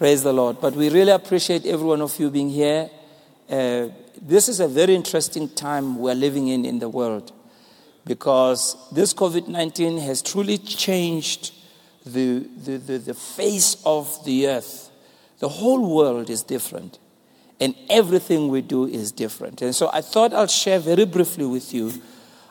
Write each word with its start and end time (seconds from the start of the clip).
Praise 0.00 0.22
the 0.22 0.32
Lord. 0.32 0.62
But 0.62 0.74
we 0.74 0.88
really 0.88 1.12
appreciate 1.12 1.66
every 1.66 1.86
one 1.86 2.00
of 2.00 2.18
you 2.18 2.30
being 2.30 2.48
here. 2.48 2.88
Uh, 3.50 3.88
this 4.18 4.48
is 4.48 4.58
a 4.58 4.66
very 4.66 4.94
interesting 4.94 5.46
time 5.46 5.98
we're 5.98 6.14
living 6.14 6.48
in 6.48 6.64
in 6.64 6.78
the 6.78 6.88
world 6.88 7.32
because 8.06 8.76
this 8.92 9.12
COVID 9.12 9.48
19 9.48 9.98
has 9.98 10.22
truly 10.22 10.56
changed 10.56 11.52
the, 12.06 12.48
the, 12.64 12.78
the, 12.78 12.96
the 12.96 13.12
face 13.12 13.76
of 13.84 14.24
the 14.24 14.48
earth. 14.48 14.90
The 15.38 15.50
whole 15.50 15.94
world 15.94 16.30
is 16.30 16.44
different, 16.44 16.98
and 17.60 17.74
everything 17.90 18.48
we 18.48 18.62
do 18.62 18.86
is 18.86 19.12
different. 19.12 19.60
And 19.60 19.74
so 19.74 19.90
I 19.92 20.00
thought 20.00 20.32
I'll 20.32 20.46
share 20.46 20.78
very 20.78 21.04
briefly 21.04 21.44
with 21.44 21.74
you 21.74 21.92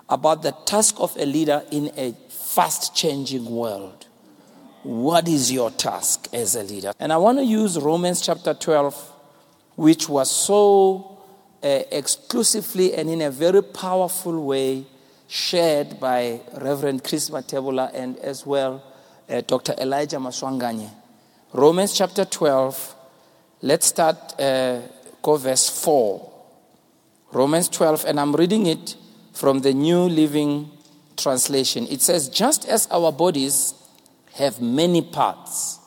about 0.07 0.43
the 0.43 0.52
task 0.68 0.97
of 1.00 1.18
a 1.18 1.25
leader 1.25 1.63
in 1.71 1.89
a 1.97 2.11
fast 2.29 2.95
changing 2.95 3.50
world. 3.50 4.05
What 4.84 5.27
is 5.27 5.52
your 5.52 5.71
task 5.71 6.30
as 6.32 6.55
a 6.55 6.64
leader? 6.64 6.93
And 7.00 7.12
I 7.12 7.18
want 7.18 7.38
to 7.39 7.43
use 7.43 7.77
Romans 7.77 8.21
chapter 8.21 8.54
12, 8.54 9.13
which 9.76 10.08
was 10.08 10.31
so 10.31 11.17
uh, 11.62 11.81
exclusively 11.91 12.94
and 12.94 13.09
in 13.09 13.21
a 13.21 13.30
very 13.30 13.62
powerful 13.62 14.45
way 14.45 14.85
shared 15.27 15.99
by 15.99 16.40
Reverend 16.62 17.04
Chris 17.04 17.30
Matebula 17.30 17.91
and 17.94 18.18
as 18.20 18.45
well 18.45 18.81
uh, 19.30 19.41
Dr. 19.41 19.76
Elijah 19.77 20.18
Maswanganye. 20.18 20.90
Romans 21.52 21.98
chapter 21.98 22.23
12, 22.23 22.96
let's 23.62 23.88
start, 23.88 24.40
uh, 24.40 24.80
go 25.21 25.35
verse 25.35 25.70
4. 25.84 26.32
Romans 27.34 27.68
12, 27.68 28.05
and 28.05 28.20
I'm 28.20 28.34
reading 28.34 28.66
it 28.66 28.96
from 29.34 29.59
the 29.59 29.73
New 29.73 30.04
Living 30.04 30.71
Translation. 31.18 31.85
It 31.88 32.02
says, 32.02 32.30
Just 32.30 32.66
as 32.68 32.88
our 32.88 33.12
bodies 33.12 33.73
have 34.34 34.62
many 34.62 35.02
parts, 35.02 35.80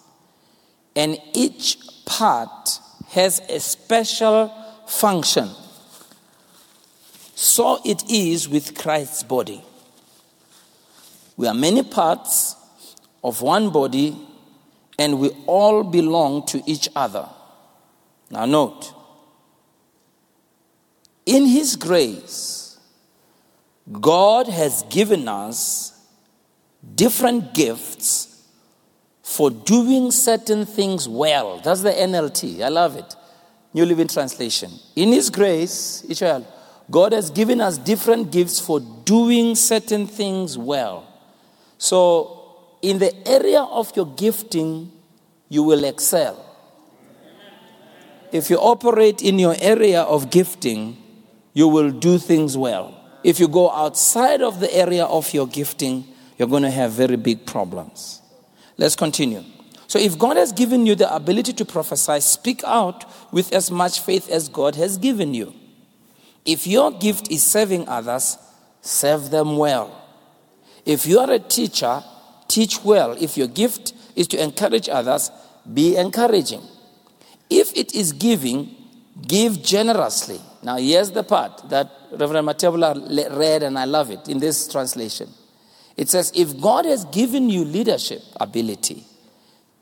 and 0.95 1.19
each 1.33 1.79
part 2.05 2.79
has 3.09 3.41
a 3.49 3.61
special 3.61 4.53
function. 4.87 5.51
So 7.35 7.81
it 7.85 8.09
is 8.11 8.49
with 8.49 8.79
Christ's 8.79 9.23
body. 9.23 9.65
We 11.37 11.47
are 11.47 11.55
many 11.55 11.83
parts 11.83 12.57
of 13.25 13.43
one 13.43 13.71
body, 13.71 14.17
and 14.99 15.19
we 15.19 15.31
all 15.47 15.83
belong 15.83 16.47
to 16.47 16.63
each 16.67 16.89
other. 16.95 17.29
Now, 18.31 18.45
note, 18.45 18.95
in 21.27 21.47
His 21.47 21.77
grace, 21.77 22.79
God 23.91 24.47
has 24.49 24.85
given 24.85 25.29
us 25.29 25.99
different 26.95 27.55
gifts 27.55 28.32
for 29.33 29.51
doing 29.51 30.11
certain 30.11 30.67
things 30.67 31.09
well. 31.09 31.59
That's 31.61 31.81
the 31.81 31.91
NLT. 31.91 32.61
I 32.61 32.69
love 32.69 32.97
it. 32.97 33.17
New 33.73 33.87
Living 33.87 34.09
Translation. 34.09 34.71
In 34.95 35.09
His 35.11 35.31
grace, 35.31 36.05
Israel, 36.07 36.47
God 36.91 37.13
has 37.13 37.31
given 37.31 37.61
us 37.61 37.79
different 37.79 38.31
gifts 38.31 38.61
for 38.61 38.81
doing 38.81 39.55
certain 39.55 40.07
things 40.07 40.59
well. 40.59 41.09
So, 41.79 42.77
in 42.83 42.99
the 42.99 43.27
area 43.27 43.63
of 43.63 43.97
your 43.97 44.07
gifting, 44.07 44.93
you 45.49 45.63
will 45.63 45.85
excel. 45.85 46.45
If 48.33 48.51
you 48.51 48.59
operate 48.59 49.23
in 49.23 49.39
your 49.39 49.55
area 49.61 50.03
of 50.03 50.31
gifting, 50.31 50.99
you 51.55 51.69
will 51.69 51.91
do 51.91 52.19
things 52.19 52.57
well. 52.57 52.99
If 53.25 53.41
you 53.41 53.49
go 53.49 53.71
outside 53.71 54.43
of 54.43 54.61
the 54.61 54.75
area 54.75 55.05
of 55.05 55.33
your 55.33 55.47
gifting, 55.47 56.05
you're 56.37 56.49
going 56.49 56.65
to 56.65 56.71
have 56.71 56.93
very 56.93 57.17
big 57.17 57.47
problems. 57.47 58.22
Let's 58.77 58.97
continue. 58.97 59.45
So, 59.87 59.99
if 59.99 60.19
God 60.19 60.37
has 60.37 60.53
given 60.53 60.87
you 60.87 60.95
the 60.95 61.15
ability 61.15 61.53
to 61.55 61.65
prophesy, 61.65 62.21
speak 62.21 62.63
out 62.65 63.05
with 63.33 63.53
as 63.53 63.71
much 63.71 64.01
faith 64.01 64.31
as 64.31 64.49
God 64.49 64.75
has 64.77 64.97
given 64.97 65.35
you. 65.35 65.55
If 66.45 66.67
your 66.67 66.91
gift 66.91 67.31
is 67.31 67.43
serving 67.43 67.89
others, 67.89 68.39
serve 68.81 69.31
them 69.31 69.59
well. 69.59 70.03
If 70.87 71.07
you 71.07 71.19
are 71.21 71.31
a 71.31 71.39
teacher, 71.39 72.03
teach 72.49 72.83
well. 72.83 73.13
If 73.21 73.37
your 73.37 73.47
gift 73.47 73.93
is 74.17 74.27
to 74.29 74.43
encourage 74.43 74.89
others, 74.89 75.31
be 75.73 75.97
encouraging. 75.97 76.63
If 77.51 77.77
it 77.77 77.95
is 77.95 78.13
giving, 78.13 78.75
give 79.27 79.63
generously. 79.63 80.41
Now, 80.63 80.77
here's 80.79 81.11
the 81.11 81.23
part 81.23 81.69
that 81.71 81.91
Reverend 82.13 82.49
Matebula 82.49 83.39
read, 83.39 83.63
and 83.63 83.79
I 83.79 83.85
love 83.85 84.11
it 84.11 84.29
in 84.29 84.39
this 84.39 84.69
translation. 84.69 85.29
It 85.97 86.09
says, 86.09 86.33
if 86.35 86.61
God 86.61 86.85
has 86.87 87.05
given 87.07 87.51
you 87.51 87.65
leadership 87.65 88.23
ability, 88.41 89.05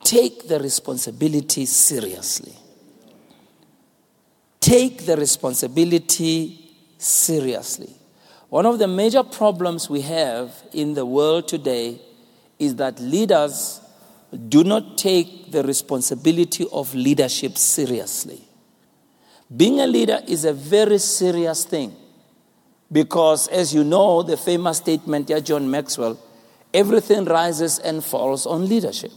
take 0.02 0.48
the 0.48 0.58
responsibility 0.58 1.66
seriously. 1.66 2.54
Take 4.58 5.06
the 5.06 5.16
responsibility 5.16 6.72
seriously. 6.98 7.94
One 8.48 8.66
of 8.66 8.78
the 8.78 8.88
major 8.88 9.22
problems 9.22 9.88
we 9.88 10.00
have 10.02 10.52
in 10.72 10.94
the 10.94 11.06
world 11.06 11.46
today 11.48 12.00
is 12.58 12.74
that 12.76 13.00
leaders 13.00 13.80
do 14.48 14.64
not 14.64 14.98
take 14.98 15.50
the 15.50 15.62
responsibility 15.62 16.66
of 16.72 16.94
leadership 16.94 17.56
seriously. 17.56 18.42
Being 19.54 19.80
a 19.80 19.86
leader 19.86 20.20
is 20.26 20.44
a 20.44 20.52
very 20.52 20.98
serious 20.98 21.64
thing. 21.64 21.94
Because, 22.92 23.48
as 23.48 23.72
you 23.72 23.84
know, 23.84 24.22
the 24.22 24.36
famous 24.36 24.78
statement, 24.78 25.30
yeah, 25.30 25.40
John 25.40 25.70
Maxwell, 25.70 26.18
everything 26.74 27.24
rises 27.24 27.78
and 27.78 28.04
falls 28.04 28.46
on 28.46 28.68
leadership. 28.68 29.12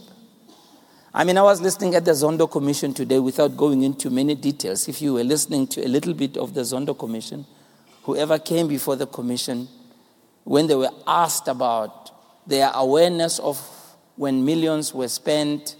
I 1.12 1.24
mean, 1.24 1.38
I 1.38 1.42
was 1.42 1.60
listening 1.60 1.94
at 1.94 2.04
the 2.04 2.10
Zondo 2.10 2.50
Commission 2.50 2.92
today 2.92 3.20
without 3.20 3.56
going 3.56 3.82
into 3.82 4.10
many 4.10 4.34
details. 4.34 4.88
If 4.88 5.00
you 5.00 5.14
were 5.14 5.24
listening 5.24 5.68
to 5.68 5.84
a 5.84 5.88
little 5.88 6.14
bit 6.14 6.36
of 6.36 6.54
the 6.54 6.62
Zondo 6.62 6.98
Commission, 6.98 7.46
whoever 8.02 8.38
came 8.38 8.66
before 8.68 8.96
the 8.96 9.06
commission, 9.06 9.68
when 10.42 10.66
they 10.66 10.74
were 10.74 10.90
asked 11.06 11.48
about 11.48 12.10
their 12.48 12.70
awareness 12.74 13.38
of 13.38 13.58
when 14.16 14.44
millions 14.44 14.92
were 14.92 15.08
spent, 15.08 15.76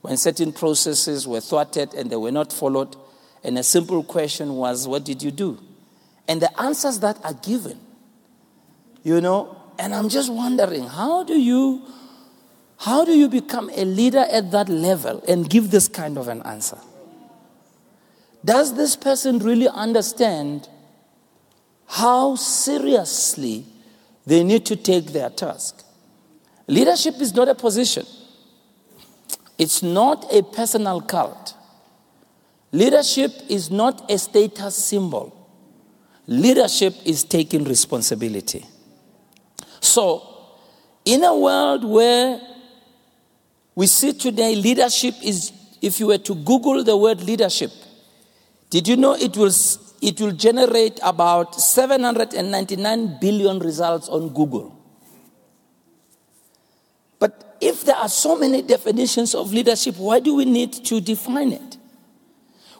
when 0.00 0.16
certain 0.16 0.52
processes 0.52 1.26
were 1.26 1.40
thwarted 1.40 1.94
and 1.94 2.10
they 2.10 2.16
were 2.16 2.32
not 2.32 2.52
followed, 2.52 2.96
and 3.44 3.58
a 3.58 3.62
simple 3.62 4.02
question 4.02 4.54
was, 4.54 4.88
What 4.88 5.04
did 5.04 5.22
you 5.22 5.30
do? 5.30 5.58
And 6.28 6.42
the 6.42 6.60
answers 6.60 7.00
that 7.00 7.18
are 7.24 7.32
given. 7.32 7.80
You 9.02 9.20
know, 9.20 9.56
and 9.78 9.94
I'm 9.94 10.08
just 10.08 10.30
wondering, 10.30 10.84
how 10.84 11.24
do 11.24 11.38
you 11.38 11.82
how 12.80 13.04
do 13.04 13.12
you 13.12 13.28
become 13.28 13.70
a 13.74 13.84
leader 13.84 14.24
at 14.30 14.52
that 14.52 14.68
level 14.68 15.24
and 15.26 15.50
give 15.50 15.72
this 15.72 15.88
kind 15.88 16.16
of 16.16 16.28
an 16.28 16.42
answer? 16.42 16.78
Does 18.44 18.76
this 18.76 18.94
person 18.94 19.40
really 19.40 19.66
understand 19.66 20.68
how 21.86 22.36
seriously 22.36 23.64
they 24.26 24.44
need 24.44 24.64
to 24.66 24.76
take 24.76 25.06
their 25.06 25.30
task? 25.30 25.84
Leadership 26.68 27.14
is 27.20 27.34
not 27.34 27.48
a 27.48 27.54
position. 27.54 28.06
It's 29.58 29.82
not 29.82 30.32
a 30.32 30.42
personal 30.42 31.00
cult. 31.00 31.54
Leadership 32.70 33.32
is 33.48 33.70
not 33.70 34.08
a 34.08 34.18
status 34.18 34.76
symbol. 34.76 35.37
Leadership 36.28 36.94
is 37.06 37.24
taking 37.24 37.64
responsibility. 37.64 38.62
So, 39.80 40.22
in 41.06 41.24
a 41.24 41.34
world 41.34 41.84
where 41.84 42.38
we 43.74 43.86
see 43.86 44.12
today 44.12 44.54
leadership 44.54 45.14
is, 45.24 45.52
if 45.80 45.98
you 45.98 46.08
were 46.08 46.18
to 46.18 46.34
Google 46.34 46.84
the 46.84 46.98
word 46.98 47.22
leadership, 47.22 47.70
did 48.68 48.86
you 48.86 48.98
know 48.98 49.14
it 49.14 49.38
will, 49.38 49.50
it 50.02 50.20
will 50.20 50.32
generate 50.32 51.00
about 51.02 51.54
799 51.54 53.16
billion 53.22 53.58
results 53.58 54.10
on 54.10 54.28
Google? 54.28 54.78
But 57.18 57.56
if 57.58 57.86
there 57.86 57.96
are 57.96 58.10
so 58.10 58.36
many 58.36 58.60
definitions 58.60 59.34
of 59.34 59.50
leadership, 59.50 59.96
why 59.96 60.20
do 60.20 60.34
we 60.34 60.44
need 60.44 60.74
to 60.84 61.00
define 61.00 61.52
it? 61.52 61.78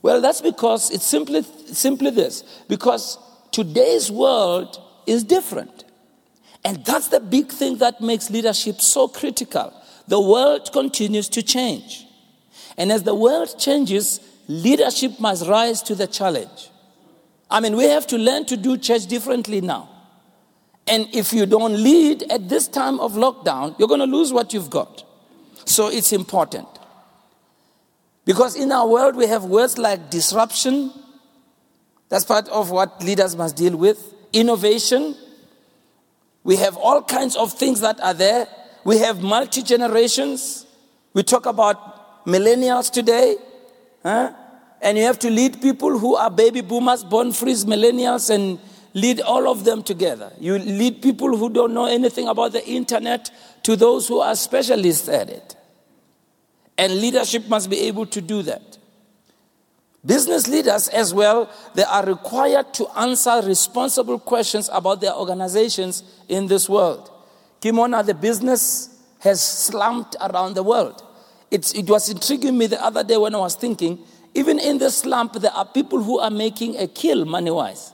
Well, 0.03 0.21
that's 0.21 0.43
because 0.43 0.91
it's 0.91 1.07
simply, 1.07 1.43
simply 1.73 2.11
this 2.11 2.43
because 2.69 3.19
today's 3.53 4.11
world 4.11 4.81
is 5.07 5.25
different. 5.25 5.85
And 6.65 6.85
that's 6.85 7.09
the 7.09 7.21
big 7.21 7.49
thing 7.49 7.79
that 7.79 8.01
makes 8.01 8.31
leadership 8.31 8.81
so 8.81 9.09
critical. 9.09 9.73
The 10.09 10.21
world 10.21 10.71
continues 10.73 11.29
to 11.31 11.43
change. 11.43 12.07
And 12.77 12.93
as 12.93 13.03
the 13.03 13.15
world 13.15 13.59
changes, 13.59 14.21
leadership 14.49 15.21
must 15.21 15.47
rise 15.47 15.83
to 15.83 15.95
the 15.95 16.07
challenge. 16.07 16.71
I 17.51 17.61
mean, 17.61 17.77
we 17.77 17.85
have 17.85 18.07
to 18.09 18.19
learn 18.19 18.45
to 18.47 18.57
do 18.57 18.77
church 18.77 19.07
differently 19.07 19.61
now. 19.61 19.89
And 20.87 21.07
if 21.15 21.33
you 21.33 21.45
don't 21.45 21.83
lead 21.83 22.31
at 22.31 22.49
this 22.49 22.67
time 22.67 22.99
of 23.01 23.13
lockdown, 23.13 23.79
you're 23.79 23.89
going 23.89 24.01
to 24.01 24.07
lose 24.07 24.33
what 24.33 24.53
you've 24.55 24.71
got. 24.71 25.05
So 25.65 25.89
it's 25.89 26.13
important. 26.13 26.67
Because 28.25 28.57
in 28.57 28.73
our 28.73 28.87
world, 28.87 29.17
we 29.17 29.27
have 29.27 29.45
words 29.45 29.79
like 29.79 30.11
disruption, 30.11 30.93
that's 32.09 32.25
part 32.25 32.49
of 32.49 32.71
what 32.71 33.03
leaders 33.03 33.37
must 33.37 33.57
deal 33.57 33.77
with. 33.77 34.15
Innovation. 34.33 35.15
We 36.43 36.57
have 36.57 36.77
all 36.77 37.03
kinds 37.03 37.37
of 37.37 37.53
things 37.53 37.81
that 37.81 38.01
are 38.01 38.15
there. 38.15 38.49
We 38.85 38.99
have 38.99 39.23
multi 39.23 39.63
generations. 39.63 40.67
We 41.13 41.23
talk 41.23 41.47
about 41.47 42.25
millennials 42.25 42.91
today, 42.91 43.37
huh? 44.03 44.33
and 44.81 44.97
you 44.97 45.05
have 45.05 45.19
to 45.21 45.31
lead 45.31 45.61
people 45.61 45.99
who 45.99 46.15
are 46.17 46.31
baby 46.31 46.61
boomers, 46.61 47.05
born 47.05 47.33
frees 47.33 47.65
millennials, 47.65 48.31
and 48.31 48.59
lead 48.95 49.21
all 49.21 49.49
of 49.49 49.65
them 49.65 49.83
together. 49.83 50.33
You 50.39 50.59
lead 50.59 51.03
people 51.03 51.37
who 51.37 51.51
don't 51.51 51.75
know 51.75 51.87
anything 51.87 52.29
about 52.29 52.53
the 52.53 52.67
internet 52.67 53.31
to 53.65 53.77
those 53.77 54.09
who 54.09 54.21
are 54.21 54.35
specialists 54.35 55.09
at 55.09 55.29
it. 55.29 55.57
And 56.77 57.01
leadership 57.01 57.49
must 57.49 57.69
be 57.69 57.81
able 57.81 58.07
to 58.07 58.21
do 58.21 58.43
that. 58.43 58.78
Business 60.05 60.47
leaders, 60.47 60.89
as 60.89 61.13
well, 61.13 61.51
they 61.75 61.83
are 61.83 62.05
required 62.07 62.73
to 62.75 62.89
answer 62.99 63.43
responsible 63.45 64.19
questions 64.19 64.71
about 64.73 65.01
their 65.01 65.13
organizations 65.13 66.03
in 66.29 66.47
this 66.47 66.69
world. 66.69 67.11
Kimona, 67.61 68.07
the 68.07 68.15
business 68.15 68.97
has 69.21 69.41
slumped 69.41 70.15
around 70.21 70.55
the 70.55 70.63
world. 70.63 71.03
It's, 71.51 71.73
it 71.75 71.89
was 71.89 72.09
intriguing 72.09 72.57
me 72.57 72.67
the 72.67 72.83
other 72.83 73.03
day 73.03 73.17
when 73.17 73.35
I 73.35 73.39
was 73.39 73.57
thinking, 73.57 73.99
even 74.35 74.59
in 74.59 74.79
the 74.79 74.91
slump, 74.91 75.33
there 75.35 75.51
are 75.51 75.67
people 75.67 76.03
who 76.03 76.21
are 76.21 76.31
making 76.31 76.77
a 76.77 76.87
kill 76.87 77.25
money 77.25 77.51
wise. 77.51 77.93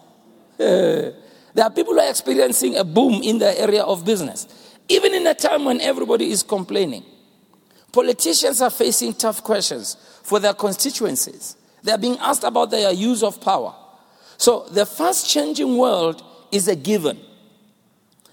There 1.55 1.65
are 1.65 1.71
people 1.71 1.95
who 1.95 2.01
are 2.01 2.11
experiencing 2.11 2.77
a 2.77 2.83
boom 2.83 3.23
in 3.23 3.39
the 3.39 3.59
area 3.61 3.85
of 3.85 4.05
business, 4.05 4.49
even 4.89 5.15
in 5.15 5.25
a 5.29 5.35
time 5.35 5.65
when 5.65 5.81
everybody 5.81 6.31
is 6.31 6.43
complaining. 6.43 7.05
Politicians 7.93 8.61
are 8.61 8.71
facing 8.71 9.15
tough 9.15 9.45
questions 9.45 9.97
for 10.25 10.41
their 10.41 10.53
constituencies. 10.53 11.57
They 11.85 11.93
are 11.93 11.99
being 11.99 12.19
asked 12.19 12.45
about 12.45 12.71
their 12.71 12.91
use 12.93 13.23
of 13.23 13.41
power. 13.41 13.75
So, 14.39 14.67
the 14.71 14.85
fast 14.87 15.29
changing 15.31 15.77
world 15.77 16.25
is 16.51 16.67
a 16.67 16.75
given. 16.75 17.21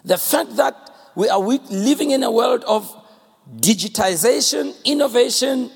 The 0.04 0.18
fact 0.18 0.56
that 0.56 0.90
we 1.16 1.30
are 1.30 1.40
living 1.40 2.12
in 2.12 2.24
a 2.24 2.32
world 2.32 2.64
of 2.64 2.90
digitization, 3.58 4.74
innovation. 4.86 5.70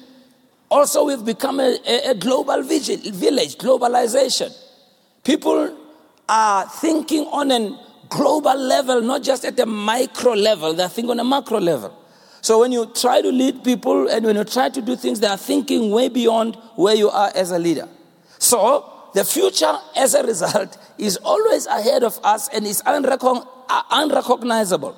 Also, 0.71 1.03
we've 1.05 1.25
become 1.25 1.59
a, 1.59 1.77
a 2.09 2.15
global 2.15 2.63
village, 2.63 3.57
globalization. 3.57 4.55
People 5.23 5.77
are 6.29 6.67
thinking 6.69 7.25
on 7.25 7.51
a 7.51 7.77
global 8.09 8.55
level, 8.55 9.01
not 9.01 9.21
just 9.21 9.43
at 9.43 9.59
a 9.59 9.65
micro 9.65 10.33
level, 10.33 10.73
they're 10.73 10.89
thinking 10.89 11.11
on 11.11 11.19
a 11.19 11.23
macro 11.23 11.59
level. 11.59 11.93
So 12.45 12.59
when 12.59 12.71
you 12.71 12.85
try 12.85 13.23
to 13.23 13.31
lead 13.31 13.63
people 13.63 14.07
and 14.07 14.23
when 14.23 14.35
you 14.35 14.43
try 14.43 14.69
to 14.69 14.79
do 14.79 14.95
things, 14.95 15.19
they 15.19 15.25
are 15.25 15.35
thinking 15.35 15.89
way 15.89 16.09
beyond 16.09 16.55
where 16.75 16.93
you 16.93 17.09
are 17.09 17.31
as 17.33 17.49
a 17.49 17.57
leader. 17.57 17.89
So 18.37 19.09
the 19.15 19.25
future, 19.25 19.73
as 19.95 20.13
a 20.13 20.21
result, 20.21 20.77
is 20.99 21.17
always 21.23 21.65
ahead 21.65 22.03
of 22.03 22.19
us 22.23 22.47
and 22.49 22.67
is 22.67 22.83
uh, 22.85 23.81
unrecognizable. 23.89 24.95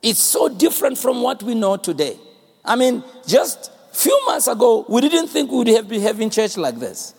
It's 0.00 0.22
so 0.22 0.48
different 0.48 0.96
from 0.96 1.20
what 1.20 1.42
we 1.42 1.54
know 1.54 1.76
today. 1.76 2.16
I 2.64 2.76
mean, 2.76 3.04
just 3.26 3.70
a 3.92 3.94
few 3.94 4.18
months 4.24 4.46
ago, 4.46 4.86
we 4.88 5.02
didn't 5.02 5.28
think 5.28 5.50
we 5.50 5.58
would 5.58 5.68
have 5.68 5.86
been 5.90 6.00
having 6.00 6.30
church 6.30 6.56
like 6.56 6.76
this. 6.76 7.12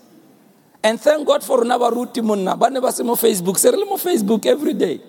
And 0.83 0.99
thank 0.99 1.27
God 1.27 1.43
for 1.43 1.61
Nabaruti 1.61 2.23
Munna. 2.23 2.57
Banebasimo 2.57 3.15
Facebook. 3.15 3.57
Serelimo 3.57 4.01
Facebook 4.01 4.47
every 4.47 4.73
day. 4.73 4.99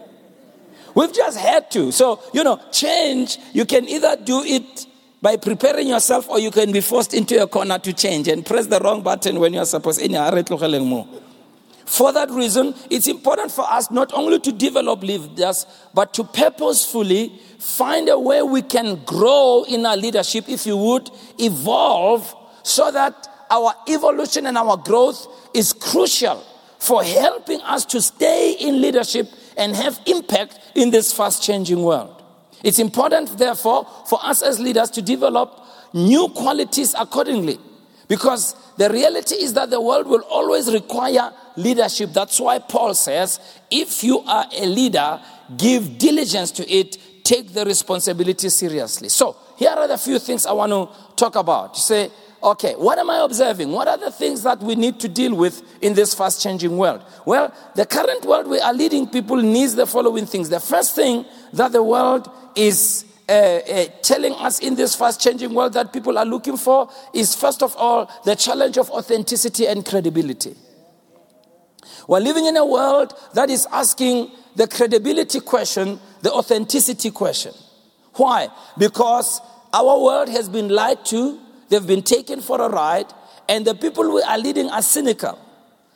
We've 0.95 1.13
just 1.13 1.39
had 1.39 1.71
to. 1.73 1.91
So, 1.93 2.21
you 2.33 2.45
know, 2.45 2.61
change, 2.71 3.39
you 3.53 3.65
can 3.65 3.89
either 3.89 4.17
do 4.17 4.43
it 4.45 4.87
by 5.21 5.37
preparing 5.37 5.89
yourself 5.89 6.29
or 6.29 6.39
you 6.39 6.51
can 6.51 6.71
be 6.71 6.81
forced 6.81 7.15
into 7.15 7.43
a 7.43 7.47
corner 7.47 7.79
to 7.79 7.93
change 7.93 8.29
and 8.29 8.45
press 8.45 8.67
the 8.67 8.79
wrong 8.81 9.03
button 9.03 9.41
when 9.41 9.55
you're 9.55 9.65
supposed 9.65 9.99
to. 10.01 11.07
For 11.87 12.13
that 12.13 12.31
reason, 12.31 12.75
it's 12.91 13.07
important 13.09 13.51
for 13.51 13.65
us 13.71 13.91
not 13.91 14.13
only 14.13 14.39
to 14.41 14.53
develop 14.53 15.03
leaders, 15.03 15.67
but 15.93 16.15
to 16.15 16.25
purposefully 16.25 17.41
find 17.59 18.09
a 18.09 18.19
way 18.19 18.43
we 18.43 18.63
can 18.63 19.03
grow 19.05 19.65
in 19.69 19.85
our 19.87 19.97
leadership, 19.97 20.49
if 20.49 20.67
you 20.67 20.77
would, 20.77 21.11
evolve 21.39 22.35
so 22.63 22.91
that 22.91 23.29
our 23.51 23.75
evolution 23.89 24.47
and 24.47 24.57
our 24.57 24.77
growth 24.77 25.27
is 25.55 25.73
crucial 25.73 26.43
for 26.79 27.03
helping 27.03 27.61
us 27.63 27.85
to 27.87 28.01
stay 28.03 28.57
in 28.61 28.81
leadership 28.81 29.29
and 29.57 29.75
have 29.75 30.01
impact 30.07 30.59
in 30.75 30.91
this 30.91 31.13
fast 31.13 31.43
changing 31.43 31.83
world. 31.83 32.23
It's 32.63 32.79
important, 32.79 33.37
therefore, 33.37 33.87
for 34.09 34.19
us 34.23 34.43
as 34.43 34.59
leaders 34.59 34.91
to 34.93 35.03
develop 35.03 35.61
new 35.93 36.29
qualities 36.29 36.95
accordingly. 36.99 37.59
Because 38.09 38.55
the 38.77 38.91
reality 38.91 39.37
is 39.37 39.55
that 39.55 39.71
the 39.71 39.81
world 39.81 40.07
will 40.07 40.23
always 40.23 40.73
require 40.73 41.33
leadership. 41.57 42.13
That's 42.13 42.39
why 42.41 42.59
Paul 42.59 42.95
says, 42.95 43.41
if 43.71 44.05
you 44.05 44.21
are 44.21 44.47
a 44.53 44.67
leader, 44.67 45.21
give 45.57 45.99
diligence 45.99 46.51
to 46.53 46.71
it, 46.71 46.99
take 47.25 47.53
the 47.53 47.65
responsibility 47.65 48.49
seriously. 48.49 49.09
So, 49.09 49.37
here 49.57 49.71
are 49.71 49.89
the 49.89 49.97
few 49.97 50.19
things 50.19 50.47
I 50.47 50.53
want 50.53 50.73
to 50.73 51.15
talk 51.17 51.37
about. 51.37 51.77
You 51.77 51.81
say, 51.81 52.11
okay, 52.45 52.75
what 52.75 52.99
am 52.99 53.11
I 53.11 53.25
observing? 53.25 53.73
What 53.73 53.89
are 53.89 53.97
the 53.97 54.11
things 54.11 54.43
that 54.43 54.61
we 54.61 54.75
need 54.75 55.01
to 55.01 55.09
deal 55.09 55.35
with 55.35 55.63
in 55.83 55.95
this 55.95 56.15
fast 56.15 56.43
changing 56.43 56.77
world? 56.77 57.03
Well, 57.25 57.53
the 57.75 57.87
current 57.87 58.25
world 58.25 58.47
we 58.47 58.61
are 58.61 58.75
leading 58.75 59.09
people 59.09 59.37
needs 59.37 59.75
the 59.75 59.87
following 59.87 60.27
things. 60.27 60.51
The 60.51 60.61
first 60.61 60.95
thing 60.95 61.25
that 61.55 61.73
the 61.73 61.83
world 61.83 62.31
is 62.55 63.07
uh, 63.29 63.33
uh, 63.33 63.85
telling 64.03 64.35
us 64.35 64.59
in 64.61 64.75
this 64.75 64.95
fast 64.95 65.21
changing 65.21 65.55
world 65.55 65.73
that 65.73 65.93
people 65.93 66.19
are 66.19 66.27
looking 66.27 66.59
for 66.59 66.91
is, 67.15 67.35
first 67.35 67.63
of 67.63 67.75
all, 67.77 68.11
the 68.25 68.37
challenge 68.37 68.77
of 68.77 68.91
authenticity 68.91 69.67
and 69.67 69.85
credibility. 69.85 70.55
We're 72.07 72.21
living 72.21 72.45
in 72.45 72.57
a 72.59 72.67
world 72.67 73.15
that 73.33 73.49
is 73.49 73.67
asking 73.73 74.31
the 74.57 74.69
credibility 74.69 75.41
question, 75.41 75.99
the 76.21 76.31
authenticity 76.33 77.11
question. 77.11 77.55
Why? 78.15 78.49
Because 78.77 79.41
our 79.73 80.01
world 80.03 80.29
has 80.29 80.49
been 80.49 80.69
lied 80.69 81.05
to, 81.07 81.41
they've 81.75 81.87
been 81.87 82.03
taken 82.03 82.41
for 82.41 82.61
a 82.61 82.69
ride, 82.69 83.07
and 83.49 83.67
the 83.67 83.75
people 83.75 84.15
we 84.15 84.23
are 84.23 84.39
leading 84.39 84.71
are 84.71 84.81
cynical. 84.83 85.37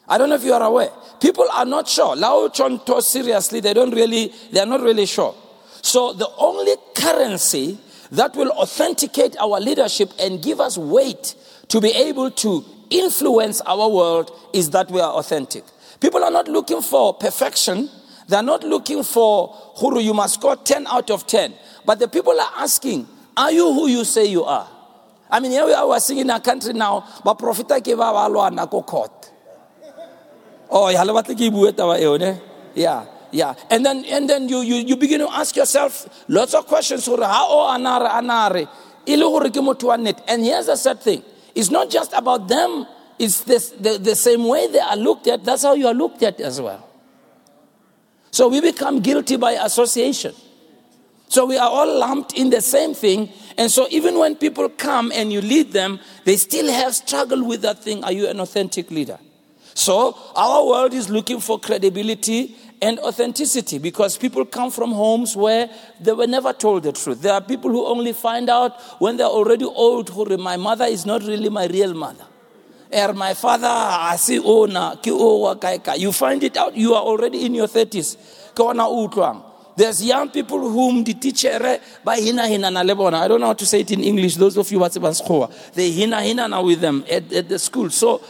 I 0.09 0.19
don't 0.19 0.29
know 0.29 0.35
if 0.35 0.43
you 0.43 0.53
are 0.53 0.63
aware. 0.63 0.91
People 1.21 1.47
are 1.53 1.65
not 1.65 1.87
sure. 1.87 2.17
Lao 2.17 2.49
Chon 2.49 2.85
to 2.85 3.01
seriously, 3.01 3.61
they 3.61 3.75
don't 3.75 3.95
really, 3.95 4.33
they 4.51 4.59
are 4.59 4.67
not 4.67 4.81
really 4.81 5.07
sure. 5.07 5.35
So 5.83 6.13
the 6.13 6.29
only 6.37 6.75
currency 6.97 7.79
that 8.11 8.35
will 8.35 8.51
authenticate 8.51 9.37
our 9.39 9.61
leadership 9.61 10.11
and 10.19 10.43
give 10.43 10.61
us 10.61 10.77
weight 10.77 11.37
to 11.69 11.81
be 11.81 11.91
able 11.91 12.31
to 12.33 12.65
influence 12.91 13.61
our 13.61 13.89
world 13.89 14.33
is 14.53 14.71
that 14.71 14.91
we 14.91 15.01
are 15.01 15.13
authentic. 15.13 15.63
People 16.01 16.25
are 16.25 16.31
not 16.31 16.49
looking 16.49 16.83
for 16.83 17.15
perfection. 17.15 17.89
They're 18.27 18.43
not 18.43 18.65
looking 18.65 19.05
for 19.05 19.49
who 19.77 20.01
you 20.01 20.15
must 20.15 20.35
score 20.35 20.57
10 20.57 20.87
out 20.89 21.11
of 21.11 21.27
10. 21.27 21.55
But 21.87 21.99
the 22.01 22.09
people 22.09 22.39
are 22.41 22.53
asking, 22.57 23.07
are 23.37 23.53
you 23.53 23.73
who 23.73 23.87
you 23.87 24.05
say 24.05 24.25
you 24.27 24.45
are? 24.45 24.69
I 25.31 25.41
mean, 25.41 25.51
here 25.53 25.67
we 25.67 25.73
are 25.75 26.01
singing 26.01 26.23
in 26.25 26.31
a 26.31 26.41
country 26.41 26.73
now, 26.73 27.05
but 27.25 27.35
prophet 27.35 27.69
ke 27.69 27.97
ba 27.97 28.13
lwa 28.29 28.53
na 28.53 28.67
ko 28.67 28.83
court. 28.83 29.31
Oh? 30.71 30.89
Yeah. 32.75 33.07
Yeah. 33.31 33.55
And 33.71 33.85
then 33.85 34.05
and 34.07 34.29
then 34.29 34.49
you 34.49 34.61
you, 34.61 34.77
you 34.77 34.97
begin 34.97 35.21
to 35.21 35.31
ask 35.31 35.55
yourself 35.57 36.09
lots 36.29 36.55
of 36.55 36.67
questions 36.67 37.07
anare 37.09 38.09
anare. 38.09 38.69
And 39.09 40.45
here's 40.45 40.67
the 40.67 40.77
sad 40.77 41.01
thing. 41.01 41.23
It's 41.55 41.71
not 41.71 41.89
just 41.89 42.13
about 42.13 42.47
them, 42.47 42.87
it's 43.19 43.41
this, 43.45 43.71
the, 43.71 43.99
the 43.99 44.15
same 44.15 44.47
way 44.47 44.67
they 44.71 44.81
are 44.81 44.97
looked 44.97 45.27
at, 45.27 45.45
that's 45.45 45.63
how 45.63 45.73
you 45.73 45.87
are 45.87 45.95
looked 45.95 46.23
at 46.23 46.41
as 46.41 46.61
well. 46.61 46.87
So 48.31 48.49
we 48.49 48.61
become 48.61 49.01
guilty 49.01 49.37
by 49.37 49.53
association. 49.53 50.35
So 51.29 51.47
we 51.47 51.57
are 51.57 51.69
all 51.69 51.99
lumped 51.99 52.35
in 52.35 52.51
the 52.51 52.61
same 52.61 52.95
thing. 52.95 53.31
And 53.59 53.71
so 53.73 53.89
even 53.91 54.19
when 54.19 54.37
people 54.37 54.69
come 54.69 55.11
and 55.13 55.33
you 55.33 55.41
lead 55.41 55.73
them, 55.73 55.99
they 56.25 56.37
still 56.37 56.71
have 56.73 56.95
struggle 56.95 57.45
with 57.45 57.63
that 57.63 57.83
thing. 57.83 58.05
Are 58.05 58.13
you 58.13 58.29
an 58.29 58.39
authentic 58.39 58.91
leader? 58.93 59.19
So 59.75 60.17
our 60.37 60.65
world 60.65 60.95
is 60.95 61.11
looking 61.11 61.41
for 61.41 61.59
credibility 61.59 62.57
and 62.81 63.01
authenticity 63.01 63.79
because 63.79 64.17
people 64.17 64.45
come 64.45 64.71
from 64.71 64.93
homes 64.93 65.37
where 65.37 65.69
they 66.01 66.13
were 66.13 66.29
never 66.29 66.53
told 66.53 66.85
the 66.85 66.93
truth. 66.93 67.21
There 67.21 67.33
are 67.33 67.41
people 67.41 67.71
who 67.71 67.85
only 67.85 68.13
find 68.13 68.49
out 68.49 68.81
when 69.01 69.17
they're 69.17 69.27
already 69.27 69.65
old 69.65 70.09
who 70.09 70.37
my 70.37 70.57
mother 70.57 70.85
is 70.85 71.05
not 71.05 71.23
really 71.25 71.49
my 71.49 71.67
real 71.67 71.95
mother. 71.95 72.27
Er 72.95 73.13
my 73.13 73.35
father 73.35 73.67
asi 73.67 74.39
ona 74.39 74.99
ki 75.03 75.11
o 75.13 75.55
You 75.97 76.13
find 76.13 76.43
it 76.45 76.57
out 76.57 76.77
you 76.77 76.95
are 76.95 77.03
already 77.03 77.45
in 77.45 77.55
your 77.55 77.69
30s. 77.69 78.17
There's 79.79 80.05
young 80.05 80.29
people 80.31 80.59
whom 80.59 81.05
the 81.05 81.15
teacher 81.15 81.79
by 82.03 82.17
hina 82.17 82.49
hina 82.49 82.69
na 82.69 82.83
lebona. 82.83 83.21
I 83.21 83.29
don't 83.29 83.41
know 83.41 83.47
how 83.47 83.53
to 83.53 83.65
say 83.65 83.81
it 83.81 83.93
in 83.93 84.03
English. 84.03 84.35
Those 84.35 84.57
of 84.57 84.69
you 84.73 84.81
who 84.81 85.01
what's 85.01 85.23
They 85.73 85.93
hina 85.93 86.17
hina 86.17 86.49
now 86.49 86.65
with 86.65 86.81
them 86.81 87.05
at, 87.09 87.33
at 87.33 87.49
the 87.49 87.61
school. 87.61 87.89
So 87.89 88.21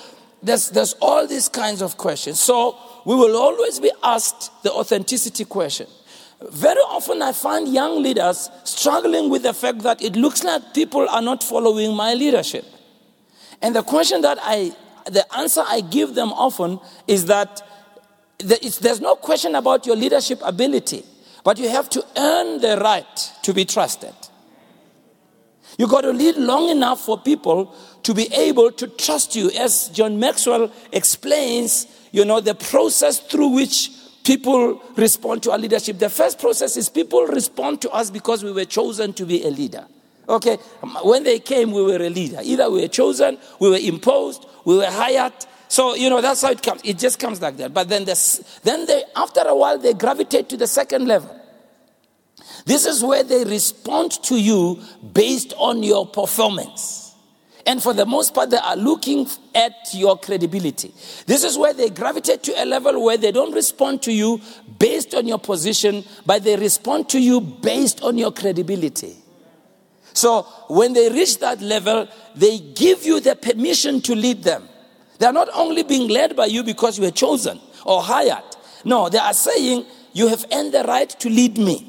there's, 0.43 0.69
there's 0.69 0.93
all 1.01 1.27
these 1.27 1.49
kinds 1.49 1.81
of 1.81 1.97
questions. 1.97 2.39
So 2.39 2.77
we 3.07 3.15
will 3.15 3.35
always 3.35 3.81
be 3.81 3.91
asked 4.03 4.63
the 4.63 4.73
authenticity 4.73 5.47
question. 5.47 5.87
Very 6.51 6.83
often 6.83 7.23
I 7.23 7.33
find 7.33 7.67
young 7.67 8.03
leaders 8.03 8.51
struggling 8.65 9.31
with 9.31 9.43
the 9.43 9.55
fact 9.55 9.79
that 9.85 10.03
it 10.03 10.17
looks 10.17 10.45
like 10.45 10.75
people 10.75 11.09
are 11.09 11.23
not 11.23 11.43
following 11.43 11.97
my 11.97 12.13
leadership. 12.13 12.67
And 13.63 13.75
the 13.75 13.83
question 13.83 14.21
that 14.21 14.37
I, 14.43 14.77
the 15.07 15.25
answer 15.35 15.63
I 15.67 15.81
give 15.81 16.15
them 16.15 16.31
often 16.31 16.79
is 17.07 17.25
that 17.25 17.63
there's 18.39 19.01
no 19.01 19.17
question 19.17 19.55
about 19.55 19.87
your 19.87 19.97
leadership 19.97 20.41
ability, 20.45 21.05
but 21.45 21.59
you 21.59 21.69
have 21.69 21.89
to 21.91 22.05
earn 22.17 22.61
the 22.61 22.79
right 22.79 23.33
to 23.43 23.55
be 23.55 23.65
trusted. 23.65 24.15
You 25.79 25.87
got 25.87 26.03
to 26.03 26.13
lead 26.13 26.37
long 26.37 26.71
enough 26.71 27.05
for 27.05 27.19
people 27.19 27.75
to 28.03 28.15
be 28.15 28.33
able 28.35 28.73
to 28.73 28.89
trust 28.89 29.37
you. 29.37 29.51
As 29.51 29.89
John 29.91 30.19
Maxwell 30.19 30.73
explains, 30.93 31.87
you 32.11 32.25
know, 32.25 32.41
the 32.41 32.55
process 32.55 33.21
through 33.21 33.49
which 33.49 33.91
people 34.25 34.83
respond 34.97 35.43
to 35.45 35.53
our 35.53 35.59
leadership. 35.59 35.99
The 35.99 36.11
first 36.11 36.39
process 36.39 36.77
is 36.77 36.89
people 36.89 37.27
respond 37.27 37.81
to 37.83 37.91
us 37.91 38.11
because 38.11 38.43
we 38.43 38.53
were 38.53 38.65
chosen 38.65 39.13
to 39.15 39.25
be 39.25 39.45
a 39.45 39.51
leader. 39.51 39.87
Okay, 40.29 40.57
when 41.03 41.23
they 41.23 41.39
came, 41.39 41.73
we 41.73 41.83
were 41.83 41.97
a 41.97 42.11
leader. 42.11 42.41
Either 42.43 42.71
we 42.71 42.83
were 42.83 42.89
chosen, 42.89 43.39
we 43.59 43.71
were 43.71 43.79
imposed, 43.79 44.45
we 44.67 44.77
were 44.77 44.91
hired. 44.91 45.33
So 45.69 45.95
you 45.95 46.11
know 46.11 46.21
that's 46.21 46.43
how 46.43 46.51
it 46.51 46.63
comes. 46.63 46.81
It 46.85 46.99
just 46.99 47.19
comes 47.19 47.41
like 47.41 47.57
that. 47.59 47.73
But 47.73 47.89
then, 47.89 48.05
this, 48.05 48.61
then 48.65 48.87
they, 48.87 49.05
after 49.15 49.41
a 49.41 49.55
while, 49.55 49.79
they 49.79 49.95
gravitate 49.95 50.49
to 50.51 50.57
the 50.57 50.67
second 50.67 51.07
level. 51.07 51.35
This 52.65 52.87
is 52.87 53.03
where 53.03 53.23
they 53.23 53.45
respond 53.45 54.13
to 54.25 54.41
you 54.41 54.83
based 55.13 55.55
on 55.57 55.83
your 55.83 56.07
performance. 56.07 57.15
And 57.67 57.83
for 57.83 57.93
the 57.93 58.07
most 58.07 58.35
part, 58.35 58.49
they 58.49 58.57
are 58.57 58.77
looking 58.77 59.29
at 59.55 59.75
your 59.93 60.19
credibility. 60.19 60.93
This 61.27 61.45
is 61.45 61.59
where 61.59 61.75
they 61.75 61.91
gravitate 61.91 62.43
to 62.45 62.63
a 62.63 62.65
level 62.65 63.05
where 63.05 63.19
they 63.19 63.31
don't 63.31 63.53
respond 63.53 64.03
to 64.05 64.13
you 64.13 64.41
based 64.79 65.15
on 65.15 65.27
your 65.29 65.39
position, 65.39 66.03
but 66.25 66.45
they 66.45 66.57
respond 66.57 67.11
to 67.11 67.21
you 67.21 67.43
based 67.43 68.03
on 68.03 68.17
your 68.17 68.33
credibility. 68.33 69.17
So 70.15 70.43
when 70.69 70.95
they 70.95 71.11
reach 71.11 71.41
that 71.41 71.61
level, 71.61 72.09
they 72.35 72.59
give 72.59 73.05
you 73.05 73.21
the 73.21 73.37
permission 73.37 74.01
to 74.03 74.15
lead 74.15 74.45
them. 74.45 74.67
They 75.19 75.27
are 75.27 75.33
not 75.33 75.49
only 75.55 75.83
being 75.83 76.09
led 76.09 76.37
by 76.37 76.47
you 76.47 76.63
because 76.63 76.99
you 76.99 77.05
were 77.05 77.11
chosen 77.11 77.61
or 77.85 78.03
hired. 78.03 78.45
No, 78.85 79.09
they 79.09 79.19
are 79.19 79.35
saying, 79.35 79.85
You 80.13 80.29
have 80.29 80.45
earned 80.53 80.73
the 80.73 80.85
right 80.85 81.09
to 81.09 81.29
lead 81.29 81.59
me. 81.59 81.89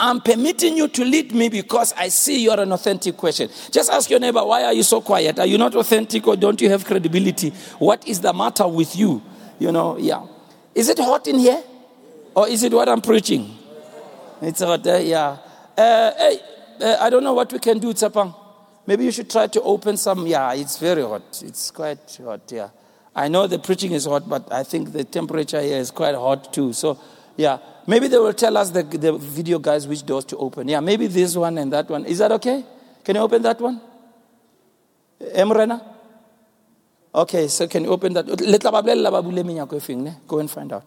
I'm 0.00 0.22
permitting 0.22 0.78
you 0.78 0.88
to 0.88 1.04
lead 1.04 1.34
me 1.34 1.50
because 1.50 1.92
I 1.92 2.08
see 2.08 2.42
you're 2.42 2.58
an 2.58 2.72
authentic 2.72 3.18
question. 3.18 3.50
Just 3.70 3.90
ask 3.92 4.08
your 4.08 4.18
neighbor, 4.18 4.42
why 4.42 4.64
are 4.64 4.72
you 4.72 4.82
so 4.82 5.02
quiet? 5.02 5.38
Are 5.38 5.44
you 5.44 5.58
not 5.58 5.74
authentic 5.74 6.26
or 6.26 6.36
don't 6.36 6.58
you 6.58 6.70
have 6.70 6.86
credibility? 6.86 7.50
What 7.78 8.08
is 8.08 8.18
the 8.22 8.32
matter 8.32 8.66
with 8.66 8.96
you? 8.96 9.22
You 9.58 9.72
know, 9.72 9.98
yeah. 9.98 10.26
Is 10.74 10.88
it 10.88 10.98
hot 10.98 11.26
in 11.26 11.38
here? 11.38 11.62
Or 12.34 12.48
is 12.48 12.62
it 12.62 12.72
what 12.72 12.88
I'm 12.88 13.02
preaching? 13.02 13.54
It's 14.40 14.62
hot, 14.62 14.86
uh, 14.86 14.96
yeah. 14.96 15.36
Uh, 15.76 16.12
hey, 16.16 16.40
uh, 16.80 16.96
I 16.98 17.10
don't 17.10 17.22
know 17.22 17.34
what 17.34 17.52
we 17.52 17.58
can 17.58 17.78
do, 17.78 17.92
Tsapang. 17.92 18.34
Maybe 18.86 19.04
you 19.04 19.12
should 19.12 19.30
try 19.30 19.46
to 19.46 19.62
open 19.62 19.96
some. 19.96 20.26
Yeah, 20.26 20.52
it's 20.54 20.78
very 20.78 21.02
hot. 21.02 21.42
It's 21.44 21.70
quite 21.70 22.18
hot, 22.24 22.50
yeah. 22.50 22.70
I 23.14 23.28
know 23.28 23.46
the 23.46 23.58
preaching 23.58 23.92
is 23.92 24.06
hot, 24.06 24.28
but 24.28 24.52
I 24.52 24.62
think 24.62 24.92
the 24.92 25.04
temperature 25.04 25.60
here 25.60 25.78
is 25.78 25.90
quite 25.90 26.14
hot 26.14 26.52
too. 26.52 26.72
So, 26.72 26.98
yeah. 27.36 27.58
Maybe 27.86 28.08
they 28.08 28.18
will 28.18 28.32
tell 28.32 28.56
us, 28.56 28.70
the, 28.70 28.82
the 28.82 29.12
video 29.12 29.58
guys, 29.58 29.88
which 29.88 30.04
doors 30.06 30.24
to 30.26 30.36
open. 30.36 30.68
Yeah, 30.68 30.80
maybe 30.80 31.06
this 31.06 31.36
one 31.36 31.58
and 31.58 31.72
that 31.72 31.88
one. 31.88 32.04
Is 32.04 32.18
that 32.18 32.30
okay? 32.32 32.64
Can 33.04 33.16
you 33.16 33.22
open 33.22 33.42
that 33.42 33.60
one? 33.60 33.80
Eh, 35.20 35.42
Emrena? 35.42 35.82
Okay, 37.12 37.48
so 37.48 37.66
can 37.66 37.84
you 37.84 37.90
open 37.90 38.12
that? 38.12 38.26
Go 40.28 40.38
and 40.38 40.50
find 40.50 40.72
out. 40.72 40.84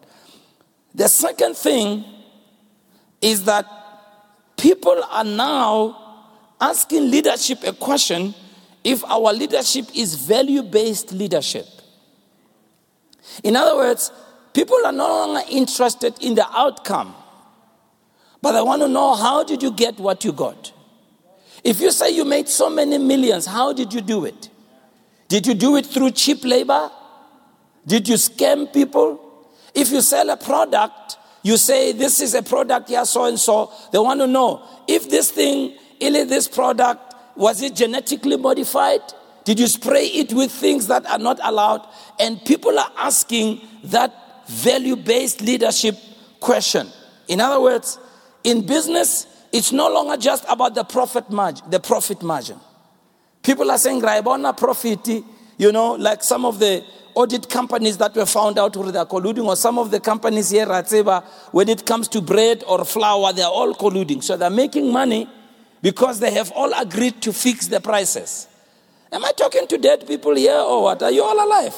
The 0.94 1.08
second 1.08 1.56
thing 1.56 2.04
is 3.20 3.44
that 3.44 3.66
people 4.56 5.02
are 5.10 5.24
now 5.24 6.03
asking 6.70 7.10
leadership 7.10 7.62
a 7.64 7.72
question 7.72 8.34
if 8.82 9.04
our 9.04 9.32
leadership 9.32 9.86
is 9.94 10.14
value 10.14 10.62
based 10.62 11.12
leadership. 11.12 11.66
In 13.42 13.56
other 13.56 13.76
words, 13.76 14.10
People 14.54 14.78
are 14.86 14.92
no 14.92 15.08
longer 15.08 15.42
interested 15.50 16.14
in 16.22 16.36
the 16.36 16.46
outcome, 16.56 17.14
but 18.40 18.52
they 18.52 18.62
want 18.62 18.82
to 18.82 18.88
know 18.88 19.16
how 19.16 19.42
did 19.42 19.62
you 19.62 19.72
get 19.72 19.98
what 19.98 20.24
you 20.24 20.32
got? 20.32 20.72
If 21.64 21.80
you 21.80 21.90
say 21.90 22.10
you 22.10 22.24
made 22.24 22.48
so 22.48 22.70
many 22.70 22.96
millions, 22.98 23.46
how 23.46 23.72
did 23.72 23.92
you 23.92 24.00
do 24.00 24.24
it? 24.26 24.48
Did 25.26 25.46
you 25.48 25.54
do 25.54 25.76
it 25.76 25.86
through 25.86 26.12
cheap 26.12 26.44
labor? 26.44 26.88
Did 27.84 28.08
you 28.08 28.14
scam 28.14 28.72
people? 28.72 29.48
If 29.74 29.90
you 29.90 30.00
sell 30.00 30.30
a 30.30 30.36
product, 30.36 31.16
you 31.42 31.56
say 31.56 31.90
this 31.90 32.20
is 32.20 32.34
a 32.34 32.42
product 32.42 32.88
here, 32.90 33.04
so 33.04 33.24
and 33.24 33.40
so. 33.40 33.72
They 33.90 33.98
want 33.98 34.20
to 34.20 34.28
know 34.28 34.62
if 34.86 35.10
this 35.10 35.32
thing, 35.32 35.76
if 36.12 36.28
this 36.28 36.48
product, 36.48 37.14
was 37.36 37.62
it 37.62 37.74
genetically 37.74 38.36
modified? 38.36 39.00
Did 39.44 39.60
you 39.60 39.66
spray 39.66 40.06
it 40.06 40.32
with 40.32 40.50
things 40.50 40.86
that 40.86 41.06
are 41.06 41.18
not 41.18 41.38
allowed? 41.42 41.86
And 42.18 42.42
people 42.44 42.78
are 42.78 42.90
asking 42.96 43.60
that 43.84 44.48
value 44.48 44.96
based 44.96 45.40
leadership 45.40 45.96
question. 46.40 46.88
In 47.28 47.40
other 47.40 47.60
words, 47.60 47.98
in 48.42 48.66
business, 48.66 49.26
it's 49.52 49.72
no 49.72 49.88
longer 49.88 50.16
just 50.16 50.44
about 50.48 50.74
the 50.74 50.84
profit 50.84 51.30
margin, 51.30 51.70
the 51.70 51.80
profit 51.80 52.22
margin. 52.22 52.58
People 53.42 53.70
are 53.70 53.78
saying, 53.78 54.00
Raibona 54.00 54.56
profit, 54.56 55.06
you 55.58 55.72
know, 55.72 55.92
like 55.92 56.22
some 56.22 56.44
of 56.44 56.58
the 56.58 56.84
audit 57.14 57.48
companies 57.48 57.98
that 57.98 58.14
were 58.14 58.26
found 58.26 58.58
out 58.58 58.74
who 58.74 58.90
they're 58.90 59.04
colluding, 59.04 59.44
or 59.44 59.56
some 59.56 59.78
of 59.78 59.90
the 59.90 60.00
companies 60.00 60.50
here 60.50 60.70
at 60.72 60.88
Seba, 60.88 61.22
when 61.52 61.68
it 61.68 61.86
comes 61.86 62.08
to 62.08 62.20
bread 62.20 62.64
or 62.66 62.84
flour, 62.84 63.32
they're 63.32 63.46
all 63.46 63.74
colluding. 63.74 64.22
So 64.22 64.36
they're 64.36 64.50
making 64.50 64.92
money 64.92 65.28
because 65.84 66.18
they 66.18 66.30
have 66.30 66.50
all 66.52 66.72
agreed 66.72 67.20
to 67.20 67.30
fix 67.30 67.66
the 67.66 67.78
prices. 67.78 68.48
Am 69.12 69.22
I 69.22 69.32
talking 69.32 69.66
to 69.66 69.76
dead 69.76 70.06
people 70.06 70.34
here 70.34 70.56
or 70.56 70.84
what? 70.84 71.02
Are 71.02 71.10
you 71.10 71.22
all 71.22 71.46
alive? 71.46 71.76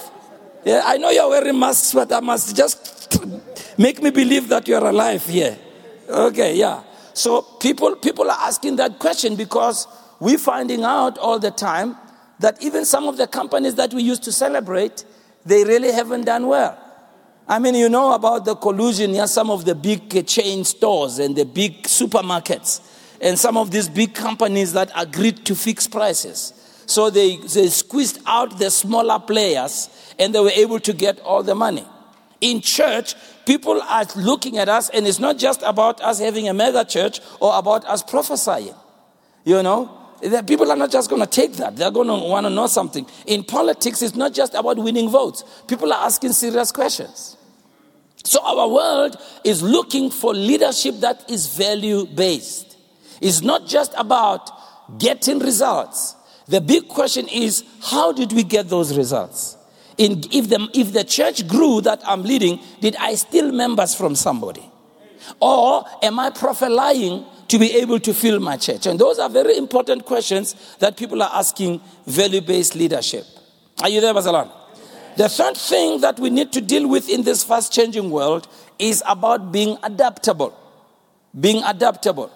Yeah, 0.65 0.83
I 0.85 0.97
know 0.97 1.11
you're 1.11 1.29
wearing 1.29 1.59
masks, 1.59 1.93
but 1.93 2.13
I 2.13 2.21
must 2.21 2.55
just 2.55 3.21
make 3.79 4.01
me 4.01 4.11
believe 4.11 4.47
that 4.47 4.69
you're 4.69 4.87
alive 4.87 5.27
here. 5.27 5.59
Okay, 6.09 6.55
yeah. 6.55 6.85
So 7.15 7.43
people, 7.43 7.97
people 7.97 8.31
are 8.31 8.39
asking 8.43 8.77
that 8.77 9.01
question 9.01 9.35
because 9.35 9.89
we're 10.21 10.39
finding 10.39 10.85
out 10.85 11.19
all 11.19 11.41
the 11.41 11.51
time 11.51 11.97
that 12.39 12.63
even 12.63 12.85
some 12.85 13.09
of 13.09 13.17
the 13.17 13.27
companies 13.27 13.75
that 13.75 13.93
we 13.93 14.05
used 14.05 14.23
to 14.23 14.31
celebrate, 14.31 15.05
they 15.45 15.65
really 15.65 15.91
haven't 15.91 16.27
done 16.27 16.47
well. 16.47 16.79
I 17.49 17.59
mean, 17.59 17.75
you 17.75 17.89
know 17.89 18.13
about 18.13 18.45
the 18.45 18.55
collusion, 18.55 19.15
yeah, 19.15 19.27
some 19.27 19.51
of 19.51 19.65
the 19.65 19.75
big 19.75 20.27
chain 20.29 20.63
stores 20.63 21.19
and 21.19 21.35
the 21.35 21.45
big 21.45 21.83
supermarkets, 21.85 22.81
and 23.21 23.39
some 23.39 23.57
of 23.57 23.71
these 23.71 23.89
big 23.89 24.15
companies 24.15 24.73
that 24.73 24.91
agreed 24.97 25.45
to 25.47 25.55
fix 25.55 25.87
prices. 25.87 26.53
So 26.87 27.11
they, 27.11 27.37
they 27.37 27.69
squeezed 27.69 28.21
out 28.27 28.59
the 28.59 28.71
smaller 28.71 29.19
players 29.19 29.91
and 30.19 30.35
they 30.35 30.41
were 30.41 30.51
able 30.51 30.81
to 30.81 30.93
get 30.93 31.21
all 31.21 31.43
the 31.43 31.55
money. 31.55 31.85
In 32.41 32.61
church, 32.61 33.15
people 33.47 33.81
are 33.83 34.05
looking 34.15 34.59
at 34.59 34.69
us, 34.69 34.91
and 34.91 35.07
it's 35.07 35.19
not 35.19 35.39
just 35.39 35.63
about 35.63 36.03
us 36.03 36.19
having 36.19 36.49
a 36.49 36.55
mega 36.55 36.85
church 36.85 37.21
or 37.41 37.59
about 37.59 37.85
us 37.87 38.03
prophesying. 38.03 38.75
You 39.45 39.63
know, 39.63 39.91
people 40.47 40.71
are 40.71 40.77
not 40.77 40.91
just 40.91 41.09
going 41.09 41.23
to 41.23 41.29
take 41.29 41.55
that, 41.55 41.77
they're 41.77 41.91
going 41.91 42.09
to 42.09 42.15
want 42.15 42.45
to 42.45 42.51
know 42.51 42.67
something. 42.67 43.07
In 43.27 43.43
politics, 43.43 44.03
it's 44.03 44.17
not 44.17 44.35
just 44.35 44.55
about 44.55 44.77
winning 44.77 45.09
votes, 45.09 45.45
people 45.67 45.93
are 45.93 46.05
asking 46.05 46.33
serious 46.33 46.73
questions. 46.73 47.37
So, 48.25 48.41
our 48.45 48.69
world 48.69 49.17
is 49.45 49.63
looking 49.63 50.11
for 50.11 50.35
leadership 50.35 50.97
that 51.01 51.31
is 51.31 51.57
value 51.57 52.07
based. 52.07 52.66
It's 53.21 53.43
not 53.43 53.67
just 53.67 53.93
about 53.97 54.51
getting 54.99 55.39
results. 55.39 56.15
The 56.47 56.61
big 56.61 56.89
question 56.89 57.29
is 57.29 57.65
how 57.83 58.13
did 58.13 58.33
we 58.33 58.45
get 58.45 58.69
those 58.69 58.97
results? 58.97 59.57
in, 59.99 60.23
if, 60.33 60.49
the, 60.49 60.69
if 60.75 60.93
the 60.93 61.05
church 61.05 61.47
grew 61.49 61.81
that 61.83 62.03
I'm 62.07 62.23
leading, 62.23 62.61
did 62.81 62.97
I 62.97 63.15
steal 63.15 63.51
members 63.53 63.95
from 63.95 64.15
somebody? 64.15 64.71
Or 65.41 65.85
am 66.03 66.19
I 66.19 66.31
prophesying 66.31 67.25
to 67.49 67.59
be 67.59 67.73
able 67.77 67.99
to 68.01 68.15
fill 68.15 68.39
my 68.41 68.57
church? 68.57 68.87
And 68.87 68.99
those 68.99 69.19
are 69.19 69.29
very 69.29 69.57
important 69.57 70.05
questions 70.05 70.55
that 70.79 70.97
people 70.97 71.23
are 71.23 71.31
asking 71.33 71.81
value 72.07 72.41
based 72.41 72.75
leadership. 72.75 73.25
Are 73.83 73.89
you 73.89 74.01
there, 74.01 74.15
Basalan? 74.15 74.51
The 75.17 75.29
third 75.29 75.57
thing 75.57 76.01
that 76.03 76.19
we 76.21 76.29
need 76.29 76.53
to 76.53 76.61
deal 76.61 76.87
with 76.87 77.09
in 77.09 77.23
this 77.23 77.43
fast 77.43 77.73
changing 77.73 78.11
world 78.11 78.47
is 78.79 79.03
about 79.07 79.51
being 79.51 79.79
adaptable. 79.83 80.55
Being 81.39 81.63
adaptable. 81.65 82.31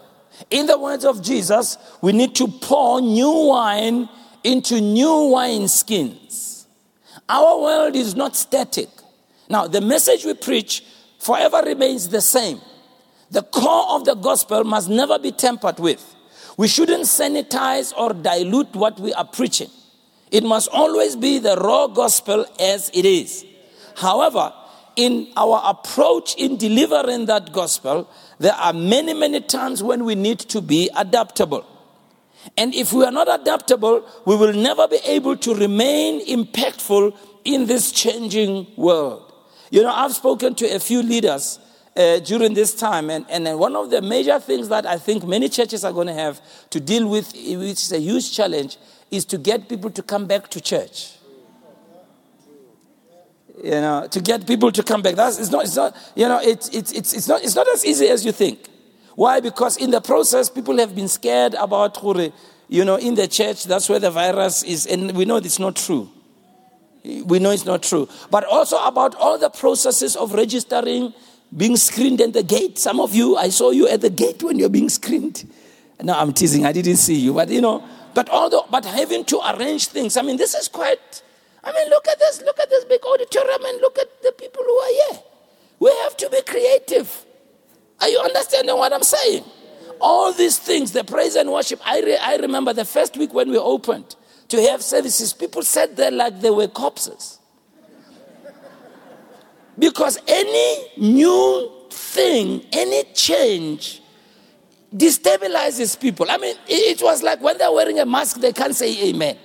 In 0.48 0.66
the 0.66 0.78
words 0.78 1.04
of 1.04 1.22
Jesus, 1.22 1.76
we 2.00 2.12
need 2.12 2.34
to 2.36 2.48
pour 2.48 3.00
new 3.00 3.30
wine 3.48 4.08
into 4.42 4.80
new 4.80 5.26
wine 5.26 5.68
skins. 5.68 6.66
Our 7.28 7.60
world 7.60 7.96
is 7.96 8.16
not 8.16 8.36
static. 8.36 8.88
Now, 9.48 9.66
the 9.66 9.80
message 9.80 10.24
we 10.24 10.34
preach 10.34 10.84
forever 11.18 11.62
remains 11.64 12.08
the 12.08 12.20
same. 12.20 12.60
The 13.30 13.42
core 13.42 13.90
of 13.90 14.04
the 14.04 14.14
gospel 14.14 14.64
must 14.64 14.88
never 14.88 15.18
be 15.18 15.30
tampered 15.30 15.78
with. 15.78 16.16
We 16.56 16.68
shouldn't 16.68 17.04
sanitize 17.04 17.92
or 17.96 18.12
dilute 18.12 18.74
what 18.74 18.98
we 18.98 19.12
are 19.14 19.24
preaching. 19.24 19.70
It 20.30 20.44
must 20.44 20.68
always 20.72 21.16
be 21.16 21.38
the 21.38 21.56
raw 21.56 21.86
gospel 21.86 22.46
as 22.58 22.90
it 22.94 23.04
is. 23.04 23.44
However, 23.96 24.52
in 24.96 25.28
our 25.36 25.60
approach 25.64 26.34
in 26.36 26.56
delivering 26.56 27.26
that 27.26 27.52
gospel, 27.52 28.08
there 28.40 28.54
are 28.54 28.72
many, 28.72 29.12
many 29.12 29.42
times 29.42 29.82
when 29.82 30.06
we 30.06 30.14
need 30.14 30.38
to 30.38 30.62
be 30.62 30.88
adaptable. 30.96 31.66
And 32.56 32.74
if 32.74 32.90
we 32.90 33.04
are 33.04 33.12
not 33.12 33.28
adaptable, 33.30 34.08
we 34.24 34.34
will 34.34 34.54
never 34.54 34.88
be 34.88 34.98
able 35.04 35.36
to 35.36 35.54
remain 35.54 36.26
impactful 36.26 37.14
in 37.44 37.66
this 37.66 37.92
changing 37.92 38.66
world. 38.78 39.30
You 39.70 39.82
know, 39.82 39.92
I've 39.92 40.14
spoken 40.14 40.54
to 40.54 40.74
a 40.74 40.80
few 40.80 41.02
leaders 41.02 41.58
uh, 41.94 42.20
during 42.20 42.54
this 42.54 42.74
time. 42.74 43.10
And, 43.10 43.26
and 43.28 43.58
one 43.58 43.76
of 43.76 43.90
the 43.90 44.00
major 44.00 44.40
things 44.40 44.70
that 44.70 44.86
I 44.86 44.96
think 44.96 45.26
many 45.26 45.50
churches 45.50 45.84
are 45.84 45.92
going 45.92 46.06
to 46.06 46.14
have 46.14 46.40
to 46.70 46.80
deal 46.80 47.06
with, 47.06 47.34
which 47.34 47.82
is 47.82 47.92
a 47.92 48.00
huge 48.00 48.34
challenge, 48.34 48.78
is 49.10 49.26
to 49.26 49.36
get 49.36 49.68
people 49.68 49.90
to 49.90 50.02
come 50.02 50.26
back 50.26 50.48
to 50.48 50.62
church. 50.62 51.19
You 53.62 53.72
know, 53.72 54.06
to 54.10 54.20
get 54.20 54.46
people 54.46 54.72
to 54.72 54.82
come 54.82 55.02
back. 55.02 55.16
That's 55.16 55.38
it's 55.38 55.50
not, 55.50 55.64
it's 55.64 55.76
not 55.76 55.96
you 56.14 56.26
know, 56.26 56.40
it's, 56.42 56.68
it's, 56.70 56.92
it's, 56.92 57.12
it's, 57.12 57.28
not, 57.28 57.42
it's 57.42 57.54
not 57.54 57.68
as 57.68 57.84
easy 57.84 58.08
as 58.08 58.24
you 58.24 58.32
think. 58.32 58.68
Why? 59.16 59.40
Because 59.40 59.76
in 59.76 59.90
the 59.90 60.00
process, 60.00 60.48
people 60.48 60.78
have 60.78 60.94
been 60.94 61.08
scared 61.08 61.54
about, 61.54 62.02
you 62.68 62.84
know, 62.84 62.96
in 62.96 63.16
the 63.16 63.28
church, 63.28 63.64
that's 63.64 63.88
where 63.88 63.98
the 63.98 64.10
virus 64.10 64.62
is, 64.62 64.86
and 64.86 65.14
we 65.14 65.24
know 65.24 65.36
it's 65.36 65.58
not 65.58 65.76
true. 65.76 66.08
We 67.04 67.38
know 67.38 67.50
it's 67.50 67.66
not 67.66 67.82
true. 67.82 68.08
But 68.30 68.44
also 68.44 68.78
about 68.84 69.14
all 69.16 69.36
the 69.36 69.50
processes 69.50 70.16
of 70.16 70.32
registering, 70.32 71.12
being 71.54 71.76
screened 71.76 72.20
at 72.20 72.32
the 72.32 72.42
gate. 72.42 72.78
Some 72.78 73.00
of 73.00 73.14
you, 73.14 73.36
I 73.36 73.50
saw 73.50 73.72
you 73.72 73.88
at 73.88 74.00
the 74.00 74.10
gate 74.10 74.42
when 74.42 74.58
you're 74.58 74.68
being 74.70 74.88
screened. 74.88 75.50
No, 76.02 76.18
I'm 76.18 76.32
teasing, 76.32 76.64
I 76.64 76.72
didn't 76.72 76.96
see 76.96 77.16
you, 77.16 77.34
but 77.34 77.50
you 77.50 77.60
know, 77.60 77.84
but 78.14 78.30
although, 78.30 78.64
but 78.70 78.84
having 78.84 79.24
to 79.26 79.40
arrange 79.50 79.88
things, 79.88 80.16
I 80.16 80.22
mean, 80.22 80.36
this 80.36 80.54
is 80.54 80.68
quite, 80.68 81.22
I 81.62 81.72
mean, 81.72 81.90
look 81.90 82.08
at 82.08 82.18
this, 82.18 82.42
look 82.42 82.58
at 82.58 82.70
this 82.70 82.84
big 82.84 83.00
auditorium 83.04 83.64
and 83.64 83.80
look 83.80 83.98
at 83.98 84.22
the 84.22 84.32
people 84.32 84.62
who 84.64 84.78
are 84.78 84.92
here. 84.92 85.22
We 85.78 85.90
have 86.02 86.16
to 86.18 86.30
be 86.30 86.40
creative. 86.42 87.26
Are 88.00 88.08
you 88.08 88.18
understanding 88.20 88.76
what 88.76 88.92
I'm 88.92 89.02
saying? 89.02 89.44
All 90.00 90.32
these 90.32 90.58
things, 90.58 90.92
the 90.92 91.04
praise 91.04 91.36
and 91.36 91.52
worship. 91.52 91.80
I, 91.84 92.00
re, 92.00 92.16
I 92.16 92.36
remember 92.36 92.72
the 92.72 92.86
first 92.86 93.16
week 93.16 93.34
when 93.34 93.50
we 93.50 93.58
opened 93.58 94.16
to 94.48 94.60
have 94.62 94.82
services, 94.82 95.32
people 95.32 95.62
sat 95.62 95.96
there 95.96 96.10
like 96.10 96.40
they 96.40 96.50
were 96.50 96.68
corpses. 96.68 97.38
Because 99.78 100.18
any 100.26 100.88
new 100.96 101.70
thing, 101.90 102.64
any 102.72 103.04
change 103.14 104.02
destabilizes 104.94 105.98
people. 105.98 106.26
I 106.30 106.36
mean, 106.36 106.56
it 106.66 107.00
was 107.02 107.22
like 107.22 107.40
when 107.40 107.58
they're 107.58 107.72
wearing 107.72 108.00
a 108.00 108.06
mask, 108.06 108.40
they 108.40 108.52
can't 108.52 108.74
say 108.74 109.08
amen. 109.08 109.36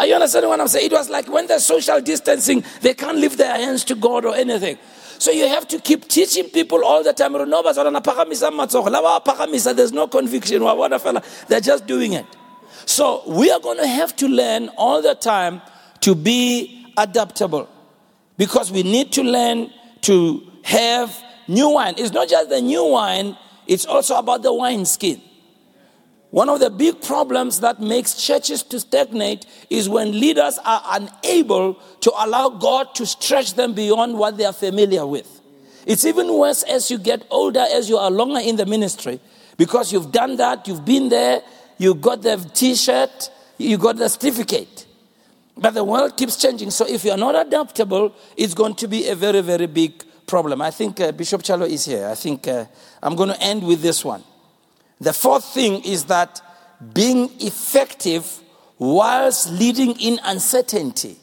Are 0.00 0.06
you 0.06 0.14
understanding 0.14 0.48
what 0.48 0.58
I'm 0.58 0.68
saying? 0.68 0.86
It 0.86 0.92
was 0.92 1.10
like 1.10 1.28
when 1.28 1.46
they're 1.46 1.60
social 1.60 2.00
distancing, 2.00 2.64
they 2.80 2.94
can't 2.94 3.18
lift 3.18 3.36
their 3.36 3.54
hands 3.54 3.84
to 3.84 3.94
God 3.94 4.24
or 4.24 4.34
anything. 4.34 4.78
So 5.18 5.30
you 5.30 5.46
have 5.46 5.68
to 5.68 5.78
keep 5.78 6.08
teaching 6.08 6.48
people 6.48 6.82
all 6.82 7.04
the 7.04 7.12
time. 7.12 7.34
There's 9.76 9.92
no 9.92 10.06
conviction. 10.08 10.62
They're 11.48 11.60
just 11.60 11.86
doing 11.86 12.14
it. 12.14 12.24
So 12.86 13.22
we 13.26 13.50
are 13.50 13.60
going 13.60 13.76
to 13.76 13.86
have 13.86 14.16
to 14.16 14.26
learn 14.26 14.70
all 14.78 15.02
the 15.02 15.14
time 15.14 15.60
to 16.00 16.14
be 16.14 16.86
adaptable 16.96 17.68
because 18.38 18.72
we 18.72 18.82
need 18.82 19.12
to 19.12 19.22
learn 19.22 19.70
to 20.00 20.50
have 20.62 21.14
new 21.46 21.68
wine. 21.68 21.96
It's 21.98 22.12
not 22.12 22.30
just 22.30 22.48
the 22.48 22.62
new 22.62 22.86
wine, 22.86 23.36
it's 23.66 23.84
also 23.84 24.16
about 24.16 24.40
the 24.42 24.54
wine 24.54 24.86
skin. 24.86 25.20
One 26.30 26.48
of 26.48 26.60
the 26.60 26.70
big 26.70 27.02
problems 27.02 27.60
that 27.60 27.80
makes 27.80 28.14
churches 28.14 28.62
to 28.64 28.78
stagnate 28.78 29.46
is 29.68 29.88
when 29.88 30.12
leaders 30.12 30.58
are 30.64 30.82
unable 30.90 31.74
to 31.74 32.12
allow 32.16 32.50
God 32.50 32.94
to 32.96 33.06
stretch 33.06 33.54
them 33.54 33.74
beyond 33.74 34.16
what 34.16 34.36
they 34.36 34.44
are 34.44 34.52
familiar 34.52 35.04
with. 35.04 35.40
It's 35.86 36.04
even 36.04 36.32
worse 36.32 36.62
as 36.62 36.90
you 36.90 36.98
get 36.98 37.26
older, 37.30 37.64
as 37.72 37.88
you 37.88 37.96
are 37.96 38.10
longer 38.10 38.40
in 38.40 38.56
the 38.56 38.66
ministry, 38.66 39.18
because 39.56 39.92
you've 39.92 40.12
done 40.12 40.36
that, 40.36 40.68
you've 40.68 40.84
been 40.84 41.08
there, 41.08 41.42
you 41.78 41.94
got 41.94 42.22
the 42.22 42.36
t 42.54 42.76
shirt, 42.76 43.30
you 43.58 43.76
got 43.76 43.96
the 43.96 44.08
certificate. 44.08 44.86
But 45.56 45.74
the 45.74 45.82
world 45.82 46.16
keeps 46.16 46.36
changing. 46.36 46.70
So 46.70 46.86
if 46.86 47.04
you're 47.04 47.16
not 47.16 47.34
adaptable, 47.34 48.14
it's 48.36 48.54
going 48.54 48.74
to 48.76 48.86
be 48.86 49.08
a 49.08 49.16
very, 49.16 49.40
very 49.40 49.66
big 49.66 50.04
problem. 50.26 50.62
I 50.62 50.70
think 50.70 51.00
uh, 51.00 51.10
Bishop 51.12 51.42
Chalo 51.42 51.68
is 51.68 51.86
here. 51.86 52.06
I 52.06 52.14
think 52.14 52.46
uh, 52.46 52.66
I'm 53.02 53.16
going 53.16 53.30
to 53.30 53.40
end 53.42 53.66
with 53.66 53.82
this 53.82 54.04
one. 54.04 54.22
The 55.00 55.12
fourth 55.12 55.44
thing 55.44 55.82
is 55.84 56.04
that 56.06 56.42
being 56.92 57.30
effective 57.40 58.40
whilst 58.78 59.50
leading 59.50 59.98
in 60.00 60.20
uncertainty, 60.24 61.16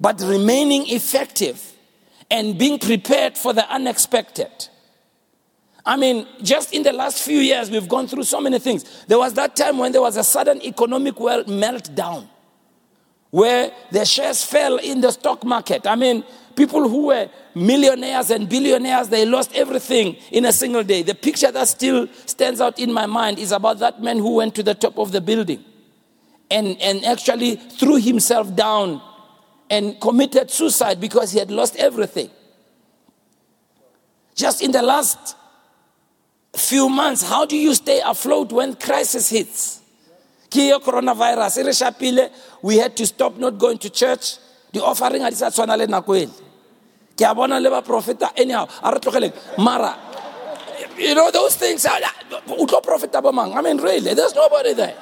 but 0.00 0.20
remaining 0.20 0.88
effective 0.88 1.72
and 2.30 2.58
being 2.58 2.78
prepared 2.78 3.36
for 3.36 3.52
the 3.52 3.68
unexpected. 3.70 4.68
I 5.84 5.96
mean, 5.96 6.26
just 6.42 6.74
in 6.74 6.82
the 6.82 6.92
last 6.92 7.22
few 7.22 7.38
years, 7.38 7.70
we've 7.70 7.88
gone 7.88 8.06
through 8.06 8.24
so 8.24 8.40
many 8.40 8.58
things. 8.58 9.04
There 9.06 9.18
was 9.18 9.32
that 9.34 9.56
time 9.56 9.78
when 9.78 9.92
there 9.92 10.02
was 10.02 10.18
a 10.18 10.24
sudden 10.24 10.62
economic 10.62 11.14
meltdown 11.14 12.28
where 13.30 13.72
the 13.90 14.04
shares 14.04 14.44
fell 14.44 14.76
in 14.76 15.00
the 15.00 15.10
stock 15.10 15.44
market. 15.44 15.86
I 15.86 15.96
mean, 15.96 16.24
people 16.56 16.88
who 16.88 17.06
were 17.06 17.28
millionaires 17.54 18.30
and 18.30 18.48
billionaires, 18.48 19.08
they 19.08 19.26
lost 19.26 19.54
everything 19.54 20.16
in 20.30 20.44
a 20.44 20.52
single 20.52 20.82
day. 20.82 21.02
The 21.02 21.14
picture 21.14 21.52
that 21.52 21.68
still 21.68 22.08
stands 22.26 22.60
out 22.60 22.78
in 22.78 22.92
my 22.92 23.06
mind 23.06 23.38
is 23.38 23.52
about 23.52 23.78
that 23.80 24.02
man 24.02 24.18
who 24.18 24.36
went 24.36 24.54
to 24.56 24.62
the 24.62 24.74
top 24.74 24.98
of 24.98 25.12
the 25.12 25.20
building 25.20 25.64
and, 26.50 26.80
and 26.80 27.04
actually 27.04 27.56
threw 27.56 27.96
himself 27.96 28.54
down 28.54 29.02
and 29.70 30.00
committed 30.00 30.50
suicide 30.50 31.00
because 31.00 31.32
he 31.32 31.38
had 31.38 31.50
lost 31.50 31.76
everything. 31.76 32.30
Just 34.34 34.62
in 34.62 34.72
the 34.72 34.82
last 34.82 35.36
few 36.56 36.88
months, 36.88 37.28
how 37.28 37.44
do 37.44 37.56
you 37.56 37.74
stay 37.74 38.00
afloat 38.04 38.52
when 38.52 38.74
crisis 38.74 39.28
hits? 39.28 39.77
Kiyo 40.50 40.80
coronavirus, 40.80 42.32
we 42.62 42.76
had 42.78 42.96
to 42.96 43.06
stop 43.06 43.36
not 43.36 43.58
going 43.58 43.78
to 43.78 43.90
church. 43.90 44.36
The 44.72 44.82
offering 44.82 45.22
had 45.22 45.34
sa 45.34 45.50
tshwana 45.50 45.76
le 45.76 45.86
nako. 45.86 46.26
Ke 47.16 47.22
a 47.30 47.34
bona 47.34 47.60
le 47.60 47.70
ba 47.70 47.82
profeta 47.82 48.32
anyhow, 48.36 48.66
a 48.82 48.92
re 48.92 48.98
tlogeleng. 48.98 49.58
Mara 49.58 50.08
you 50.98 51.14
know 51.14 51.30
those 51.30 51.56
things 51.56 51.86
ah, 51.88 51.98
o 52.48 52.66
tlo 52.66 52.82
profeta 52.82 53.22
bo 53.22 53.32
mang? 53.32 53.52
I 53.52 53.62
mean 53.62 53.78
really, 53.78 54.14
there's 54.14 54.34
nobody 54.34 54.74
there. 54.74 54.96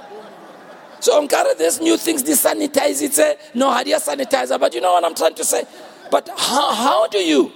So 1.01 1.27
nkare 1.27 1.57
these 1.59 1.81
new 1.81 1.97
things 1.97 2.23
the 2.23 2.33
sanitize 2.33 3.03
it 3.03 3.55
no 3.55 3.83
do 3.83 3.91
you 3.91 3.97
sanitizer 3.97 4.59
but 4.59 4.75
you 4.75 4.81
know 4.81 4.93
what 4.93 5.05
I'm 5.05 5.15
trying 5.15 5.35
to 5.35 5.45
say? 5.45 5.65
But 6.11 6.29
how, 6.37 6.73
how 6.75 7.07
do 7.09 7.19
you 7.19 7.53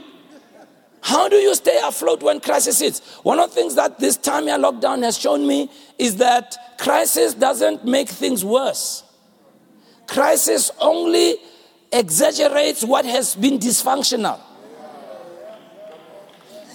how 1.03 1.29
do 1.29 1.37
you 1.37 1.55
stay 1.55 1.81
afloat 1.83 2.23
when 2.23 2.41
crisis 2.41 2.81
hits? 2.81 3.01
One 3.23 3.39
of 3.39 3.51
the 3.51 3.55
things 3.55 3.75
that 3.77 3.99
this 3.99 4.17
time 4.17 4.45
here 4.45 4.59
lockdown 4.59 5.03
has 5.03 5.19
shown 5.19 5.47
me 5.47 5.71
is 5.99 6.17
that 6.17 6.57
crisis 6.79 7.35
doesn't 7.35 7.85
make 7.85 8.09
things 8.09 8.45
worse. 8.45 9.05
Crisis 10.07 10.71
only 10.79 11.37
exaggerates 11.93 12.85
what 12.85 13.05
has 13.05 13.35
been 13.35 13.59
dysfunctional. 13.59 14.41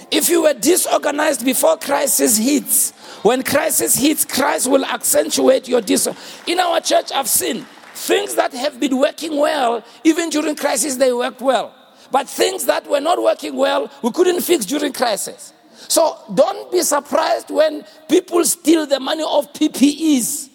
If 0.09 0.29
you 0.29 0.43
were 0.43 0.53
disorganized 0.53 1.43
before 1.43 1.77
crisis 1.77 2.37
hits, 2.37 2.91
when 3.21 3.43
crisis 3.43 3.95
hits, 3.95 4.23
Christ 4.23 4.67
will 4.67 4.85
accentuate 4.85 5.67
your 5.67 5.81
dis. 5.81 6.07
In 6.47 6.59
our 6.59 6.79
church, 6.79 7.11
I've 7.11 7.27
seen 7.27 7.65
things 7.93 8.35
that 8.35 8.53
have 8.53 8.79
been 8.79 8.97
working 8.97 9.37
well, 9.37 9.83
even 10.03 10.29
during 10.29 10.55
crisis, 10.55 10.95
they 10.95 11.11
worked 11.11 11.41
well. 11.41 11.74
But 12.11 12.29
things 12.29 12.65
that 12.65 12.87
were 12.89 13.01
not 13.01 13.21
working 13.21 13.55
well, 13.55 13.91
we 14.01 14.11
couldn't 14.11 14.41
fix 14.41 14.65
during 14.65 14.93
crisis. 14.93 15.53
So 15.87 16.17
don't 16.33 16.71
be 16.71 16.81
surprised 16.81 17.49
when 17.49 17.85
people 18.07 18.43
steal 18.45 18.85
the 18.85 18.99
money 18.99 19.23
of 19.23 19.51
PPEs 19.53 20.49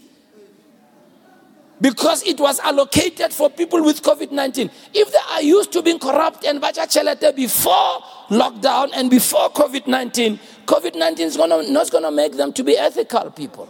because 1.81 2.23
it 2.27 2.39
was 2.39 2.61
allocated 2.61 3.33
for 3.33 3.49
people 3.49 3.83
with 3.83 4.03
COVID 4.03 4.33
19. 4.33 4.71
If 4.93 5.13
they 5.13 5.19
are 5.33 5.43
used 5.43 5.73
to 5.73 5.83
being 5.83 5.99
corrupt 5.99 6.45
and 6.45 6.61
chelete 6.61 7.35
before 7.35 8.01
lockdown 8.29 8.91
and 8.95 9.11
before 9.11 9.51
COVID 9.51 9.87
19, 9.87 10.39
COVID 10.67 10.95
19 10.95 11.27
is 11.27 11.37
gonna, 11.37 11.63
not 11.71 11.91
going 11.91 12.05
to 12.05 12.11
make 12.11 12.37
them 12.37 12.53
to 12.53 12.63
be 12.65 12.77
ethical 12.77 13.31
people. 13.31 13.69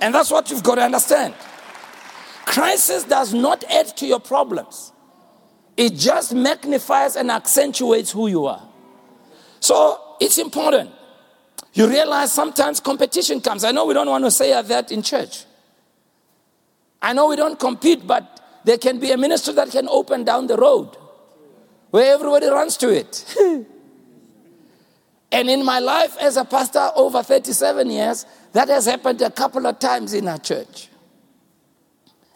And 0.00 0.14
that's 0.14 0.30
what 0.30 0.50
you've 0.50 0.62
got 0.62 0.76
to 0.76 0.82
understand. 0.82 1.34
Crisis 2.48 3.04
does 3.04 3.34
not 3.34 3.62
add 3.64 3.94
to 3.98 4.06
your 4.06 4.20
problems, 4.20 4.92
it 5.76 5.94
just 5.94 6.34
magnifies 6.34 7.14
and 7.14 7.30
accentuates 7.30 8.10
who 8.10 8.26
you 8.26 8.46
are. 8.46 8.66
So 9.60 10.16
it's 10.18 10.38
important. 10.38 10.90
You 11.74 11.86
realize 11.88 12.32
sometimes 12.32 12.80
competition 12.80 13.42
comes. 13.42 13.64
I 13.64 13.72
know 13.72 13.84
we 13.84 13.92
don't 13.92 14.08
want 14.08 14.24
to 14.24 14.30
say 14.30 14.60
that 14.60 14.90
in 14.90 15.02
church. 15.02 15.44
I 17.02 17.12
know 17.12 17.28
we 17.28 17.36
don't 17.36 17.60
compete, 17.60 18.06
but 18.06 18.40
there 18.64 18.78
can 18.78 18.98
be 18.98 19.12
a 19.12 19.18
ministry 19.18 19.52
that 19.54 19.70
can 19.70 19.86
open 19.86 20.24
down 20.24 20.46
the 20.46 20.56
road 20.56 20.96
where 21.90 22.14
everybody 22.14 22.46
runs 22.46 22.78
to 22.78 22.88
it. 22.88 23.36
and 25.32 25.50
in 25.50 25.64
my 25.64 25.80
life 25.80 26.16
as 26.18 26.38
a 26.38 26.46
pastor 26.46 26.90
over 26.96 27.22
37 27.22 27.90
years, 27.90 28.24
that 28.54 28.68
has 28.68 28.86
happened 28.86 29.20
a 29.20 29.30
couple 29.30 29.66
of 29.66 29.78
times 29.78 30.14
in 30.14 30.26
our 30.26 30.38
church. 30.38 30.88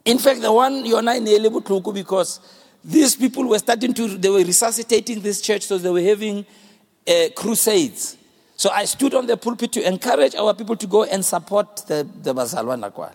In 0.04 0.18
fact, 0.18 0.40
the 0.40 0.52
one 0.52 0.84
you 0.84 0.96
are 0.96 1.02
not 1.02 1.16
able 1.16 1.60
and 1.60 1.86
I 1.86 1.92
because 1.92 2.40
these 2.84 3.14
people 3.14 3.48
were 3.48 3.58
starting 3.58 3.94
to, 3.94 4.08
they 4.18 4.28
were 4.28 4.38
resuscitating 4.38 5.20
this 5.20 5.40
church, 5.40 5.62
so 5.62 5.78
they 5.78 5.90
were 5.90 6.00
having 6.00 6.44
uh, 7.08 7.28
crusades. 7.36 8.16
So 8.56 8.70
I 8.70 8.84
stood 8.84 9.14
on 9.14 9.26
the 9.26 9.36
pulpit 9.36 9.72
to 9.72 9.86
encourage 9.86 10.34
our 10.34 10.54
people 10.54 10.76
to 10.76 10.86
go 10.86 11.04
and 11.04 11.24
support 11.24 11.84
the, 11.86 12.06
the. 12.22 13.12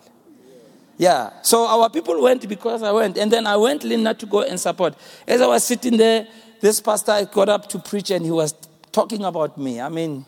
Yeah. 0.97 1.29
So 1.41 1.67
our 1.67 1.89
people 1.89 2.21
went 2.21 2.47
because 2.47 2.83
I 2.83 2.91
went. 2.91 3.17
And 3.17 3.31
then 3.31 3.47
I 3.47 3.55
went, 3.55 3.83
Linda, 3.83 4.13
to 4.13 4.25
go 4.25 4.41
and 4.41 4.59
support. 4.59 4.95
As 5.27 5.41
I 5.41 5.47
was 5.47 5.63
sitting 5.63 5.97
there, 5.97 6.27
this 6.59 6.81
pastor 6.81 7.25
got 7.31 7.49
up 7.49 7.69
to 7.69 7.79
preach 7.79 8.11
and 8.11 8.25
he 8.25 8.31
was 8.31 8.53
talking 8.91 9.23
about 9.23 9.57
me. 9.57 9.79
I 9.79 9.89
mean, 9.89 10.25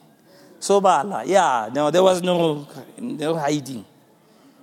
Sobala. 0.59 1.23
Yeah. 1.25 1.69
No, 1.73 1.89
there 1.89 2.03
was 2.03 2.21
no, 2.21 2.67
no 2.99 3.35
hiding. 3.35 3.85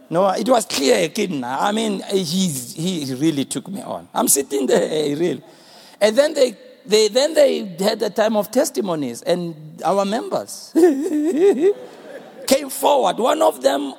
No, 0.08 0.28
it 0.30 0.48
was 0.48 0.66
clear, 0.66 1.10
I 1.44 1.72
mean, 1.72 2.00
he, 2.12 2.48
he 2.48 3.14
really 3.14 3.44
took 3.44 3.66
me 3.68 3.82
on. 3.82 4.08
I'm 4.14 4.28
sitting 4.28 4.66
there, 4.66 4.88
eh, 4.88 5.14
really. 5.18 5.42
And 6.00 6.16
then 6.16 6.32
they, 6.34 6.56
they, 6.84 7.08
then 7.08 7.34
they 7.34 7.64
had 7.80 8.00
a 8.02 8.10
time 8.10 8.36
of 8.36 8.50
testimonies, 8.52 9.22
and 9.22 9.82
our 9.84 10.04
members 10.04 10.72
came 12.46 12.70
forward. 12.70 13.18
One 13.18 13.42
of 13.42 13.62
them, 13.62 13.94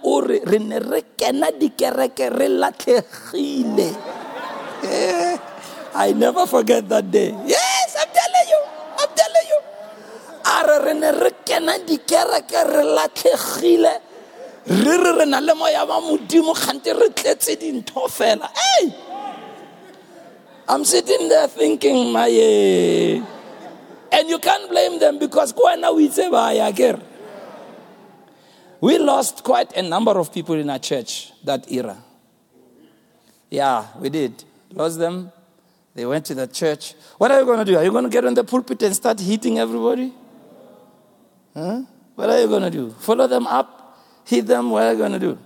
eh, 4.84 5.38
I 5.94 6.14
never 6.14 6.46
forget 6.48 6.88
that 6.88 7.12
day. 7.12 7.36
Yes, 7.46 7.96
I'm 8.00 8.08
telling 8.14 8.48
you. 8.48 8.64
I'm 9.00 9.10
telling 9.16 9.48
you. 9.50 9.60
Re 14.70 14.98
re 14.98 15.12
re 15.20 15.26
na 15.26 15.40
le 15.40 15.56
moya 15.56 15.86
wa 15.86 16.02
modimo 16.02 16.54
re 16.54 17.10
tletse 17.10 17.56
dintho 17.56 18.08
fela. 18.10 18.50
I'm 20.68 20.84
sitting 20.84 21.30
there 21.30 21.48
thinking 21.48 22.12
my 22.12 22.28
and 22.28 24.30
you 24.30 24.40
can't 24.40 24.70
blame 24.70 25.00
them 25.00 25.20
because 25.20 25.54
o 25.56 26.00
itse 26.00 26.76
kere 26.76 27.00
we 28.82 29.00
lost 29.00 29.44
quite 29.44 29.76
a 29.78 29.82
number 29.82 30.20
of 30.20 30.34
people 30.34 30.56
in 30.56 30.70
our 30.70 30.80
church 30.80 31.32
that 31.46 31.72
era. 31.72 31.98
Yeah 33.50 33.86
we 34.00 34.10
did. 34.10 34.44
Lost 34.74 35.00
them. 35.00 35.32
They 35.96 36.06
went 36.06 36.26
to 36.26 36.36
the 36.36 36.46
church. 36.46 36.94
What 37.18 37.32
are 37.32 37.40
you 37.40 37.46
going 37.46 37.60
to 37.60 37.66
do? 37.66 37.78
Are 37.78 37.84
you 37.84 37.92
going 37.92 38.04
to 38.04 38.10
get 38.10 38.26
on 38.26 38.34
the 38.34 38.44
pulpit 38.44 38.84
and 38.84 38.94
start 38.94 39.20
hitting 39.20 39.58
everybody? 39.58 40.14
Huh? 41.56 41.82
what 42.14 42.30
are 42.30 42.40
you 42.40 42.48
going 42.48 42.64
to 42.64 42.70
do? 42.70 42.92
Follow 43.00 43.28
them 43.28 43.48
up 43.48 43.77
hit 44.28 44.46
them, 44.46 44.70
what 44.72 44.84
are 44.84 44.92
you 44.92 44.98
going 44.98 45.14
to 45.14 45.20
do? 45.20 45.40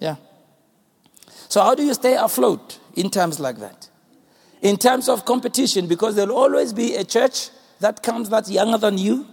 Yeah. 0.00 0.16
So, 1.48 1.62
how 1.62 1.74
do 1.74 1.84
you 1.84 1.94
stay 1.94 2.16
afloat 2.16 2.80
in 2.94 3.10
times 3.10 3.38
like 3.38 3.58
that? 3.58 3.88
In 4.60 4.76
terms 4.76 5.08
of 5.08 5.24
competition, 5.24 5.86
because 5.86 6.16
there'll 6.16 6.36
always 6.36 6.72
be 6.72 6.96
a 6.96 7.04
church 7.04 7.50
that 7.78 8.02
comes 8.02 8.28
that's 8.28 8.50
younger 8.50 8.76
than 8.76 8.98
you, 8.98 9.26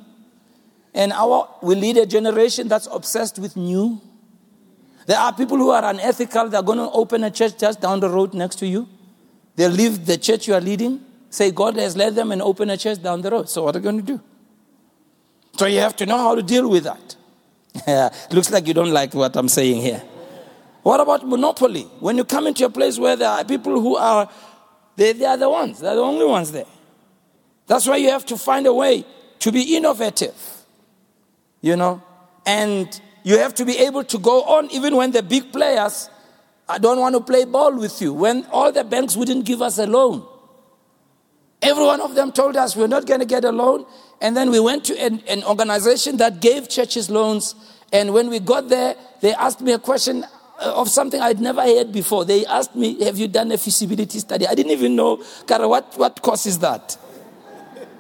and 0.94 1.12
our 1.14 1.50
we 1.64 1.74
lead 1.74 1.98
a 1.98 2.06
generation 2.06 2.68
that's 2.68 2.88
obsessed 2.92 3.40
with 3.40 3.58
new. 3.58 4.00
There 5.08 5.18
are 5.18 5.34
people 5.34 5.58
who 5.58 5.72
are 5.72 5.84
unethical, 5.84 6.50
they're 6.50 6.62
going 6.62 6.78
to 6.78 6.90
open 6.92 7.24
a 7.24 7.32
church 7.32 7.58
just 7.58 7.82
down 7.82 8.00
the 8.00 8.10
road 8.10 8.34
next 8.34 8.58
to 8.58 8.68
you. 8.68 8.88
They'll 9.56 9.72
leave 9.72 10.06
the 10.06 10.18
church 10.18 10.48
you 10.48 10.54
are 10.54 10.62
leading, 10.62 11.04
say 11.30 11.52
God 11.52 11.76
has 11.78 11.98
led 11.98 12.16
them, 12.16 12.32
and 12.32 12.42
open 12.42 12.70
a 12.70 12.78
church 12.78 13.02
down 13.02 13.22
the 13.22 13.32
road. 13.32 13.50
So, 13.50 13.64
what 13.64 13.76
are 13.76 13.80
you 13.80 13.84
going 13.84 13.98
to 13.98 14.04
do? 14.04 14.22
So, 15.58 15.66
you 15.66 15.80
have 15.80 15.96
to 15.98 16.06
know 16.06 16.18
how 16.18 16.36
to 16.36 16.44
deal 16.44 16.70
with 16.70 16.84
that. 16.84 17.16
Yeah, 17.88 18.10
looks 18.32 18.52
like 18.52 18.68
you 18.68 18.74
don't 18.74 18.92
like 18.92 19.14
what 19.14 19.36
I'm 19.36 19.50
saying 19.50 19.82
here. 19.82 20.02
What 20.84 21.00
about 21.00 21.28
monopoly? 21.28 21.84
When 22.00 22.18
you 22.18 22.24
come 22.24 22.48
into 22.48 22.66
a 22.66 22.70
place 22.70 23.00
where 23.00 23.16
there 23.16 23.30
are 23.30 23.44
people 23.44 23.80
who 23.82 23.96
are, 23.98 24.30
they, 24.96 25.14
they 25.14 25.26
are 25.26 25.38
the 25.38 25.50
ones, 25.50 25.80
they're 25.80 25.96
the 25.96 26.02
only 26.02 26.26
ones 26.26 26.52
there. 26.52 26.66
That's 27.68 27.88
why 27.88 27.98
you 27.98 28.10
have 28.10 28.26
to 28.28 28.38
find 28.38 28.68
a 28.68 28.74
way 28.74 29.06
to 29.40 29.52
be 29.52 29.76
innovative, 29.76 30.36
you 31.62 31.76
know, 31.76 32.04
and 32.46 33.02
you 33.24 33.40
have 33.40 33.56
to 33.56 33.66
be 33.66 33.78
able 33.80 34.04
to 34.04 34.20
go 34.20 34.44
on 34.44 34.70
even 34.70 34.96
when 34.96 35.12
the 35.12 35.24
big 35.24 35.52
players 35.52 36.10
I 36.68 36.80
don't 36.80 37.00
want 37.00 37.14
to 37.16 37.22
play 37.22 37.46
ball 37.46 37.78
with 37.78 38.02
you. 38.02 38.14
When 38.14 38.46
all 38.52 38.72
the 38.72 38.84
banks 38.84 39.16
wouldn't 39.16 39.46
give 39.46 39.62
us 39.62 39.78
a 39.78 39.86
loan. 39.86 40.26
Every 41.66 41.84
one 41.84 42.00
of 42.00 42.14
them 42.14 42.32
told 42.32 42.56
us 42.58 42.76
we're 42.76 42.86
not 42.86 43.08
going 43.08 43.22
to 43.22 43.26
get 43.26 43.44
a 43.44 43.52
loan. 43.52 43.88
And 44.22 44.38
then 44.38 44.52
we 44.52 44.60
went 44.60 44.86
to 44.86 44.94
an, 45.02 45.24
an, 45.28 45.44
organization 45.44 46.18
that 46.18 46.40
gave 46.40 46.70
churches 46.70 47.10
loans. 47.10 47.56
And 47.92 48.14
when 48.14 48.30
we 48.30 48.40
got 48.40 48.70
there, 48.70 48.96
they 49.22 49.34
asked 49.34 49.62
me 49.62 49.72
a 49.74 49.80
question 49.80 50.24
uh, 50.24 50.74
of 50.76 50.90
something 50.90 51.20
I'd 51.20 51.40
never 51.40 51.62
heard 51.62 51.92
before. 51.92 52.24
They 52.24 52.46
asked 52.46 52.76
me, 52.76 53.04
Have 53.04 53.18
you 53.18 53.28
done 53.28 53.52
a 53.52 53.58
feasibility 53.58 54.20
study? 54.20 54.46
I 54.46 54.54
didn't 54.54 54.74
even 54.74 54.96
know, 54.96 55.24
Kara, 55.48 55.68
what, 55.68 55.92
what 55.98 56.22
course 56.22 56.46
is 56.46 56.60
that? 56.60 56.98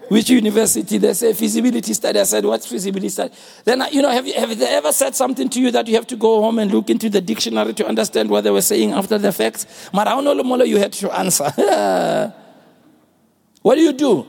Which 0.10 0.30
university? 0.30 0.99
They 0.99 1.13
say 1.15 1.34
feasibility 1.34 1.95
study. 1.95 2.19
I 2.19 2.23
said, 2.23 2.45
What's 2.45 2.67
feasibility 2.67 3.10
study? 3.10 3.34
Then, 3.63 3.84
you 3.91 4.04
know, 4.04 4.12
have, 4.12 4.28
you, 4.28 4.36
have 4.36 4.58
they 4.60 4.75
ever 4.75 4.91
said 4.91 5.15
something 5.15 5.49
to 5.49 5.60
you 5.60 5.71
that 5.71 5.88
you 5.88 5.95
have 5.95 6.08
to 6.08 6.15
go 6.15 6.39
home 6.39 6.60
and 6.60 6.71
look 6.71 6.91
into 6.91 7.10
the 7.10 7.19
dictionary 7.19 7.73
to 7.73 7.88
understand 7.88 8.30
what 8.30 8.43
they 8.43 8.51
were 8.51 8.62
saying 8.62 8.91
after 8.91 9.17
the 9.17 9.32
facts? 9.32 9.89
Maraono 9.91 10.67
you 10.67 10.78
had 10.78 10.93
to 10.93 11.12
answer. 11.12 12.32
what 13.65 13.78
do 13.78 13.82
you 13.82 13.93
do? 13.93 14.28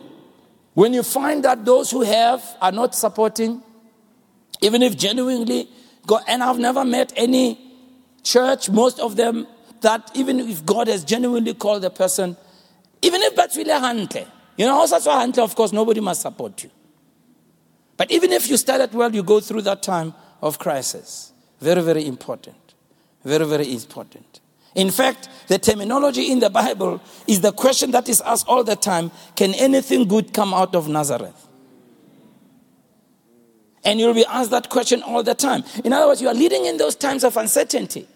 When 0.72 0.94
you 0.94 1.02
find 1.02 1.44
that 1.44 1.62
those 1.62 1.90
who 1.90 2.00
have 2.00 2.42
are 2.58 2.72
not 2.72 2.94
supporting, 2.94 3.62
even 4.62 4.80
if 4.80 4.96
genuinely 4.96 5.68
God, 6.06 6.22
and 6.26 6.42
I've 6.42 6.58
never 6.58 6.86
met 6.86 7.12
any 7.16 7.60
church, 8.22 8.70
most 8.70 8.98
of 8.98 9.16
them, 9.16 9.46
that 9.82 10.10
even 10.14 10.40
if 10.40 10.64
God 10.64 10.88
has 10.88 11.04
genuinely 11.04 11.52
called 11.52 11.82
the 11.82 11.90
person, 11.90 12.34
even 13.02 13.20
if 13.20 13.36
that's 13.36 13.58
really 13.58 13.72
hante, 13.78 14.26
you 14.56 14.64
know, 14.64 14.72
also 14.72 15.10
hante, 15.10 15.42
of 15.42 15.54
course, 15.54 15.70
nobody 15.70 16.00
must 16.00 16.22
support 16.22 16.64
you. 16.64 16.70
But 17.98 18.10
even 18.10 18.32
if 18.32 18.48
you 18.48 18.56
started 18.56 18.94
well, 18.94 19.14
you 19.14 19.22
go 19.22 19.40
through 19.40 19.62
that 19.62 19.82
time 19.82 20.14
of 20.40 20.58
crisis. 20.58 21.34
Very, 21.60 21.82
very 21.82 22.06
important. 22.06 22.72
Very, 23.22 23.44
very 23.44 23.70
important. 23.70 24.40
In 24.76 24.90
fact, 24.90 25.30
the 25.48 25.58
terminology 25.58 26.30
in 26.30 26.38
the 26.38 26.50
Bible 26.50 27.00
is 27.26 27.40
the 27.40 27.50
question 27.50 27.90
that 27.92 28.08
is 28.10 28.20
asked 28.20 28.46
all 28.46 28.62
the 28.62 28.76
time 28.76 29.10
can 29.34 29.54
anything 29.54 30.06
good 30.06 30.32
come 30.34 30.52
out 30.52 30.74
of 30.74 30.86
Nazareth? 30.86 31.48
And 33.82 33.98
you'll 33.98 34.14
be 34.14 34.26
asked 34.26 34.50
that 34.50 34.68
question 34.68 35.02
all 35.02 35.22
the 35.22 35.34
time. 35.34 35.64
In 35.82 35.92
other 35.92 36.08
words, 36.08 36.20
you 36.20 36.28
are 36.28 36.34
leading 36.34 36.66
in 36.66 36.76
those 36.76 36.94
times 36.94 37.24
of 37.24 37.36
uncertainty. 37.36 38.06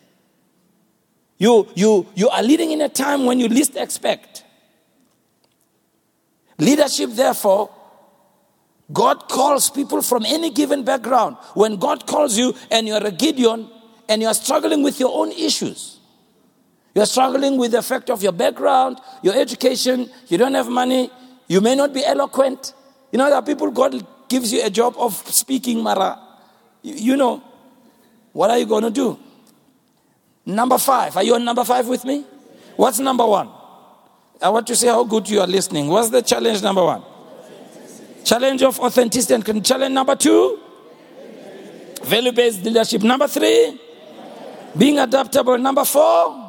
You, 1.38 1.66
you, 1.74 2.06
you 2.14 2.28
are 2.28 2.42
leading 2.42 2.72
in 2.72 2.82
a 2.82 2.88
time 2.90 3.24
when 3.24 3.40
you 3.40 3.48
least 3.48 3.76
expect. 3.76 4.44
Leadership, 6.58 7.10
therefore, 7.12 7.70
God 8.92 9.28
calls 9.30 9.70
people 9.70 10.02
from 10.02 10.26
any 10.26 10.50
given 10.50 10.84
background. 10.84 11.36
When 11.54 11.76
God 11.76 12.06
calls 12.06 12.36
you 12.36 12.54
and 12.70 12.86
you're 12.86 13.06
a 13.06 13.12
Gideon 13.12 13.70
and 14.10 14.20
you're 14.20 14.34
struggling 14.34 14.82
with 14.82 15.00
your 15.00 15.16
own 15.16 15.32
issues, 15.32 15.99
you're 16.94 17.06
struggling 17.06 17.56
with 17.56 17.72
the 17.72 17.78
effect 17.78 18.10
of 18.10 18.22
your 18.22 18.32
background, 18.32 19.00
your 19.22 19.34
education, 19.34 20.10
you 20.28 20.38
don't 20.38 20.54
have 20.54 20.68
money, 20.68 21.10
you 21.46 21.60
may 21.60 21.74
not 21.74 21.92
be 21.92 22.04
eloquent. 22.04 22.74
You 23.12 23.18
know, 23.18 23.26
there 23.26 23.36
are 23.36 23.42
people, 23.42 23.70
God 23.70 24.06
gives 24.28 24.52
you 24.52 24.64
a 24.64 24.70
job 24.70 24.94
of 24.96 25.14
speaking 25.28 25.82
Mara. 25.82 26.18
You, 26.82 26.94
you 26.94 27.16
know, 27.16 27.42
what 28.32 28.50
are 28.50 28.58
you 28.58 28.66
going 28.66 28.84
to 28.84 28.90
do? 28.90 29.18
Number 30.46 30.78
five. 30.78 31.16
Are 31.16 31.22
you 31.22 31.34
on 31.34 31.44
number 31.44 31.64
five 31.64 31.86
with 31.86 32.04
me? 32.04 32.24
What's 32.76 32.98
number 32.98 33.26
one? 33.26 33.50
I 34.40 34.48
want 34.48 34.66
to 34.68 34.76
see 34.76 34.86
how 34.86 35.04
good 35.04 35.28
you 35.28 35.40
are 35.40 35.46
listening. 35.46 35.88
What's 35.88 36.10
the 36.10 36.22
challenge 36.22 36.62
number 36.62 36.84
one? 36.84 37.02
Challenge 38.24 38.62
of 38.62 38.80
authenticity. 38.80 39.34
And 39.34 39.64
challenge 39.64 39.92
number 39.92 40.16
two? 40.16 40.58
Value 42.02 42.32
based 42.32 42.62
leadership. 42.62 43.02
Number 43.02 43.28
three? 43.28 43.78
Being 44.78 44.98
adaptable. 44.98 45.58
Number 45.58 45.84
four? 45.84 46.39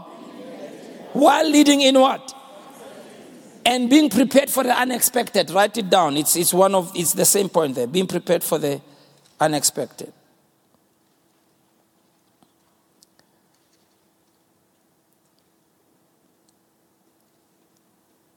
While 1.14 1.50
leading 1.50 1.82
in 1.82 2.00
what? 2.00 2.34
And 3.66 3.90
being 3.90 4.10
prepared 4.10 4.50
for 4.50 4.64
the 4.64 4.78
unexpected. 4.78 5.52
Write 5.52 5.78
it 5.78 5.90
down. 5.90 6.18
It's, 6.18 6.36
it's 6.36 6.54
one 6.54 6.74
of 6.74 6.92
it's 6.96 7.14
the 7.14 7.26
same 7.26 7.50
point 7.50 7.76
there. 7.76 7.88
Being 7.88 8.08
prepared 8.08 8.44
for 8.44 8.58
the 8.58 8.82
unexpected. 9.40 10.14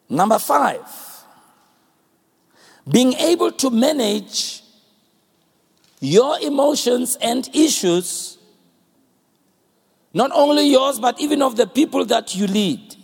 Number 0.09 0.39
five, 0.39 0.87
being 2.89 3.15
able 3.15 3.51
to 3.53 3.71
manage 3.71 4.63
your 6.01 6.39
emotions 6.41 7.17
and 7.21 7.49
issues 7.55 8.39
not 10.15 10.31
only 10.33 10.71
yours, 10.71 11.01
but 11.01 11.21
even 11.21 11.43
of 11.43 11.57
the 11.57 11.67
people 11.67 12.05
that 12.07 12.35
you 12.37 12.47
lead. 12.47 12.97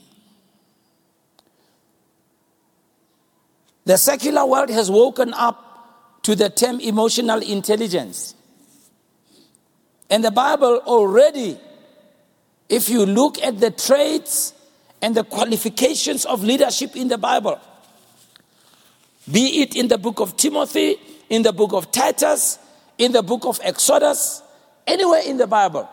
The 3.85 3.99
secular 3.99 4.47
world 4.47 4.71
has 4.71 4.89
woken 4.89 5.35
up 5.35 6.23
to 6.23 6.37
the 6.37 6.49
term 6.49 6.79
emotional 6.79 7.43
intelligence. 7.43 8.37
And 10.09 10.25
the 10.25 10.31
Bible 10.31 10.83
already, 10.87 11.59
if 12.69 12.89
you 12.89 13.05
look 13.05 13.43
at 13.43 13.59
the 13.59 13.73
traits 13.73 14.55
and 15.03 15.15
the 15.15 15.25
qualifications 15.25 16.25
of 16.25 16.45
leadership 16.45 16.95
in 16.95 17.09
the 17.09 17.19
Bible, 17.19 17.59
be 19.31 19.63
it 19.63 19.75
in 19.75 19.89
the 19.89 19.99
book 19.99 20.21
of 20.21 20.37
Timothy, 20.37 20.97
in 21.29 21.43
the 21.43 21.53
book 21.53 21.73
of 21.73 21.91
Titus, 21.91 22.59
in 22.99 23.11
the 23.11 23.23
book 23.23 23.45
of 23.47 23.61
Exodus, 23.63 24.43
anywhere 24.87 25.23
in 25.25 25.37
the 25.37 25.47
Bible, 25.47 25.89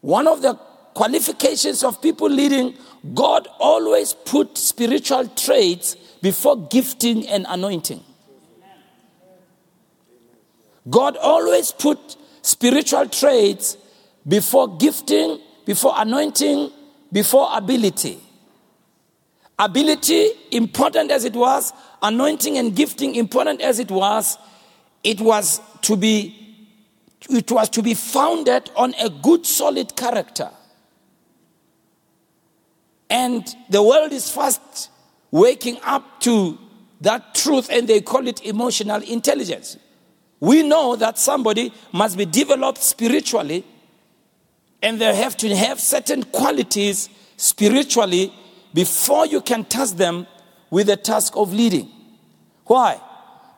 one 0.00 0.26
of 0.26 0.42
the 0.42 0.54
qualifications 0.94 1.84
of 1.84 2.00
people 2.02 2.28
leading, 2.28 2.74
God 3.14 3.48
always 3.58 4.12
put 4.14 4.58
spiritual 4.58 5.28
traits 5.28 5.96
before 6.20 6.56
gifting 6.68 7.26
and 7.28 7.46
anointing. 7.48 8.02
God 10.88 11.16
always 11.16 11.72
put 11.72 12.16
spiritual 12.42 13.08
traits 13.08 13.76
before 14.26 14.76
gifting, 14.78 15.40
before 15.66 15.92
anointing, 15.96 16.72
before 17.12 17.48
ability. 17.52 18.18
Ability, 19.58 20.30
important 20.52 21.10
as 21.10 21.24
it 21.24 21.34
was, 21.34 21.72
anointing 22.02 22.58
and 22.58 22.74
gifting, 22.74 23.16
important 23.16 23.60
as 23.60 23.78
it 23.78 23.90
was, 23.90 24.38
it 25.02 25.20
was 25.20 25.60
to 25.82 25.96
be 25.96 26.47
it 27.28 27.50
was 27.50 27.68
to 27.70 27.82
be 27.82 27.94
founded 27.94 28.70
on 28.76 28.94
a 28.94 29.10
good 29.10 29.44
solid 29.44 29.96
character. 29.96 30.50
And 33.10 33.46
the 33.70 33.82
world 33.82 34.12
is 34.12 34.30
fast 34.30 34.90
waking 35.30 35.78
up 35.82 36.20
to 36.20 36.58
that 37.00 37.34
truth 37.34 37.68
and 37.70 37.88
they 37.88 38.00
call 38.00 38.26
it 38.26 38.44
emotional 38.44 39.02
intelligence. 39.02 39.76
We 40.40 40.62
know 40.62 40.96
that 40.96 41.18
somebody 41.18 41.72
must 41.92 42.16
be 42.16 42.24
developed 42.24 42.82
spiritually 42.82 43.64
and 44.82 45.00
they 45.00 45.14
have 45.14 45.36
to 45.38 45.54
have 45.56 45.80
certain 45.80 46.22
qualities 46.24 47.08
spiritually 47.36 48.32
before 48.74 49.26
you 49.26 49.40
can 49.40 49.64
task 49.64 49.96
them 49.96 50.26
with 50.70 50.86
the 50.88 50.96
task 50.96 51.36
of 51.36 51.52
leading. 51.52 51.90
Why? 52.64 53.00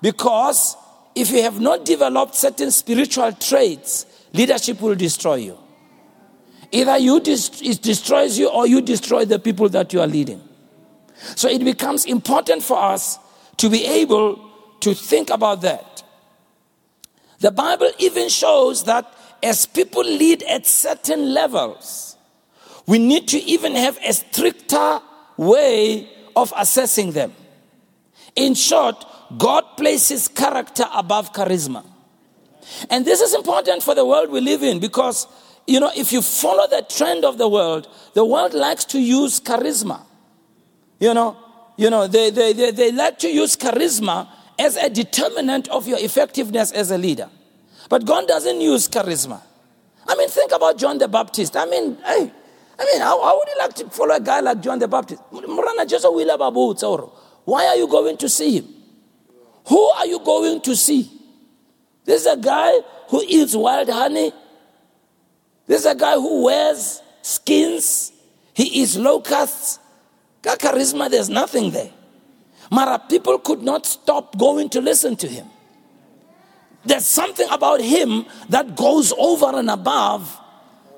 Because 0.00 0.76
if 1.20 1.30
you 1.30 1.42
have 1.42 1.60
not 1.60 1.84
developed 1.84 2.34
certain 2.34 2.70
spiritual 2.70 3.30
traits, 3.32 4.06
leadership 4.32 4.80
will 4.80 4.94
destroy 4.94 5.34
you. 5.34 5.58
Either 6.72 6.96
you 6.96 7.20
dest- 7.20 7.62
it 7.62 7.82
destroys 7.82 8.38
you 8.38 8.48
or 8.48 8.66
you 8.66 8.80
destroy 8.80 9.26
the 9.26 9.38
people 9.38 9.68
that 9.68 9.92
you 9.92 10.00
are 10.00 10.06
leading. 10.06 10.40
So 11.36 11.48
it 11.48 11.62
becomes 11.62 12.06
important 12.06 12.62
for 12.62 12.78
us 12.82 13.18
to 13.58 13.68
be 13.68 13.84
able 13.84 14.40
to 14.80 14.94
think 14.94 15.28
about 15.28 15.60
that. 15.60 16.02
The 17.40 17.50
Bible 17.50 17.90
even 17.98 18.30
shows 18.30 18.84
that 18.84 19.12
as 19.42 19.66
people 19.66 20.02
lead 20.02 20.42
at 20.44 20.66
certain 20.66 21.34
levels, 21.34 22.16
we 22.86 22.98
need 22.98 23.28
to 23.28 23.38
even 23.38 23.74
have 23.74 23.98
a 24.02 24.14
stricter 24.14 25.00
way 25.36 26.08
of 26.34 26.52
assessing 26.56 27.12
them. 27.12 27.34
In 28.36 28.54
short, 28.54 29.04
God 29.36 29.76
places 29.76 30.28
character 30.28 30.84
above 30.92 31.32
charisma. 31.32 31.84
And 32.88 33.04
this 33.04 33.20
is 33.20 33.34
important 33.34 33.82
for 33.82 33.94
the 33.94 34.04
world 34.04 34.30
we 34.30 34.40
live 34.40 34.62
in 34.62 34.78
because, 34.78 35.26
you 35.66 35.80
know, 35.80 35.90
if 35.96 36.12
you 36.12 36.22
follow 36.22 36.66
the 36.68 36.84
trend 36.88 37.24
of 37.24 37.38
the 37.38 37.48
world, 37.48 37.88
the 38.14 38.24
world 38.24 38.54
likes 38.54 38.84
to 38.86 39.00
use 39.00 39.40
charisma. 39.40 40.02
You 40.98 41.14
know, 41.14 41.36
you 41.76 41.90
know, 41.90 42.06
they, 42.06 42.30
they, 42.30 42.52
they, 42.52 42.70
they 42.70 42.92
like 42.92 43.18
to 43.20 43.28
use 43.28 43.56
charisma 43.56 44.28
as 44.58 44.76
a 44.76 44.90
determinant 44.90 45.68
of 45.68 45.88
your 45.88 45.98
effectiveness 45.98 46.72
as 46.72 46.90
a 46.90 46.98
leader. 46.98 47.30
But 47.88 48.04
God 48.04 48.28
doesn't 48.28 48.60
use 48.60 48.88
charisma. 48.88 49.40
I 50.06 50.14
mean, 50.16 50.28
think 50.28 50.52
about 50.52 50.76
John 50.78 50.98
the 50.98 51.08
Baptist. 51.08 51.56
I 51.56 51.64
mean, 51.66 51.96
hey, 52.04 52.30
I 52.78 52.84
mean, 52.84 53.00
how, 53.00 53.22
how 53.22 53.38
would 53.38 53.48
you 53.48 53.54
like 53.58 53.74
to 53.74 53.88
follow 53.90 54.14
a 54.14 54.20
guy 54.20 54.40
like 54.40 54.60
John 54.60 54.78
the 54.78 54.88
Baptist? 54.88 55.22
Why 57.44 57.66
are 57.66 57.76
you 57.76 57.86
going 57.86 58.16
to 58.16 58.28
see 58.28 58.58
him? 58.58 58.79
Who 59.70 59.80
are 59.90 60.06
you 60.06 60.18
going 60.18 60.60
to 60.62 60.74
see? 60.74 61.08
This 62.04 62.22
is 62.22 62.26
a 62.26 62.36
guy 62.36 62.72
who 63.08 63.22
eats 63.24 63.54
wild 63.54 63.88
honey. 63.88 64.32
This 65.64 65.82
is 65.82 65.86
a 65.86 65.94
guy 65.94 66.14
who 66.14 66.42
wears 66.42 67.00
skins. 67.22 68.10
He 68.52 68.64
eats 68.64 68.96
locusts. 68.96 69.78
Got 70.42 70.58
charisma, 70.58 71.08
there's 71.08 71.30
nothing 71.30 71.70
there. 71.70 71.90
Mara, 72.72 72.98
people 73.08 73.38
could 73.38 73.62
not 73.62 73.86
stop 73.86 74.36
going 74.36 74.70
to 74.70 74.80
listen 74.80 75.14
to 75.14 75.28
him. 75.28 75.46
There's 76.84 77.06
something 77.06 77.46
about 77.48 77.80
him 77.80 78.26
that 78.48 78.74
goes 78.74 79.12
over 79.16 79.56
and 79.56 79.70
above 79.70 80.36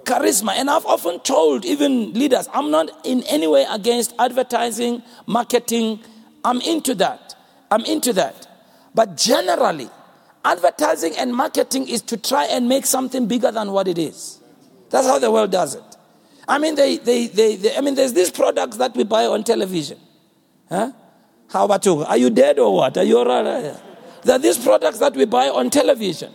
charisma. 0.05 0.53
And 0.53 0.71
I've 0.71 0.87
often 0.87 1.21
told 1.21 1.67
even 1.67 2.15
leaders, 2.15 2.49
I'm 2.55 2.71
not 2.71 3.05
in 3.05 3.23
any 3.25 3.49
way 3.49 3.67
against 3.71 4.15
advertising, 4.19 5.03
marketing. 5.27 6.01
I'm 6.43 6.63
into 6.63 6.95
that. 6.95 7.35
I'm 7.71 7.85
into 7.85 8.15
that. 8.15 8.49
But 8.95 9.17
generally, 9.17 9.89
advertising 10.45 11.17
and 11.17 11.35
marketing 11.35 11.89
is 11.89 12.03
to 12.03 12.17
try 12.17 12.45
and 12.47 12.69
make 12.69 12.87
something 12.87 13.27
bigger 13.27 13.51
than 13.51 13.73
what 13.73 13.89
it 13.89 13.99
is. 13.99 14.41
That's 14.91 15.07
how 15.07 15.19
the 15.19 15.31
world 15.31 15.51
does 15.51 15.75
it. 15.75 15.97
I 16.47 16.59
mean, 16.59 16.75
they, 16.75 16.99
they, 16.99 17.29
they, 17.29 17.57
they 17.57 17.77
I 17.77 17.81
mean, 17.81 17.95
there's 17.95 18.13
these 18.13 18.31
products 18.31 18.77
that 18.77 18.95
we 18.95 19.05
buy 19.05 19.27
on 19.27 19.45
television. 19.45 19.99
Huh? 20.69 20.93
How 21.49 21.65
about 21.65 21.85
you? 21.87 22.03
Are 22.03 22.17
you 22.17 22.31
dead 22.31 22.59
or 22.59 22.75
what? 22.75 22.97
Are 22.97 23.05
you 23.05 23.19
all 23.19 23.27
right? 23.27 23.77
There 24.25 24.37
are 24.37 24.39
these 24.39 24.59
products 24.59 24.99
that 24.99 25.15
we 25.15 25.25
buy 25.25 25.49
on 25.49 25.71
television, 25.71 26.33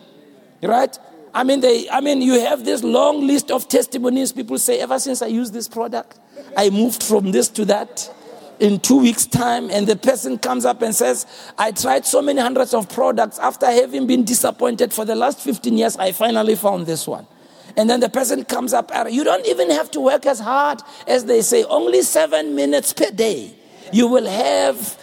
right? 0.61 0.97
I 1.33 1.43
mean, 1.43 1.61
they, 1.61 1.89
I 1.89 2.01
mean, 2.01 2.21
you 2.21 2.39
have 2.39 2.65
this 2.65 2.83
long 2.83 3.25
list 3.27 3.51
of 3.51 3.67
testimonies. 3.67 4.31
People 4.31 4.57
say, 4.57 4.79
ever 4.79 4.99
since 4.99 5.21
I 5.21 5.27
used 5.27 5.53
this 5.53 5.67
product, 5.67 6.19
I 6.55 6.69
moved 6.69 7.03
from 7.03 7.31
this 7.31 7.47
to 7.49 7.65
that 7.65 8.11
in 8.59 8.79
two 8.79 8.99
weeks' 8.99 9.25
time. 9.25 9.69
And 9.69 9.87
the 9.87 9.95
person 9.95 10.37
comes 10.37 10.65
up 10.65 10.81
and 10.81 10.93
says, 10.95 11.25
I 11.57 11.71
tried 11.71 12.05
so 12.05 12.21
many 12.21 12.41
hundreds 12.41 12.73
of 12.73 12.89
products. 12.89 13.39
After 13.39 13.65
having 13.65 14.07
been 14.07 14.23
disappointed 14.23 14.93
for 14.93 15.05
the 15.05 15.15
last 15.15 15.39
15 15.41 15.77
years, 15.77 15.97
I 15.97 16.11
finally 16.11 16.55
found 16.55 16.85
this 16.85 17.07
one. 17.07 17.27
And 17.75 17.87
then 17.89 17.99
the 17.99 18.09
person 18.09 18.43
comes 18.43 18.73
up, 18.73 18.91
you 19.09 19.23
don't 19.23 19.45
even 19.45 19.69
have 19.69 19.91
to 19.91 19.99
work 19.99 20.25
as 20.25 20.39
hard 20.39 20.81
as 21.05 21.25
they 21.25 21.43
say, 21.43 21.63
only 21.65 22.01
seven 22.01 22.55
minutes 22.55 22.91
per 22.91 23.11
day. 23.11 23.53
You 23.93 24.07
will 24.07 24.25
have 24.25 24.97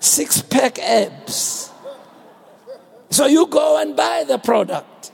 six 0.00 0.42
pack 0.42 0.80
abs. 0.80 1.70
So 3.10 3.26
you 3.26 3.46
go 3.46 3.80
and 3.80 3.94
buy 3.94 4.24
the 4.26 4.38
product. 4.38 5.12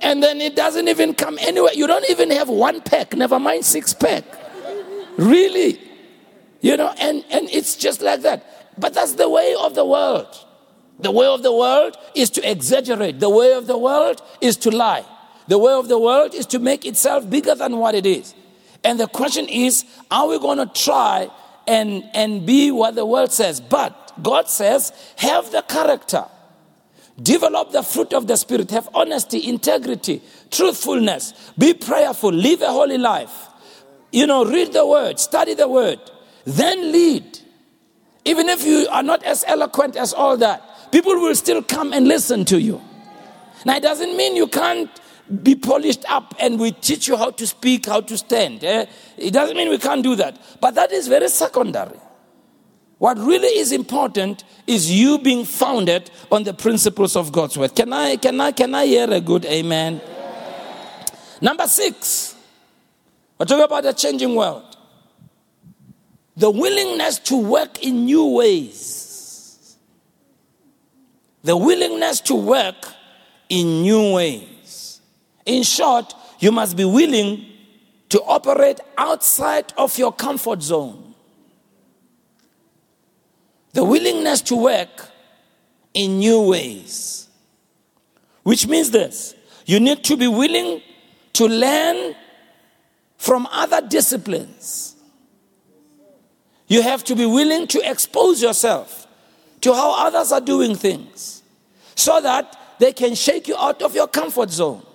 And 0.00 0.22
then 0.22 0.40
it 0.40 0.56
doesn't 0.56 0.88
even 0.88 1.14
come 1.14 1.38
anywhere. 1.40 1.74
You 1.74 1.86
don't 1.86 2.08
even 2.08 2.30
have 2.30 2.48
one 2.48 2.80
pack, 2.80 3.14
never 3.14 3.38
mind 3.38 3.66
six 3.66 3.92
pack. 3.92 4.24
Really? 5.18 5.78
You 6.60 6.76
know, 6.76 6.94
and, 6.98 7.24
and 7.30 7.48
it's 7.50 7.76
just 7.76 8.02
like 8.02 8.22
that. 8.22 8.44
But 8.78 8.94
that's 8.94 9.14
the 9.14 9.28
way 9.28 9.54
of 9.58 9.74
the 9.74 9.84
world. 9.84 10.26
The 10.98 11.10
way 11.10 11.26
of 11.26 11.42
the 11.42 11.52
world 11.52 11.96
is 12.14 12.30
to 12.30 12.50
exaggerate. 12.50 13.20
The 13.20 13.30
way 13.30 13.54
of 13.54 13.66
the 13.66 13.78
world 13.78 14.22
is 14.40 14.56
to 14.58 14.70
lie. 14.70 15.04
The 15.48 15.58
way 15.58 15.72
of 15.72 15.88
the 15.88 15.98
world 15.98 16.34
is 16.34 16.46
to 16.46 16.58
make 16.58 16.84
itself 16.84 17.28
bigger 17.28 17.54
than 17.54 17.78
what 17.78 17.94
it 17.94 18.06
is. 18.06 18.34
And 18.84 19.00
the 19.00 19.06
question 19.06 19.48
is, 19.48 19.84
are 20.10 20.28
we 20.28 20.38
going 20.38 20.58
to 20.58 20.66
try 20.66 21.28
and, 21.66 22.04
and 22.14 22.46
be 22.46 22.70
what 22.70 22.94
the 22.94 23.06
world 23.06 23.32
says? 23.32 23.60
But 23.60 24.12
God 24.22 24.48
says, 24.48 24.92
have 25.16 25.50
the 25.50 25.62
character 25.62 26.24
Develop 27.22 27.72
the 27.72 27.82
fruit 27.82 28.14
of 28.14 28.26
the 28.26 28.36
Spirit. 28.36 28.70
Have 28.70 28.88
honesty, 28.94 29.48
integrity, 29.48 30.22
truthfulness. 30.50 31.52
Be 31.58 31.74
prayerful. 31.74 32.32
Live 32.32 32.62
a 32.62 32.68
holy 32.72 32.98
life. 32.98 33.48
You 34.10 34.26
know, 34.26 34.44
read 34.44 34.72
the 34.72 34.86
word, 34.86 35.20
study 35.20 35.54
the 35.54 35.68
word, 35.68 36.00
then 36.44 36.92
lead. 36.92 37.38
Even 38.24 38.48
if 38.48 38.64
you 38.64 38.86
are 38.90 39.02
not 39.02 39.22
as 39.24 39.44
eloquent 39.46 39.96
as 39.96 40.12
all 40.12 40.36
that, 40.36 40.62
people 40.92 41.14
will 41.14 41.34
still 41.34 41.62
come 41.62 41.92
and 41.92 42.06
listen 42.06 42.44
to 42.46 42.60
you. 42.60 42.80
Now, 43.64 43.76
it 43.76 43.82
doesn't 43.82 44.16
mean 44.16 44.36
you 44.36 44.46
can't 44.46 44.90
be 45.42 45.54
polished 45.54 46.04
up 46.08 46.34
and 46.40 46.58
we 46.58 46.72
teach 46.72 47.06
you 47.06 47.16
how 47.16 47.30
to 47.30 47.46
speak, 47.46 47.86
how 47.86 48.00
to 48.00 48.18
stand. 48.18 48.64
Eh? 48.64 48.86
It 49.16 49.32
doesn't 49.32 49.56
mean 49.56 49.68
we 49.68 49.78
can't 49.78 50.02
do 50.02 50.16
that. 50.16 50.38
But 50.60 50.74
that 50.74 50.92
is 50.92 51.08
very 51.08 51.28
secondary. 51.28 51.98
What 52.98 53.18
really 53.18 53.48
is 53.58 53.72
important 53.72 54.44
is 54.66 54.90
you 54.90 55.18
being 55.18 55.44
founded 55.44 56.10
on 56.30 56.44
the 56.44 56.52
principles 56.52 57.16
of 57.16 57.32
God's 57.32 57.56
word. 57.56 57.74
Can 57.74 57.92
I, 57.92 58.16
can 58.16 58.40
I, 58.40 58.52
can 58.52 58.74
I 58.74 58.86
hear 58.86 59.10
a 59.10 59.20
good 59.20 59.46
amen? 59.46 60.02
Number 61.40 61.66
six, 61.66 62.34
we're 63.38 63.46
talking 63.46 63.64
about 63.64 63.86
a 63.86 63.94
changing 63.94 64.34
world. 64.34 64.69
The 66.40 66.50
willingness 66.50 67.18
to 67.18 67.36
work 67.36 67.84
in 67.84 68.06
new 68.06 68.24
ways. 68.24 69.76
The 71.44 71.54
willingness 71.54 72.22
to 72.22 72.34
work 72.34 72.76
in 73.50 73.82
new 73.82 74.14
ways. 74.14 75.02
In 75.44 75.62
short, 75.62 76.14
you 76.38 76.50
must 76.50 76.78
be 76.78 76.86
willing 76.86 77.44
to 78.08 78.22
operate 78.22 78.80
outside 78.96 79.74
of 79.76 79.98
your 79.98 80.14
comfort 80.14 80.62
zone. 80.62 81.14
The 83.74 83.84
willingness 83.84 84.40
to 84.42 84.56
work 84.56 85.10
in 85.92 86.20
new 86.20 86.40
ways. 86.48 87.28
Which 88.44 88.66
means 88.66 88.90
this 88.90 89.34
you 89.66 89.78
need 89.78 90.04
to 90.04 90.16
be 90.16 90.26
willing 90.26 90.80
to 91.34 91.46
learn 91.46 92.16
from 93.18 93.46
other 93.52 93.86
disciplines. 93.86 94.96
You 96.70 96.82
have 96.82 97.02
to 97.04 97.16
be 97.16 97.26
willing 97.26 97.66
to 97.66 97.90
expose 97.90 98.40
yourself 98.40 99.08
to 99.62 99.74
how 99.74 100.06
others 100.06 100.30
are 100.30 100.40
doing 100.40 100.76
things 100.76 101.42
so 101.96 102.20
that 102.20 102.56
they 102.78 102.92
can 102.92 103.16
shake 103.16 103.48
you 103.48 103.56
out 103.56 103.82
of 103.82 103.92
your 103.96 104.06
comfort 104.06 104.50
zone. 104.50 104.86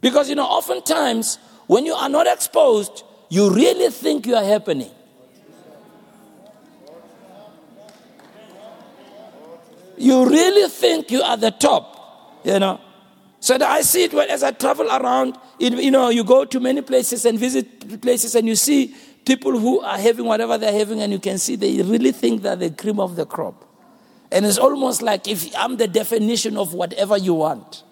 Because, 0.00 0.28
you 0.28 0.34
know, 0.34 0.44
oftentimes 0.44 1.38
when 1.68 1.86
you 1.86 1.94
are 1.94 2.08
not 2.08 2.26
exposed, 2.26 3.04
you 3.28 3.54
really 3.54 3.90
think 3.92 4.26
you 4.26 4.34
are 4.34 4.44
happening. 4.44 4.90
You 9.96 10.28
really 10.28 10.68
think 10.68 11.12
you 11.12 11.22
are 11.22 11.36
the 11.36 11.52
top, 11.52 12.40
you 12.44 12.58
know. 12.58 12.80
So 13.38 13.56
I 13.64 13.82
see 13.82 14.02
it 14.02 14.12
when, 14.12 14.28
as 14.30 14.42
I 14.42 14.50
travel 14.50 14.88
around. 14.88 15.38
You 15.60 15.90
know, 15.92 16.08
you 16.08 16.24
go 16.24 16.44
to 16.44 16.60
many 16.60 16.82
places 16.82 17.24
and 17.24 17.38
visit 17.38 18.00
places, 18.02 18.34
and 18.34 18.48
you 18.48 18.56
see 18.56 18.94
people 19.28 19.58
who 19.58 19.80
are 19.80 19.98
having 19.98 20.24
whatever 20.24 20.56
they're 20.56 20.72
having, 20.72 21.02
and 21.02 21.12
you 21.12 21.18
can 21.18 21.36
see 21.36 21.54
they 21.54 21.82
really 21.82 22.12
think 22.12 22.40
that 22.40 22.58
they're 22.58 22.70
the 22.70 22.74
cream 22.74 22.98
of 22.98 23.14
the 23.14 23.26
crop. 23.26 23.62
And 24.32 24.46
it's 24.46 24.56
almost 24.56 25.02
like 25.02 25.28
if 25.28 25.54
I'm 25.54 25.76
the 25.76 25.86
definition 25.86 26.56
of 26.56 26.72
whatever 26.72 27.18
you 27.18 27.34
want. 27.34 27.84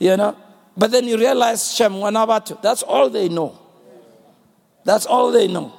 You 0.00 0.16
know? 0.16 0.36
But 0.76 0.90
then 0.90 1.06
you 1.06 1.16
realize, 1.16 1.72
Shem 1.72 1.92
Wanabatu, 1.92 2.60
that's 2.62 2.82
all 2.82 3.08
they 3.08 3.28
know. 3.28 3.56
That's 4.84 5.06
all 5.06 5.30
they 5.30 5.46
know. 5.46 5.72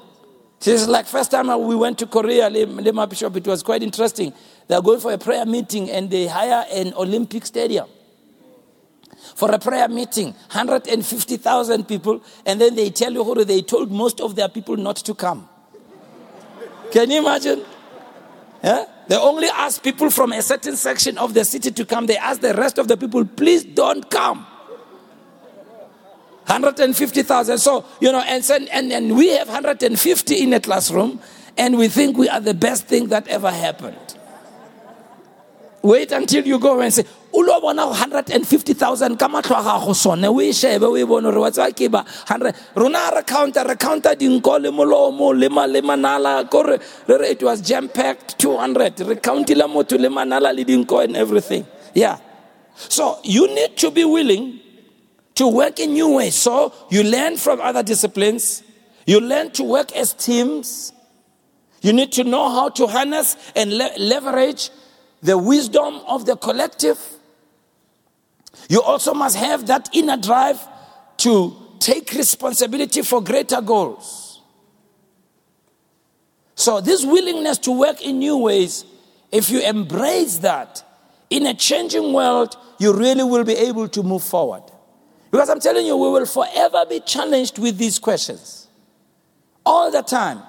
It's 0.65 0.87
like 0.87 1.05
first 1.05 1.31
time 1.31 1.47
we 1.67 1.75
went 1.75 1.99
to 1.99 2.07
Korea, 2.07 2.49
Lema 2.49 3.09
Bishop, 3.09 3.35
it 3.35 3.45
was 3.45 3.61
quite 3.61 3.83
interesting. 3.83 4.33
They're 4.69 4.81
going 4.81 5.01
for 5.01 5.11
a 5.11 5.17
prayer 5.17 5.45
meeting 5.45 5.91
and 5.91 6.09
they 6.09 6.27
hire 6.27 6.65
an 6.71 6.93
Olympic 6.93 7.45
stadium 7.45 7.87
for 9.35 9.51
a 9.51 9.59
prayer 9.59 9.87
meeting, 9.87 10.27
150,000 10.51 11.87
people, 11.87 12.21
and 12.45 12.61
then 12.61 12.75
they 12.75 12.89
tell 12.89 13.11
you 13.11 13.45
they 13.45 13.61
told 13.61 13.91
most 13.91 14.21
of 14.21 14.35
their 14.35 14.49
people 14.49 14.77
not 14.77 14.97
to 14.97 15.13
come. 15.13 15.49
Can 16.91 17.09
you 17.11 17.19
imagine? 17.19 17.63
Yeah? 18.63 18.85
They 19.07 19.17
only 19.17 19.47
ask 19.49 19.83
people 19.83 20.09
from 20.09 20.31
a 20.31 20.41
certain 20.41 20.75
section 20.75 21.17
of 21.17 21.33
the 21.33 21.45
city 21.45 21.71
to 21.71 21.85
come. 21.85 22.07
They 22.07 22.17
ask 22.17 22.41
the 22.41 22.53
rest 22.53 22.77
of 22.77 22.87
the 22.87 22.97
people, 22.97 23.25
please 23.25 23.63
don't 23.63 24.09
come. 24.09 24.45
150,000. 26.47 27.57
So, 27.57 27.85
you 27.99 28.11
know, 28.11 28.21
and, 28.21 28.43
and, 28.71 28.91
and 28.91 29.15
we 29.15 29.29
have 29.29 29.47
150 29.47 30.41
in 30.41 30.53
a 30.53 30.59
classroom, 30.59 31.19
and 31.57 31.77
we 31.77 31.87
think 31.87 32.17
we 32.17 32.29
are 32.29 32.39
the 32.39 32.53
best 32.53 32.85
thing 32.85 33.07
that 33.07 33.27
ever 33.27 33.51
happened. 33.51 34.14
Wait 35.85 36.11
until 36.11 36.43
you 36.47 36.57
go 36.57 36.81
and 36.81 36.91
say, 36.91 37.03
ulo 37.31 37.61
bona 37.61 37.85
150,000 37.85 39.19
ka 39.19 39.27
matlho 39.27 39.59
a 39.59 39.61
gago 39.61 39.93
sone 39.93 40.25
o 40.25 40.41
e 40.41 40.49
shebe 40.49 40.81
o 40.81 40.97
e 40.97 41.03
bone 41.03 41.25
gore 41.25 41.37
wa 41.37 41.51
tsewa 41.51 41.69
ke 41.75 41.91
ba 41.91 42.03
100 42.25 42.55
rona 42.75 43.11
re 43.13 43.21
counta 43.21 43.63
re 43.63 43.75
counta 43.75 44.15
dinko 44.15 44.59
le 44.59 44.71
molomo 44.71 45.31
le 45.39 45.47
manala 45.81 46.49
kore 46.49 46.79
re 47.07 47.29
it 47.29 47.43
was 47.43 47.61
jam 47.61 47.87
packed 47.87 48.39
200 48.39 49.07
re 49.07 49.15
countile 49.17 49.67
motho 49.69 49.99
le 49.99 50.09
manala 50.09 50.55
le 50.55 50.65
dinko 50.65 51.03
and 51.03 51.15
everything. 51.15 51.67
Yeah. 51.93 52.17
So 52.75 53.19
you 53.23 53.45
need 53.53 53.77
to 53.77 53.91
be 53.91 54.05
willing 54.05 54.59
to 55.35 55.47
work 55.47 55.79
in 55.79 55.93
new 55.93 56.15
ways. 56.15 56.33
So 56.33 56.73
you 56.89 57.03
learn 57.03 57.37
from 57.37 57.61
other 57.61 57.83
disciplines. 57.83 58.63
You 59.05 59.19
learn 59.19 59.51
to 59.51 59.63
work 59.63 59.91
as 59.95 60.13
teams. 60.13 60.93
You 61.81 61.93
need 61.93 62.11
to 62.13 62.23
know 62.23 62.49
how 62.49 62.69
to 62.69 62.87
harness 62.87 63.37
and 63.55 63.77
le- 63.77 63.93
leverage 63.99 64.71
the 65.25 65.37
wisdom 65.37 65.95
of 66.07 66.25
the 66.25 66.37
collective. 66.37 66.99
You 68.69 68.81
also 68.81 69.13
must 69.13 69.35
have 69.35 69.65
that 69.67 69.89
inner 69.91 70.17
drive 70.17 70.59
to 71.17 71.55
take 71.79 72.11
responsibility 72.13 73.01
for 73.01 73.23
greater 73.23 73.59
goals. 73.59 74.41
So, 76.53 76.79
this 76.79 77.03
willingness 77.03 77.57
to 77.59 77.71
work 77.71 78.01
in 78.01 78.19
new 78.19 78.37
ways, 78.37 78.85
if 79.31 79.49
you 79.49 79.61
embrace 79.61 80.37
that 80.37 80.83
in 81.29 81.47
a 81.47 81.53
changing 81.53 82.13
world, 82.13 82.55
you 82.77 82.93
really 82.93 83.23
will 83.23 83.43
be 83.43 83.53
able 83.55 83.87
to 83.89 84.03
move 84.03 84.23
forward. 84.23 84.63
Because 85.31 85.49
I'm 85.49 85.59
telling 85.59 85.85
you, 85.85 85.97
we 85.97 86.09
will 86.09 86.25
forever 86.25 86.85
be 86.87 86.99
challenged 86.99 87.57
with 87.57 87.77
these 87.77 87.99
questions. 87.99 88.67
All 89.65 89.91
the 89.91 90.03
time. 90.03 90.43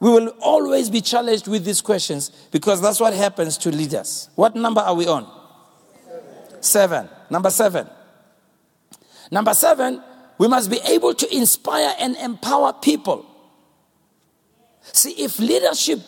We 0.00 0.10
will 0.10 0.28
always 0.40 0.90
be 0.90 1.00
challenged 1.00 1.48
with 1.48 1.64
these 1.64 1.80
questions 1.80 2.30
because 2.50 2.80
that's 2.80 3.00
what 3.00 3.14
happens 3.14 3.56
to 3.58 3.70
leaders. 3.70 4.28
What 4.34 4.54
number 4.54 4.80
are 4.80 4.94
we 4.94 5.06
on? 5.06 5.30
Seven. 6.60 7.08
Number 7.30 7.50
seven. 7.50 7.88
Number 9.30 9.54
seven, 9.54 10.02
we 10.38 10.48
must 10.48 10.70
be 10.70 10.78
able 10.86 11.14
to 11.14 11.36
inspire 11.36 11.94
and 11.98 12.16
empower 12.16 12.72
people. 12.72 13.24
See, 14.82 15.12
if 15.12 15.38
leadership 15.38 16.00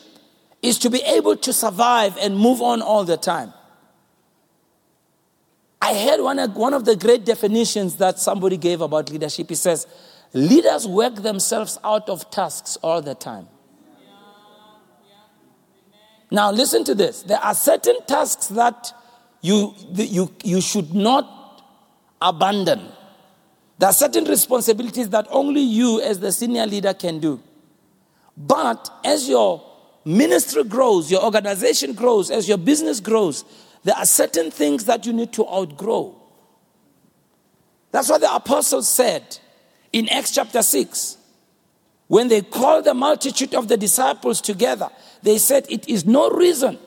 is 0.62 0.78
to 0.80 0.90
be 0.90 1.00
able 1.02 1.36
to 1.36 1.52
survive 1.52 2.16
and 2.18 2.36
move 2.36 2.60
on 2.60 2.82
all 2.82 3.04
the 3.04 3.16
time, 3.16 3.52
I 5.80 5.94
heard 5.94 6.20
one, 6.20 6.38
one 6.54 6.74
of 6.74 6.84
the 6.84 6.96
great 6.96 7.24
definitions 7.24 7.96
that 7.96 8.18
somebody 8.18 8.56
gave 8.56 8.80
about 8.80 9.10
leadership. 9.10 9.48
He 9.48 9.54
says, 9.54 9.86
Leaders 10.32 10.86
work 10.86 11.16
themselves 11.16 11.78
out 11.84 12.08
of 12.08 12.30
tasks 12.30 12.76
all 12.82 13.00
the 13.00 13.14
time. 13.14 13.48
Now, 16.30 16.50
listen 16.50 16.84
to 16.84 16.94
this. 16.94 17.22
There 17.22 17.38
are 17.38 17.54
certain 17.54 17.96
tasks 18.06 18.48
that 18.48 18.92
you, 19.40 19.74
you, 19.92 20.34
you 20.42 20.60
should 20.60 20.94
not 20.94 21.62
abandon. 22.20 22.88
There 23.78 23.88
are 23.88 23.92
certain 23.92 24.24
responsibilities 24.24 25.10
that 25.10 25.26
only 25.30 25.60
you, 25.60 26.00
as 26.00 26.18
the 26.18 26.32
senior 26.32 26.66
leader, 26.66 26.94
can 26.94 27.20
do. 27.20 27.40
But 28.36 28.90
as 29.04 29.28
your 29.28 29.62
ministry 30.04 30.64
grows, 30.64 31.10
your 31.10 31.22
organization 31.24 31.92
grows, 31.92 32.30
as 32.30 32.48
your 32.48 32.58
business 32.58 33.00
grows, 33.00 33.44
there 33.84 33.96
are 33.96 34.06
certain 34.06 34.50
things 34.50 34.84
that 34.86 35.06
you 35.06 35.12
need 35.12 35.32
to 35.34 35.46
outgrow. 35.46 36.14
That's 37.92 38.08
what 38.08 38.20
the 38.20 38.34
apostles 38.34 38.88
said 38.88 39.38
in 39.92 40.08
Acts 40.08 40.32
chapter 40.32 40.62
6. 40.62 41.18
When 42.08 42.28
they 42.28 42.42
called 42.42 42.84
the 42.84 42.94
multitude 42.94 43.54
of 43.54 43.68
the 43.68 43.76
disciples 43.76 44.40
together, 44.40 44.88
they 45.26 45.38
said, 45.38 45.66
It 45.68 45.88
is 45.88 46.06
no 46.06 46.30
reason 46.30 46.78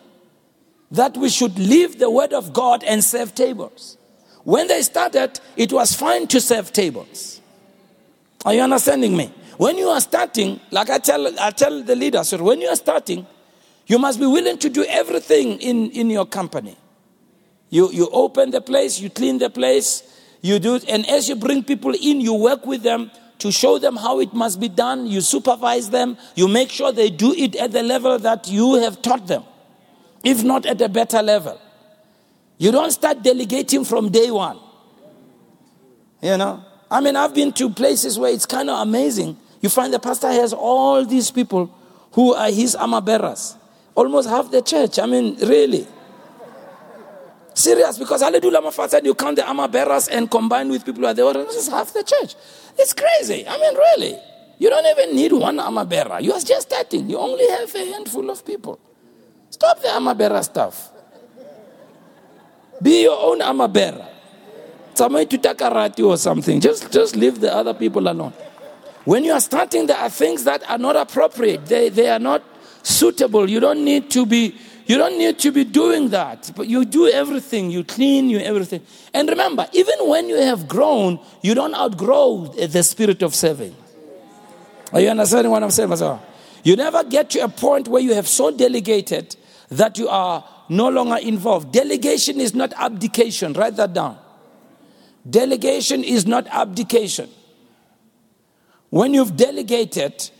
that 0.91 1.17
we 1.17 1.29
should 1.29 1.59
leave 1.59 1.99
the 1.99 2.09
word 2.09 2.31
of 2.31 2.53
God 2.53 2.85
and 2.85 3.03
serve 3.03 3.35
tables. 3.35 3.97
When 4.45 4.67
they 4.67 4.81
started, 4.81 5.39
it 5.57 5.73
was 5.73 5.93
fine 5.93 6.25
to 6.27 6.39
serve 6.39 6.71
tables. 6.71 7.41
Are 8.45 8.53
you 8.53 8.61
understanding 8.61 9.15
me? 9.17 9.33
When 9.57 9.77
you 9.77 9.89
are 9.89 9.99
starting, 9.99 10.61
like 10.71 10.89
I 10.89 10.99
tell, 10.99 11.27
I 11.37 11.51
tell 11.51 11.83
the 11.83 11.97
leaders, 11.97 12.33
when 12.33 12.61
you 12.61 12.69
are 12.69 12.77
starting, 12.77 13.27
you 13.87 13.99
must 13.99 14.21
be 14.21 14.25
willing 14.25 14.57
to 14.59 14.69
do 14.69 14.85
everything 14.85 15.59
in, 15.59 15.91
in 15.91 16.09
your 16.09 16.25
company. 16.25 16.77
You, 17.69 17.91
you 17.91 18.07
open 18.09 18.51
the 18.51 18.61
place, 18.61 19.01
you 19.01 19.09
clean 19.09 19.37
the 19.39 19.49
place, 19.49 20.01
you 20.41 20.59
do, 20.59 20.79
and 20.87 21.05
as 21.09 21.27
you 21.27 21.35
bring 21.35 21.61
people 21.61 21.93
in, 21.93 22.21
you 22.21 22.35
work 22.35 22.65
with 22.65 22.83
them 22.83 23.11
to 23.39 23.51
show 23.51 23.79
them 23.79 23.95
how 23.95 24.19
it 24.19 24.33
must 24.33 24.59
be 24.59 24.69
done. 24.69 25.07
You 25.07 25.21
supervise 25.21 25.89
them. 25.89 26.17
You 26.35 26.47
make 26.47 26.69
sure 26.69 26.91
they 26.91 27.09
do 27.09 27.33
it 27.33 27.55
at 27.55 27.71
the 27.71 27.83
level 27.83 28.19
that 28.19 28.47
you 28.47 28.75
have 28.75 29.01
taught 29.01 29.27
them, 29.27 29.43
if 30.23 30.43
not 30.43 30.65
at 30.65 30.81
a 30.81 30.89
better 30.89 31.21
level. 31.21 31.59
You 32.57 32.71
don't 32.71 32.91
start 32.91 33.23
delegating 33.23 33.85
from 33.85 34.09
day 34.09 34.29
one. 34.29 34.59
You 36.21 36.37
know? 36.37 36.63
I 36.91 37.01
mean, 37.01 37.15
I've 37.15 37.33
been 37.33 37.53
to 37.53 37.69
places 37.69 38.19
where 38.19 38.31
it's 38.31 38.45
kind 38.45 38.69
of 38.69 38.79
amazing. 38.79 39.37
You 39.61 39.69
find 39.69 39.93
the 39.93 39.99
pastor 39.99 40.27
has 40.27 40.53
all 40.53 41.05
these 41.05 41.31
people 41.31 41.73
who 42.13 42.33
are 42.33 42.51
his 42.51 42.75
armor 42.75 43.01
bearers. 43.01 43.55
Almost 43.95 44.27
half 44.27 44.51
the 44.51 44.61
church. 44.61 44.99
I 44.99 45.05
mean, 45.05 45.37
really. 45.39 45.87
Serious, 47.59 47.97
because 47.99 48.21
Hallelujah 48.21 48.61
Mafat 48.61 49.03
you 49.03 49.13
count 49.13 49.35
the 49.35 49.45
armor 49.45 49.67
bearers 49.67 50.07
and 50.07 50.31
combine 50.31 50.69
with 50.69 50.85
people 50.85 51.01
who 51.01 51.07
are 51.07 51.21
order. 51.21 51.43
this 51.43 51.57
is 51.57 51.67
half 51.67 51.91
the 51.91 52.01
church. 52.01 52.35
It's 52.77 52.93
crazy. 52.93 53.45
I 53.45 53.57
mean, 53.57 53.75
really. 53.75 54.17
You 54.59 54.69
don't 54.69 54.85
even 54.85 55.13
need 55.13 55.33
one 55.33 55.59
armor 55.59 55.83
bearer. 55.83 56.21
You 56.21 56.31
are 56.31 56.39
just 56.39 56.69
starting. 56.69 57.09
You 57.09 57.17
only 57.17 57.45
have 57.49 57.75
a 57.75 57.85
handful 57.91 58.29
of 58.29 58.45
people. 58.45 58.79
Stop 59.49 59.81
the 59.81 59.89
armor 59.93 60.13
bearer 60.13 60.41
stuff. 60.41 60.89
Be 62.81 63.03
your 63.03 63.19
own 63.19 63.41
armor 63.41 63.67
bearer. 63.67 64.07
Somebody 64.93 65.25
to 65.25 65.37
takarati 65.37 66.07
or 66.07 66.15
something. 66.15 66.61
Just, 66.61 66.89
just 66.93 67.17
leave 67.17 67.41
the 67.41 67.53
other 67.53 67.73
people 67.73 68.07
alone. 68.07 68.31
When 69.03 69.25
you 69.25 69.33
are 69.33 69.41
starting, 69.41 69.85
there 69.85 69.97
are 69.97 70.09
things 70.09 70.45
that 70.45 70.63
are 70.69 70.77
not 70.77 70.95
appropriate. 70.95 71.65
They, 71.65 71.89
they 71.89 72.07
are 72.07 72.19
not 72.19 72.41
suitable. 72.83 73.49
You 73.49 73.59
don't 73.59 73.83
need 73.83 74.09
to 74.11 74.25
be 74.25 74.55
you 74.89 74.97
don't 74.97 75.19
need 75.19 75.37
to 75.37 75.51
be 75.51 75.65
doing 75.65 76.09
that, 76.09 76.51
but 76.55 76.67
you 76.67 76.83
do 76.83 77.07
everything. 77.07 77.69
You 77.69 77.83
clean, 77.83 78.27
you 78.27 78.39
everything. 78.39 78.81
And 79.13 79.29
remember, 79.29 79.67
even 79.71 79.93
when 80.09 80.27
you 80.27 80.37
have 80.37 80.67
grown, 80.67 81.19
you 81.43 81.53
don't 81.53 81.75
outgrow 81.75 82.47
the 82.47 82.81
spirit 82.81 83.21
of 83.21 83.35
serving. 83.35 83.75
Are 84.91 84.99
you 84.99 85.09
understanding 85.09 85.51
what 85.51 85.61
I'm 85.61 85.69
saying, 85.69 85.89
Pastor? 85.89 86.17
You 86.63 86.75
never 86.75 87.03
get 87.03 87.29
to 87.29 87.39
a 87.41 87.47
point 87.47 87.87
where 87.87 88.01
you 88.01 88.15
have 88.15 88.27
so 88.27 88.49
delegated 88.49 89.35
that 89.69 89.99
you 89.99 90.09
are 90.09 90.43
no 90.69 90.89
longer 90.89 91.17
involved. 91.17 91.71
Delegation 91.71 92.39
is 92.39 92.55
not 92.55 92.73
abdication. 92.75 93.53
Write 93.53 93.75
that 93.75 93.93
down. 93.93 94.17
Delegation 95.29 96.03
is 96.03 96.25
not 96.25 96.47
abdication. 96.47 97.29
When 98.89 99.13
you've 99.13 99.37
delegated, 99.37 100.31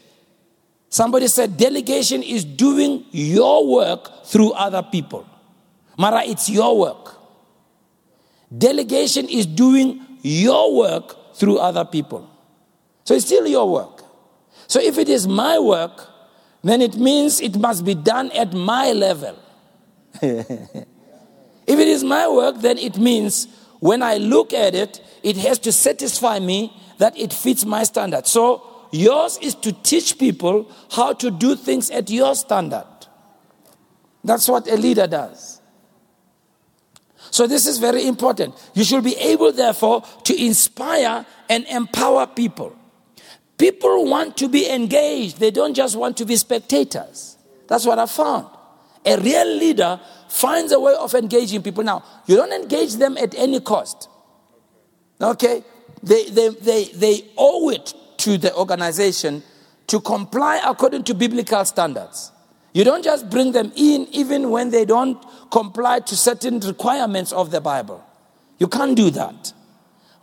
Somebody 0.90 1.28
said 1.28 1.56
delegation 1.56 2.24
is 2.24 2.44
doing 2.44 3.06
your 3.12 3.68
work 3.68 4.26
through 4.26 4.52
other 4.54 4.82
people. 4.82 5.26
Mara, 5.98 6.24
it's 6.24 6.50
your 6.50 6.78
work. 6.78 7.16
Delegation 8.56 9.30
is 9.30 9.46
doing 9.46 10.04
your 10.24 10.76
work 10.76 11.36
through 11.36 11.60
other 11.60 11.86
people. 11.86 12.28
So 13.04 13.14
it's 13.14 13.26
still 13.26 13.48
your 13.48 13.72
work. 13.72 14.04
So 14.68 14.80
if 14.80 14.98
it 14.98 15.10
is 15.10 15.28
my 15.28 15.60
work, 15.60 16.08
then 16.64 16.82
it 16.82 16.96
means 16.96 17.40
it 17.40 17.58
must 17.58 17.86
be 17.86 17.94
done 17.94 18.32
at 18.32 18.54
my 18.54 18.92
level. 18.92 19.38
if 20.22 20.46
it 21.68 21.88
is 21.88 22.04
my 22.04 22.28
work, 22.28 22.60
then 22.60 22.78
it 22.78 22.98
means 22.98 23.48
when 23.80 24.04
I 24.04 24.18
look 24.18 24.54
at 24.54 24.76
it, 24.76 25.02
it 25.24 25.38
has 25.38 25.60
to 25.60 25.72
satisfy 25.72 26.40
me 26.40 26.74
that 26.98 27.18
it 27.18 27.32
fits 27.32 27.64
my 27.66 27.84
standard. 27.84 28.28
So 28.28 28.69
yours 28.92 29.38
is 29.42 29.56
to 29.56 29.72
teach 29.72 30.18
people 30.18 30.72
how 30.92 31.14
to 31.14 31.32
do 31.32 31.56
things 31.56 31.90
at 31.92 32.10
your 32.10 32.36
standard. 32.36 32.86
That's 34.24 34.48
what 34.48 34.68
a 34.70 34.76
leader 34.76 35.08
does. 35.08 35.62
So 37.32 37.48
this 37.48 37.68
is 37.68 37.78
very 37.78 38.08
important. 38.08 38.56
You 38.74 38.84
should 38.84 39.04
be 39.04 39.16
able, 39.18 39.52
therefore, 39.52 40.04
to 40.24 40.46
inspire 40.46 41.26
and 41.48 41.66
empower 41.68 42.28
people. 42.28 42.76
People 43.58 44.06
want 44.06 44.38
to 44.38 44.48
be 44.48 44.70
engaged, 44.70 45.38
they 45.38 45.52
don't 45.52 45.74
just 45.74 45.96
want 45.96 46.18
to 46.18 46.26
be 46.26 46.36
spectators. 46.38 47.38
That's 47.68 47.86
what 47.86 48.00
I 48.00 48.06
found. 48.06 48.48
A 49.06 49.18
real 49.20 49.58
leader 49.58 50.00
finds 50.28 50.72
a 50.72 50.80
way 50.80 50.94
of 50.96 51.14
engaging 51.14 51.62
people. 51.62 51.84
Now, 51.84 52.04
you 52.26 52.36
don't 52.36 52.52
engage 52.52 52.96
them 52.96 53.18
at 53.18 53.36
any 53.36 53.60
cost. 53.60 54.10
Okay? 55.22 55.64
They, 56.02 56.30
they, 56.30 56.50
they, 56.50 56.86
they 56.86 57.26
owe 57.38 57.70
it 57.70 57.94
to 58.20 58.38
the 58.38 58.56
organization 58.56 59.44
to 59.88 60.00
comply 60.00 60.62
according 60.66 61.04
to 61.06 61.14
biblical 61.14 61.66
standards. 61.66 62.32
You 62.74 62.84
don't 62.84 63.04
just 63.04 63.30
bring 63.30 63.52
them 63.52 63.72
in 63.76 64.08
even 64.12 64.52
when 64.52 64.70
they 64.70 64.86
don't 64.86 65.24
comply 65.50 66.00
to 66.02 66.16
certain 66.16 66.60
requirements 66.60 67.32
of 67.32 67.50
the 67.52 67.60
Bible. 67.60 68.04
You 68.60 68.68
can't 68.68 68.96
do 68.96 69.10
that. 69.12 69.54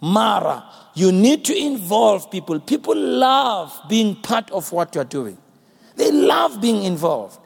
Mara, 0.01 0.65
you 0.95 1.11
need 1.11 1.45
to 1.47 1.57
involve 1.57 2.31
people. 2.31 2.61
People 2.61 2.97
love 2.97 3.77
being 3.89 4.15
part 4.17 4.51
of 4.51 4.71
what 4.73 4.95
you're 4.95 5.05
doing, 5.05 5.39
they 5.97 6.13
love 6.13 6.61
being 6.61 6.85
involved. 6.85 7.41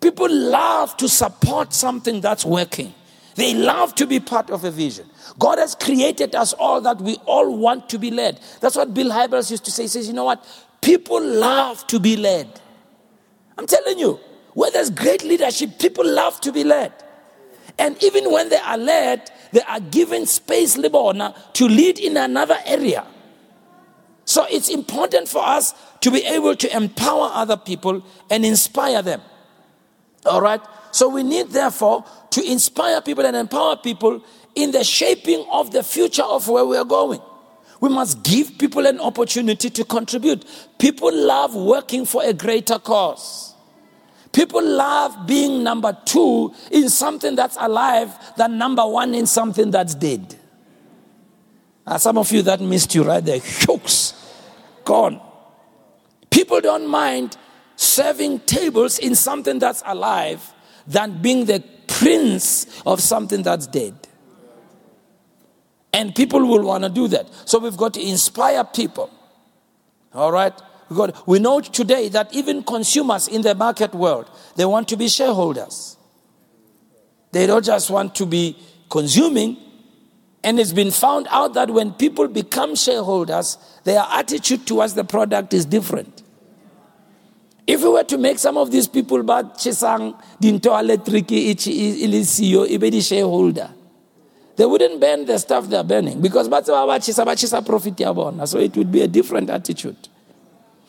People 0.00 0.32
love 0.32 0.96
to 0.96 1.08
support 1.08 1.74
something 1.74 2.20
that's 2.22 2.46
working. 2.46 2.94
They 3.34 3.52
love 3.54 3.94
to 3.96 4.06
be 4.06 4.20
part 4.20 4.50
of 4.50 4.64
a 4.64 4.70
vision. 4.70 5.06
God 5.38 5.58
has 5.58 5.74
created 5.74 6.34
us 6.34 6.52
all 6.54 6.80
that 6.82 7.00
we 7.00 7.16
all 7.26 7.56
want 7.56 7.88
to 7.90 7.98
be 7.98 8.10
led. 8.10 8.40
That's 8.60 8.76
what 8.76 8.92
Bill 8.92 9.10
Hybels 9.10 9.50
used 9.50 9.64
to 9.64 9.70
say. 9.70 9.84
He 9.84 9.88
says, 9.88 10.06
you 10.06 10.12
know 10.12 10.24
what? 10.24 10.44
People 10.80 11.22
love 11.22 11.86
to 11.86 11.98
be 11.98 12.16
led. 12.16 12.60
I'm 13.56 13.66
telling 13.66 13.98
you, 13.98 14.20
where 14.54 14.70
there's 14.70 14.90
great 14.90 15.24
leadership, 15.24 15.78
people 15.78 16.06
love 16.06 16.40
to 16.42 16.52
be 16.52 16.64
led. 16.64 16.92
And 17.78 18.02
even 18.02 18.30
when 18.30 18.50
they 18.50 18.58
are 18.58 18.76
led, 18.76 19.30
they 19.52 19.62
are 19.62 19.80
given 19.80 20.26
space, 20.26 20.76
Libona, 20.76 21.34
to 21.54 21.66
lead 21.66 21.98
in 21.98 22.16
another 22.16 22.58
area. 22.66 23.06
So 24.24 24.46
it's 24.50 24.68
important 24.68 25.28
for 25.28 25.44
us 25.44 25.74
to 26.00 26.10
be 26.10 26.24
able 26.24 26.54
to 26.56 26.76
empower 26.76 27.30
other 27.32 27.56
people 27.56 28.04
and 28.30 28.44
inspire 28.44 29.02
them. 29.02 29.20
All 30.26 30.40
right? 30.40 30.60
So 30.90 31.08
we 31.08 31.22
need, 31.22 31.48
therefore, 31.48 32.04
to 32.30 32.50
inspire 32.50 33.00
people 33.00 33.24
and 33.24 33.36
empower 33.36 33.76
people 33.76 34.22
in 34.54 34.70
the 34.70 34.84
shaping 34.84 35.44
of 35.50 35.72
the 35.72 35.82
future 35.82 36.22
of 36.22 36.48
where 36.48 36.64
we 36.64 36.76
are 36.76 36.84
going. 36.84 37.20
We 37.80 37.88
must 37.88 38.22
give 38.22 38.58
people 38.58 38.86
an 38.86 39.00
opportunity 39.00 39.68
to 39.70 39.84
contribute. 39.84 40.44
People 40.78 41.12
love 41.12 41.54
working 41.54 42.04
for 42.04 42.22
a 42.22 42.32
greater 42.32 42.78
cause. 42.78 43.54
People 44.32 44.64
love 44.64 45.26
being 45.26 45.62
number 45.62 45.96
two 46.04 46.54
in 46.70 46.88
something 46.88 47.34
that's 47.34 47.56
alive 47.60 48.10
than 48.36 48.56
number 48.56 48.86
one 48.86 49.14
in 49.14 49.26
something 49.26 49.70
that's 49.70 49.94
dead. 49.94 50.36
Uh, 51.86 51.98
some 51.98 52.16
of 52.16 52.30
you 52.30 52.42
that 52.42 52.60
missed 52.60 52.94
you 52.94 53.02
right 53.02 53.24
there, 53.24 53.40
hooks, 53.42 54.14
gone. 54.84 55.20
People 56.30 56.60
don't 56.60 56.86
mind 56.86 57.36
serving 57.76 58.40
tables 58.40 58.98
in 58.98 59.14
something 59.14 59.58
that's 59.58 59.82
alive 59.84 60.52
than 60.86 61.20
being 61.20 61.44
the 61.44 61.62
prince 61.88 62.80
of 62.86 63.00
something 63.00 63.42
that's 63.42 63.66
dead. 63.66 64.01
And 65.92 66.14
people 66.14 66.40
will 66.46 66.62
want 66.62 66.84
to 66.84 66.90
do 66.90 67.08
that. 67.08 67.28
So 67.44 67.58
we've 67.58 67.76
got 67.76 67.94
to 67.94 68.02
inspire 68.02 68.64
people. 68.64 69.10
All 70.14 70.32
right? 70.32 70.52
God, 70.92 71.16
we 71.26 71.38
know 71.38 71.60
today 71.60 72.08
that 72.08 72.34
even 72.34 72.62
consumers 72.62 73.28
in 73.28 73.42
the 73.42 73.54
market 73.54 73.94
world, 73.94 74.30
they 74.56 74.64
want 74.64 74.88
to 74.88 74.96
be 74.96 75.08
shareholders. 75.08 75.96
They 77.32 77.46
don't 77.46 77.64
just 77.64 77.90
want 77.90 78.14
to 78.16 78.26
be 78.26 78.56
consuming. 78.90 79.56
And 80.44 80.58
it's 80.58 80.72
been 80.72 80.90
found 80.90 81.28
out 81.30 81.54
that 81.54 81.70
when 81.70 81.92
people 81.92 82.28
become 82.28 82.74
shareholders, 82.74 83.58
their 83.84 84.04
attitude 84.10 84.66
towards 84.66 84.94
the 84.94 85.04
product 85.04 85.54
is 85.54 85.64
different. 85.64 86.22
If 87.66 87.82
we 87.82 87.88
were 87.88 88.04
to 88.04 88.18
make 88.18 88.38
some 88.38 88.56
of 88.56 88.70
these 88.70 88.88
people 88.88 89.22
but 89.22 89.54
chisang 89.54 90.20
dinto 90.40 90.78
electric 90.78 91.28
ilisiyo 91.28 92.66
ibedi 92.68 93.00
shareholder, 93.00 93.70
they 94.56 94.66
wouldn't 94.66 95.00
burn 95.00 95.24
the 95.24 95.38
stuff 95.38 95.68
they're 95.68 95.84
burning 95.84 96.20
because 96.20 96.46
So 98.48 98.58
it 98.58 98.76
would 98.76 98.92
be 98.92 99.00
a 99.00 99.08
different 99.08 99.50
attitude. 99.50 100.08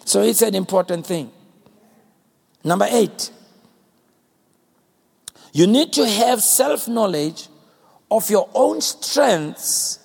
So 0.05 0.21
it's 0.21 0.41
an 0.41 0.55
important 0.55 1.05
thing. 1.05 1.31
Number 2.63 2.87
eight, 2.89 3.31
you 5.53 5.67
need 5.67 5.93
to 5.93 6.07
have 6.07 6.41
self 6.41 6.87
knowledge 6.87 7.47
of 8.09 8.29
your 8.29 8.49
own 8.53 8.81
strengths 8.81 9.99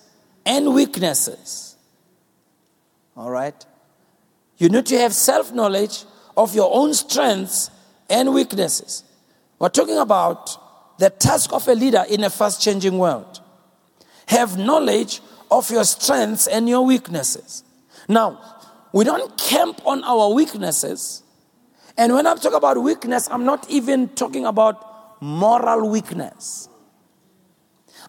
and 0.45 0.75
weaknesses. 0.75 1.77
All 3.17 3.31
right? 3.31 3.67
You 4.59 4.69
need 4.69 4.87
to 4.87 4.99
have 4.99 5.13
self 5.15 5.53
knowledge 5.53 6.05
of 6.37 6.55
your 6.55 6.71
own 6.73 6.95
strengths 6.95 7.71
and 8.09 8.33
weaknesses. 8.33 9.05
We're 9.59 9.69
talking 9.69 9.99
about 9.99 10.99
the 10.99 11.11
task 11.11 11.53
of 11.53 11.67
a 11.69 11.75
leader 11.75 12.05
in 12.09 12.25
a 12.25 12.31
fast 12.31 12.63
changing 12.63 12.99
world. 12.99 13.41
Have 14.29 14.59
knowledge 14.59 15.20
of 15.51 15.70
your 15.70 15.85
strengths 15.85 16.47
and 16.47 16.68
your 16.68 16.85
weaknesses. 16.85 17.64
Now, 18.09 18.41
we 18.93 19.05
don't 19.05 19.37
camp 19.39 19.81
on 19.85 20.03
our 20.05 20.33
weaknesses. 20.33 21.22
And 21.97 22.14
when 22.14 22.26
I'm 22.26 22.39
talking 22.39 22.57
about 22.57 22.83
weakness, 22.83 23.29
I'm 23.31 23.45
not 23.45 23.68
even 23.70 24.09
talking 24.11 24.47
about 24.47 25.20
moral 25.20 25.91
weakness. 25.91 26.68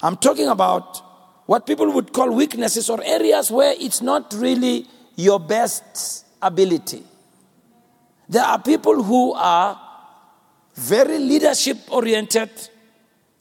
I'm 0.01 0.15
talking 0.17 0.47
about 0.47 1.01
what 1.47 1.65
people 1.65 1.91
would 1.91 2.13
call 2.13 2.31
weaknesses 2.31 2.89
or 2.89 3.03
areas 3.03 3.51
where 3.51 3.73
it's 3.77 4.01
not 4.01 4.33
really 4.33 4.87
your 5.15 5.39
best 5.39 6.25
ability. 6.41 7.03
There 8.29 8.43
are 8.43 8.61
people 8.61 9.01
who 9.03 9.33
are 9.33 9.79
very 10.75 11.17
leadership 11.17 11.77
oriented, 11.91 12.51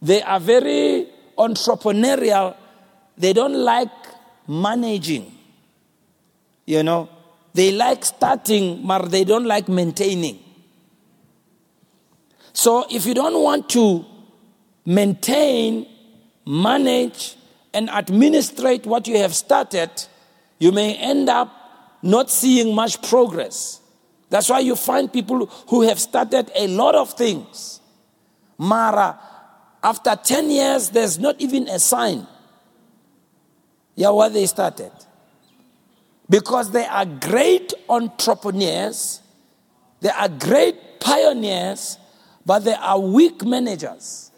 they 0.00 0.22
are 0.22 0.40
very 0.40 1.08
entrepreneurial, 1.36 2.56
they 3.18 3.32
don't 3.32 3.54
like 3.54 3.90
managing. 4.46 5.32
You 6.66 6.82
know, 6.82 7.08
they 7.52 7.72
like 7.72 8.04
starting, 8.04 8.86
but 8.86 9.10
they 9.10 9.24
don't 9.24 9.44
like 9.44 9.68
maintaining. 9.68 10.38
So 12.52 12.86
if 12.90 13.06
you 13.06 13.14
don't 13.14 13.42
want 13.42 13.68
to 13.70 14.04
maintain, 14.84 15.86
manage, 16.46 17.36
and 17.74 17.90
administrate 17.90 18.86
what 18.86 19.06
you 19.06 19.18
have 19.18 19.34
started, 19.34 19.90
you 20.58 20.72
may 20.72 20.94
end 20.96 21.28
up 21.28 21.52
not 22.02 22.30
seeing 22.30 22.74
much 22.74 23.02
progress. 23.02 23.80
That's 24.30 24.48
why 24.48 24.60
you 24.60 24.76
find 24.76 25.12
people 25.12 25.46
who 25.68 25.82
have 25.82 25.98
started 25.98 26.50
a 26.54 26.66
lot 26.66 26.94
of 26.94 27.12
things. 27.14 27.80
Mara, 28.58 29.18
after 29.82 30.16
10 30.16 30.50
years, 30.50 30.90
there's 30.90 31.18
not 31.18 31.40
even 31.40 31.68
a 31.68 31.78
sign. 31.78 32.26
Yeah, 33.98 34.10
where 34.10 34.30
they 34.30 34.46
started 34.46 34.92
because 36.30 36.70
they 36.70 36.86
are 36.86 37.04
great 37.04 37.74
entrepreneurs, 37.88 39.20
they 40.00 40.10
are 40.10 40.28
great 40.28 41.00
pioneers, 41.00 41.98
but 42.46 42.60
they 42.60 42.74
are 42.74 43.00
weak 43.00 43.44
managers. 43.44 44.30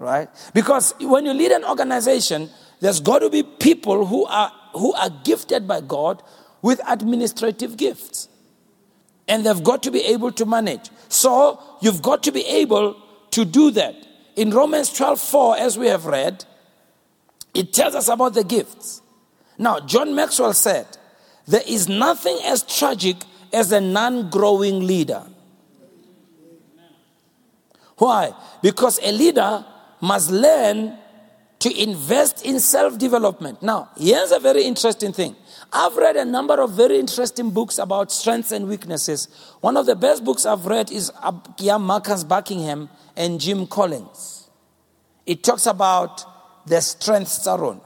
Right? 0.00 0.28
Because 0.52 0.92
when 0.98 1.24
you 1.24 1.34
lead 1.34 1.52
an 1.52 1.64
organization, 1.64 2.50
there's 2.80 2.98
got 2.98 3.20
to 3.20 3.30
be 3.30 3.44
people 3.44 4.06
who 4.06 4.26
are, 4.26 4.50
who 4.72 4.92
are 4.94 5.10
gifted 5.22 5.68
by 5.68 5.82
God 5.82 6.20
with 6.62 6.80
administrative 6.88 7.76
gifts. 7.76 8.28
And 9.28 9.46
they've 9.46 9.62
got 9.62 9.84
to 9.84 9.92
be 9.92 10.00
able 10.06 10.32
to 10.32 10.44
manage. 10.44 10.90
So 11.08 11.62
you've 11.80 12.02
got 12.02 12.24
to 12.24 12.32
be 12.32 12.44
able 12.44 13.00
to 13.30 13.44
do 13.44 13.70
that. 13.70 13.94
In 14.34 14.50
Romans 14.50 14.92
12 14.92 15.20
4, 15.20 15.58
as 15.58 15.78
we 15.78 15.86
have 15.86 16.06
read, 16.06 16.44
it 17.54 17.72
tells 17.72 17.94
us 17.94 18.08
about 18.08 18.34
the 18.34 18.44
gifts. 18.44 19.02
Now, 19.58 19.80
John 19.80 20.14
Maxwell 20.14 20.52
said, 20.54 20.86
There 21.46 21.62
is 21.66 21.88
nothing 21.88 22.38
as 22.44 22.62
tragic 22.62 23.16
as 23.52 23.72
a 23.72 23.80
non 23.80 24.30
growing 24.30 24.86
leader. 24.86 25.24
Why? 27.96 28.32
Because 28.62 28.98
a 29.02 29.12
leader 29.12 29.64
must 30.00 30.30
learn 30.30 30.98
to 31.60 31.80
invest 31.80 32.44
in 32.44 32.58
self 32.58 32.98
development. 32.98 33.62
Now, 33.62 33.90
here's 33.96 34.32
a 34.32 34.40
very 34.40 34.64
interesting 34.64 35.12
thing. 35.12 35.36
I've 35.72 35.96
read 35.96 36.16
a 36.16 36.24
number 36.24 36.60
of 36.60 36.72
very 36.72 36.98
interesting 36.98 37.50
books 37.50 37.78
about 37.78 38.10
strengths 38.10 38.50
and 38.50 38.68
weaknesses. 38.68 39.28
One 39.60 39.76
of 39.76 39.86
the 39.86 39.94
best 39.94 40.24
books 40.24 40.44
I've 40.44 40.66
read 40.66 40.90
is 40.90 41.12
Marcus 41.78 42.24
Buckingham 42.24 42.90
and 43.16 43.40
Jim 43.40 43.66
Collins. 43.68 44.50
It 45.24 45.44
talks 45.44 45.66
about 45.66 46.24
the 46.66 46.80
strengths 46.80 47.46
Saron. 47.46 47.80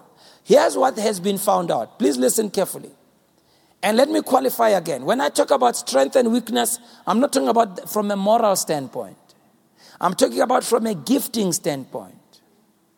Here's 0.44 0.76
what 0.76 0.96
has 0.98 1.18
been 1.18 1.38
found 1.38 1.70
out. 1.70 1.98
Please 1.98 2.16
listen 2.16 2.50
carefully. 2.50 2.90
And 3.82 3.96
let 3.96 4.08
me 4.08 4.22
qualify 4.22 4.70
again. 4.70 5.04
When 5.04 5.20
I 5.20 5.28
talk 5.28 5.50
about 5.50 5.76
strength 5.76 6.16
and 6.16 6.32
weakness, 6.32 6.78
I'm 7.06 7.20
not 7.20 7.32
talking 7.32 7.48
about 7.48 7.88
from 7.90 8.10
a 8.10 8.16
moral 8.16 8.56
standpoint. 8.56 9.16
I'm 10.00 10.14
talking 10.14 10.40
about 10.40 10.64
from 10.64 10.86
a 10.86 10.94
gifting 10.94 11.52
standpoint. 11.52 12.14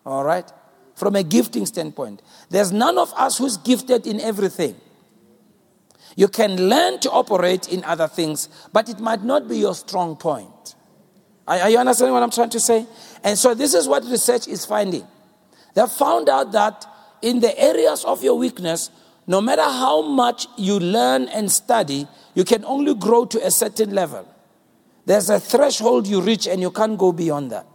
All 0.05 0.23
right? 0.23 0.49
From 0.95 1.15
a 1.15 1.23
gifting 1.23 1.65
standpoint. 1.65 2.21
There's 2.49 2.71
none 2.71 2.97
of 2.97 3.13
us 3.13 3.37
who's 3.37 3.57
gifted 3.57 4.05
in 4.07 4.19
everything. 4.19 4.75
You 6.15 6.27
can 6.27 6.69
learn 6.69 6.99
to 7.01 7.11
operate 7.11 7.71
in 7.71 7.83
other 7.83 8.07
things, 8.07 8.49
but 8.73 8.89
it 8.89 8.99
might 8.99 9.23
not 9.23 9.47
be 9.47 9.57
your 9.57 9.75
strong 9.75 10.15
point. 10.15 10.75
Are, 11.47 11.69
you 11.69 11.77
understanding 11.77 12.13
what 12.13 12.21
I'm 12.21 12.29
trying 12.29 12.49
to 12.49 12.59
say? 12.59 12.85
And 13.23 13.37
so, 13.37 13.53
this 13.53 13.73
is 13.73 13.87
what 13.87 14.03
research 14.05 14.47
is 14.47 14.65
finding. 14.65 15.07
They 15.73 15.85
found 15.87 16.29
out 16.29 16.51
that 16.53 16.85
in 17.21 17.39
the 17.39 17.57
areas 17.59 18.03
of 18.05 18.23
your 18.23 18.37
weakness, 18.37 18.89
no 19.27 19.41
matter 19.41 19.63
how 19.63 20.01
much 20.01 20.47
you 20.57 20.79
learn 20.79 21.27
and 21.27 21.51
study, 21.51 22.07
you 22.33 22.43
can 22.43 22.65
only 22.65 22.95
grow 22.95 23.25
to 23.25 23.45
a 23.45 23.51
certain 23.51 23.93
level. 23.93 24.27
There's 25.05 25.29
a 25.29 25.39
threshold 25.39 26.07
you 26.07 26.21
reach 26.21 26.47
and 26.47 26.61
you 26.61 26.71
can't 26.71 26.97
go 26.97 27.11
beyond 27.11 27.51
that. 27.51 27.67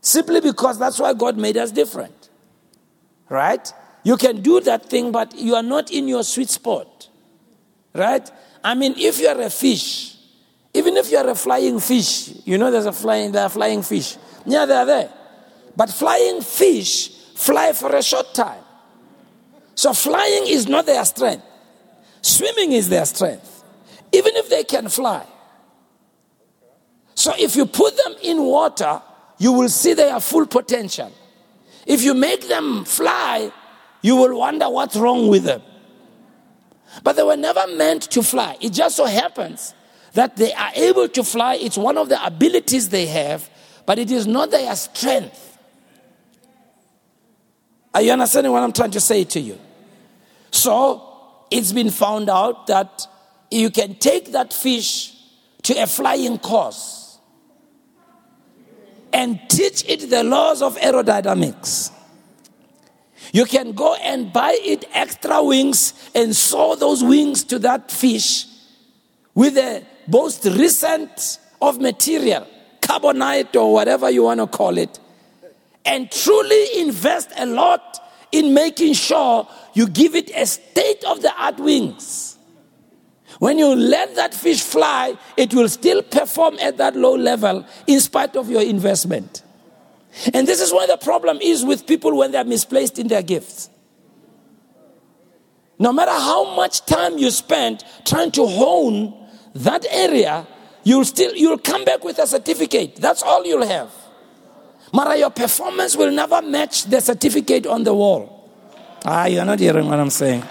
Simply 0.00 0.40
because 0.40 0.78
that's 0.78 0.98
why 0.98 1.14
God 1.14 1.36
made 1.36 1.56
us 1.56 1.72
different. 1.72 2.30
Right? 3.28 3.72
You 4.04 4.16
can 4.16 4.40
do 4.40 4.60
that 4.60 4.88
thing, 4.88 5.10
but 5.10 5.36
you 5.36 5.56
are 5.56 5.62
not 5.62 5.90
in 5.90 6.06
your 6.06 6.22
sweet 6.22 6.50
spot. 6.50 7.08
Right? 7.92 8.30
I 8.62 8.74
mean, 8.74 8.94
if 8.96 9.18
you 9.18 9.26
are 9.28 9.40
a 9.40 9.50
fish, 9.50 10.16
even 10.74 10.96
if 10.96 11.10
you 11.10 11.18
are 11.18 11.28
a 11.28 11.34
flying 11.34 11.80
fish, 11.80 12.32
you 12.44 12.58
know 12.58 12.70
there's 12.70 12.86
a 12.86 12.92
flying, 12.92 13.32
there 13.32 13.42
are 13.42 13.48
flying 13.48 13.82
fish. 13.82 14.16
Yeah, 14.44 14.66
they 14.66 14.74
are 14.74 14.86
there. 14.86 15.12
But 15.76 15.90
flying 15.90 16.40
fish 16.40 17.10
fly 17.34 17.72
for 17.72 17.94
a 17.94 18.02
short 18.02 18.34
time. 18.34 18.62
So 19.74 19.92
flying 19.92 20.46
is 20.46 20.66
not 20.66 20.86
their 20.86 21.04
strength. 21.04 21.44
Swimming 22.22 22.72
is 22.72 22.88
their 22.88 23.04
strength. 23.04 23.64
Even 24.12 24.34
if 24.36 24.48
they 24.48 24.64
can 24.64 24.88
fly. 24.88 25.26
So 27.14 27.32
if 27.38 27.56
you 27.56 27.66
put 27.66 27.96
them 27.96 28.14
in 28.22 28.42
water, 28.42 29.02
you 29.38 29.52
will 29.52 29.68
see 29.68 29.94
their 29.94 30.18
full 30.20 30.46
potential. 30.46 31.12
If 31.86 32.02
you 32.02 32.14
make 32.14 32.48
them 32.48 32.84
fly, 32.84 33.52
you 34.02 34.16
will 34.16 34.38
wonder 34.38 34.68
what's 34.70 34.96
wrong 34.96 35.28
with 35.28 35.44
them. 35.44 35.62
But 37.02 37.16
they 37.16 37.22
were 37.22 37.36
never 37.36 37.66
meant 37.66 38.02
to 38.12 38.22
fly. 38.22 38.56
It 38.60 38.72
just 38.72 38.96
so 38.96 39.04
happens 39.04 39.74
that 40.14 40.36
they 40.36 40.52
are 40.54 40.70
able 40.74 41.08
to 41.08 41.22
fly. 41.22 41.56
It's 41.56 41.76
one 41.76 41.98
of 41.98 42.08
the 42.08 42.24
abilities 42.24 42.88
they 42.88 43.06
have, 43.06 43.48
but 43.84 43.98
it 43.98 44.10
is 44.10 44.26
not 44.26 44.50
their 44.50 44.74
strength. 44.74 45.45
Are 47.96 48.02
you 48.02 48.12
understanding 48.12 48.52
what 48.52 48.62
I'm 48.62 48.74
trying 48.74 48.90
to 48.90 49.00
say 49.00 49.24
to 49.24 49.40
you? 49.40 49.58
So 50.50 51.46
it's 51.50 51.72
been 51.72 51.88
found 51.88 52.28
out 52.28 52.66
that 52.66 53.06
you 53.50 53.70
can 53.70 53.94
take 53.94 54.32
that 54.32 54.52
fish 54.52 55.14
to 55.62 55.82
a 55.82 55.86
flying 55.86 56.36
course 56.36 57.18
and 59.14 59.40
teach 59.48 59.82
it 59.88 60.10
the 60.10 60.22
laws 60.24 60.60
of 60.60 60.76
aerodynamics. 60.76 61.90
You 63.32 63.46
can 63.46 63.72
go 63.72 63.94
and 63.94 64.30
buy 64.30 64.58
it 64.60 64.84
extra 64.92 65.42
wings 65.42 65.94
and 66.14 66.36
sew 66.36 66.74
those 66.74 67.02
wings 67.02 67.44
to 67.44 67.58
that 67.60 67.90
fish 67.90 68.44
with 69.34 69.54
the 69.54 69.82
most 70.06 70.44
recent 70.44 71.38
of 71.62 71.80
material, 71.80 72.46
carbonite 72.82 73.56
or 73.58 73.72
whatever 73.72 74.10
you 74.10 74.24
want 74.24 74.40
to 74.40 74.46
call 74.46 74.76
it, 74.76 75.00
and 75.86 76.10
truly 76.10 76.80
invest 76.80 77.30
a 77.36 77.46
lot 77.46 77.98
in 78.32 78.52
making 78.52 78.94
sure 78.94 79.48
you 79.72 79.88
give 79.88 80.14
it 80.14 80.30
a 80.34 80.44
state 80.46 81.04
of 81.04 81.22
the 81.22 81.32
art 81.40 81.58
wings. 81.58 82.36
When 83.38 83.58
you 83.58 83.74
let 83.74 84.16
that 84.16 84.34
fish 84.34 84.62
fly, 84.62 85.16
it 85.36 85.52
will 85.52 85.68
still 85.68 86.02
perform 86.02 86.58
at 86.58 86.78
that 86.78 86.96
low 86.96 87.14
level 87.14 87.66
in 87.86 88.00
spite 88.00 88.34
of 88.36 88.50
your 88.50 88.62
investment. 88.62 89.42
And 90.32 90.48
this 90.48 90.60
is 90.60 90.72
why 90.72 90.86
the 90.86 90.96
problem 90.96 91.38
is 91.42 91.64
with 91.64 91.86
people 91.86 92.16
when 92.16 92.32
they 92.32 92.38
are 92.38 92.44
misplaced 92.44 92.98
in 92.98 93.08
their 93.08 93.22
gifts. 93.22 93.68
No 95.78 95.92
matter 95.92 96.12
how 96.12 96.54
much 96.56 96.86
time 96.86 97.18
you 97.18 97.30
spend 97.30 97.84
trying 98.06 98.30
to 98.32 98.46
hone 98.46 99.14
that 99.54 99.84
area, 99.90 100.46
you'll 100.84 101.04
still 101.04 101.34
you'll 101.34 101.58
come 101.58 101.84
back 101.84 102.02
with 102.02 102.18
a 102.18 102.26
certificate. 102.26 102.96
That's 102.96 103.22
all 103.22 103.44
you'll 103.44 103.66
have. 103.66 103.92
Mara, 104.92 105.16
your 105.16 105.30
performance 105.30 105.96
will 105.96 106.10
never 106.10 106.40
match 106.42 106.84
the 106.84 107.00
certificate 107.00 107.66
on 107.66 107.84
the 107.84 107.94
wall. 107.94 108.50
Ah, 109.04 109.26
you're 109.26 109.44
not 109.44 109.58
hearing 109.60 109.86
what 109.86 109.98
I'm 109.98 110.10
saying. 110.10 110.42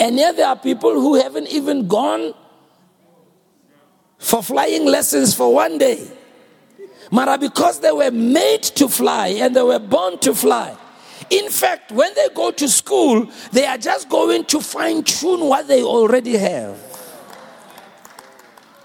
And 0.00 0.16
yet 0.16 0.36
there 0.36 0.48
are 0.48 0.56
people 0.56 0.92
who 0.92 1.14
haven't 1.14 1.48
even 1.48 1.86
gone 1.86 2.34
for 4.18 4.42
flying 4.42 4.84
lessons 4.84 5.34
for 5.34 5.54
one 5.54 5.78
day. 5.78 6.06
Mara, 7.10 7.38
because 7.38 7.80
they 7.80 7.92
were 7.92 8.10
made 8.10 8.62
to 8.62 8.88
fly 8.88 9.28
and 9.28 9.54
they 9.54 9.62
were 9.62 9.78
born 9.78 10.18
to 10.20 10.34
fly. 10.34 10.76
In 11.30 11.48
fact, 11.48 11.92
when 11.92 12.12
they 12.14 12.28
go 12.34 12.50
to 12.50 12.68
school, 12.68 13.28
they 13.52 13.66
are 13.66 13.78
just 13.78 14.08
going 14.08 14.44
to 14.46 14.60
fine 14.60 15.02
tune 15.04 15.40
what 15.40 15.68
they 15.68 15.82
already 15.82 16.36
have. 16.36 16.76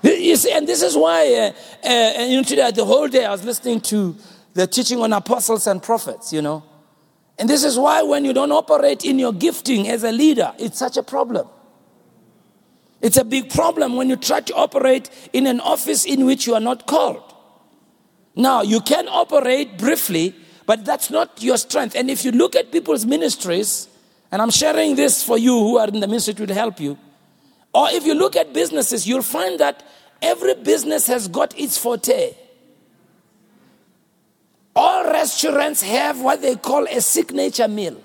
You 0.02 0.36
see, 0.36 0.52
and 0.52 0.68
this 0.68 0.82
is 0.82 0.96
why, 0.96 1.54
uh, 1.84 1.88
uh, 1.88 2.24
you 2.24 2.38
know, 2.38 2.44
today, 2.44 2.72
the 2.72 2.86
whole 2.86 3.08
day 3.08 3.26
I 3.26 3.32
was 3.32 3.44
listening 3.44 3.82
to 3.82 4.16
the 4.54 4.66
teaching 4.66 5.02
on 5.02 5.12
apostles 5.14 5.68
and 5.68 5.84
prophets, 5.84 6.32
you 6.32 6.42
know. 6.42 6.64
And 7.38 7.50
this 7.50 7.64
is 7.64 7.78
why, 7.78 8.02
when 8.04 8.26
you 8.26 8.34
don't 8.34 8.52
operate 8.52 9.06
in 9.06 9.20
your 9.20 9.34
gifting 9.34 9.88
as 9.90 10.04
a 10.04 10.12
leader, 10.12 10.54
it's 10.58 10.78
such 10.78 10.98
a 10.98 11.04
problem. 11.04 11.48
It's 13.02 13.18
a 13.18 13.24
big 13.24 13.50
problem 13.50 13.96
when 13.96 14.10
you 14.10 14.16
try 14.16 14.42
to 14.42 14.54
operate 14.56 15.10
in 15.32 15.48
an 15.48 15.60
office 15.62 16.06
in 16.06 16.26
which 16.26 16.48
you 16.48 16.54
are 16.54 16.60
not 16.60 16.86
called. 16.86 17.24
Now, 18.36 18.62
you 18.62 18.82
can 18.82 19.08
operate 19.08 19.78
briefly, 19.78 20.36
but 20.66 20.86
that's 20.86 21.10
not 21.10 21.42
your 21.42 21.58
strength. 21.58 21.96
And 21.96 22.10
if 22.10 22.24
you 22.24 22.32
look 22.32 22.56
at 22.56 22.72
people's 22.72 23.06
ministries, 23.06 23.88
and 24.32 24.42
I'm 24.42 24.52
sharing 24.52 24.96
this 24.96 25.24
for 25.24 25.38
you 25.38 25.58
who 25.58 25.78
are 25.78 25.88
in 25.88 26.00
the 26.00 26.08
ministry 26.08 26.34
to 26.34 26.54
help 26.54 26.80
you, 26.80 26.98
or 27.74 27.90
if 27.90 28.06
you 28.06 28.14
look 28.14 28.36
at 28.36 28.54
businesses, 28.54 29.08
you'll 29.08 29.22
find 29.22 29.60
that 29.60 29.84
every 30.22 30.56
business 30.56 31.08
has 31.08 31.28
got 31.28 31.58
its 31.58 31.78
forte. 31.78 32.34
All 34.76 35.04
restaurants 35.06 35.82
have 35.82 36.22
what 36.22 36.42
they 36.42 36.56
call 36.56 36.86
a 36.88 37.02
signature 37.02 37.68
meal. 37.68 38.02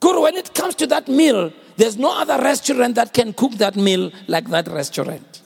Good, 0.00 0.20
when 0.20 0.36
it 0.36 0.54
comes 0.54 0.74
to 0.76 0.86
that 0.88 1.08
meal, 1.08 1.52
there's 1.76 1.96
no 1.96 2.18
other 2.18 2.42
restaurant 2.42 2.94
that 2.94 3.12
can 3.12 3.32
cook 3.32 3.52
that 3.52 3.76
meal 3.76 4.10
like 4.28 4.48
that 4.48 4.68
restaurant. 4.68 5.42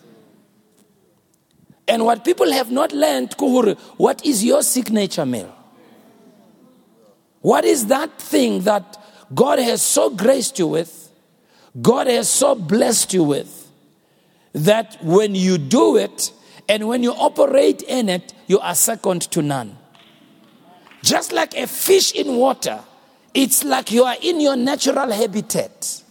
And 1.89 2.05
what 2.05 2.25
people 2.25 2.53
have 2.53 2.71
not 2.71 2.93
learned, 2.93 3.37
Kuhuru, 3.37 3.77
what 3.97 4.25
is 4.25 4.45
your 4.45 4.63
signature 4.63 5.27
meal? 5.27 5.55
What 7.41 7.65
is 7.65 7.87
that 7.87 8.17
thing 8.21 8.61
that 8.63 8.97
God 9.35 9.59
has 9.59 9.83
so 9.83 10.11
graced 10.11 10.59
you 10.59 10.69
with, 10.69 11.10
God 11.81 12.07
has 12.07 12.29
so 12.29 12.55
blessed 12.55 13.12
you 13.12 13.25
with, 13.25 13.68
that 14.53 14.99
when 15.03 15.35
you 15.35 15.59
do 15.59 15.97
it 15.97 16.33
and 16.68 16.89
when 16.89 17.03
you 17.03 17.12
operate 17.12 17.83
in 17.83 18.09
it, 18.09 18.33
you 18.47 18.59
are 18.61 18.75
second 18.75 19.23
to 19.33 19.43
none. 19.43 19.77
Just 21.03 21.33
like 21.33 21.57
a 21.57 21.66
fish 21.66 22.12
in 22.12 22.37
water, 22.37 22.81
it's 23.33 23.64
like 23.64 23.93
you 23.93 24.05
are 24.05 24.16
in 24.21 24.41
your 24.41 24.57
natural 24.57 25.11
habitat. 25.11 26.03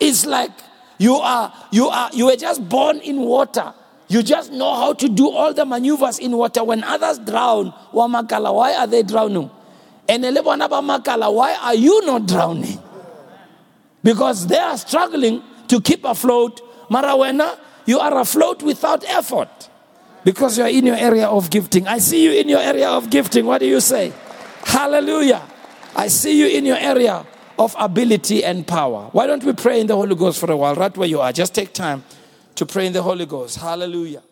It's 0.00 0.24
like 0.24 0.52
you 0.98 1.14
are 1.16 1.52
you 1.70 1.88
are 1.88 2.10
you 2.12 2.26
were 2.26 2.36
just 2.36 2.66
born 2.68 2.98
in 3.00 3.18
water 3.20 3.74
you 4.08 4.22
just 4.22 4.52
know 4.52 4.74
how 4.74 4.94
to 4.94 5.08
do 5.08 5.28
all 5.30 5.52
the 5.52 5.66
maneuvers 5.66 6.18
in 6.18 6.32
water. 6.36 6.64
When 6.64 6.82
others 6.82 7.18
drown, 7.18 7.74
why 7.92 8.74
are 8.74 8.86
they 8.86 9.02
drowning? 9.02 9.50
And 10.08 10.24
Makala, 10.24 11.32
why 11.32 11.54
are 11.60 11.74
you 11.74 12.06
not 12.06 12.26
drowning? 12.26 12.78
Because 14.02 14.46
they 14.46 14.58
are 14.58 14.78
struggling 14.78 15.42
to 15.68 15.80
keep 15.80 16.04
afloat. 16.04 16.60
Marawena, 16.88 17.58
you 17.86 17.98
are 17.98 18.18
afloat 18.18 18.62
without 18.62 19.04
effort 19.04 19.68
because 20.24 20.58
you 20.58 20.64
are 20.64 20.68
in 20.68 20.84
your 20.84 20.96
area 20.96 21.26
of 21.26 21.50
gifting. 21.50 21.86
I 21.86 21.98
see 21.98 22.22
you 22.24 22.32
in 22.32 22.48
your 22.48 22.60
area 22.60 22.88
of 22.88 23.10
gifting. 23.10 23.46
What 23.46 23.58
do 23.58 23.66
you 23.66 23.80
say? 23.80 24.12
Hallelujah. 24.64 25.42
I 25.96 26.08
see 26.08 26.38
you 26.38 26.46
in 26.46 26.66
your 26.66 26.76
area 26.76 27.24
of 27.58 27.74
ability 27.78 28.44
and 28.44 28.66
power. 28.66 29.08
Why 29.12 29.26
don't 29.26 29.42
we 29.42 29.52
pray 29.52 29.80
in 29.80 29.86
the 29.86 29.96
Holy 29.96 30.14
Ghost 30.14 30.38
for 30.38 30.50
a 30.52 30.56
while, 30.56 30.74
right 30.74 30.94
where 30.96 31.08
you 31.08 31.20
are? 31.20 31.32
Just 31.32 31.54
take 31.54 31.72
time 31.72 32.04
to 32.56 32.66
pray 32.66 32.86
in 32.86 32.92
the 32.92 33.02
Holy 33.02 33.26
Ghost. 33.26 33.56
Hallelujah. 33.58 34.22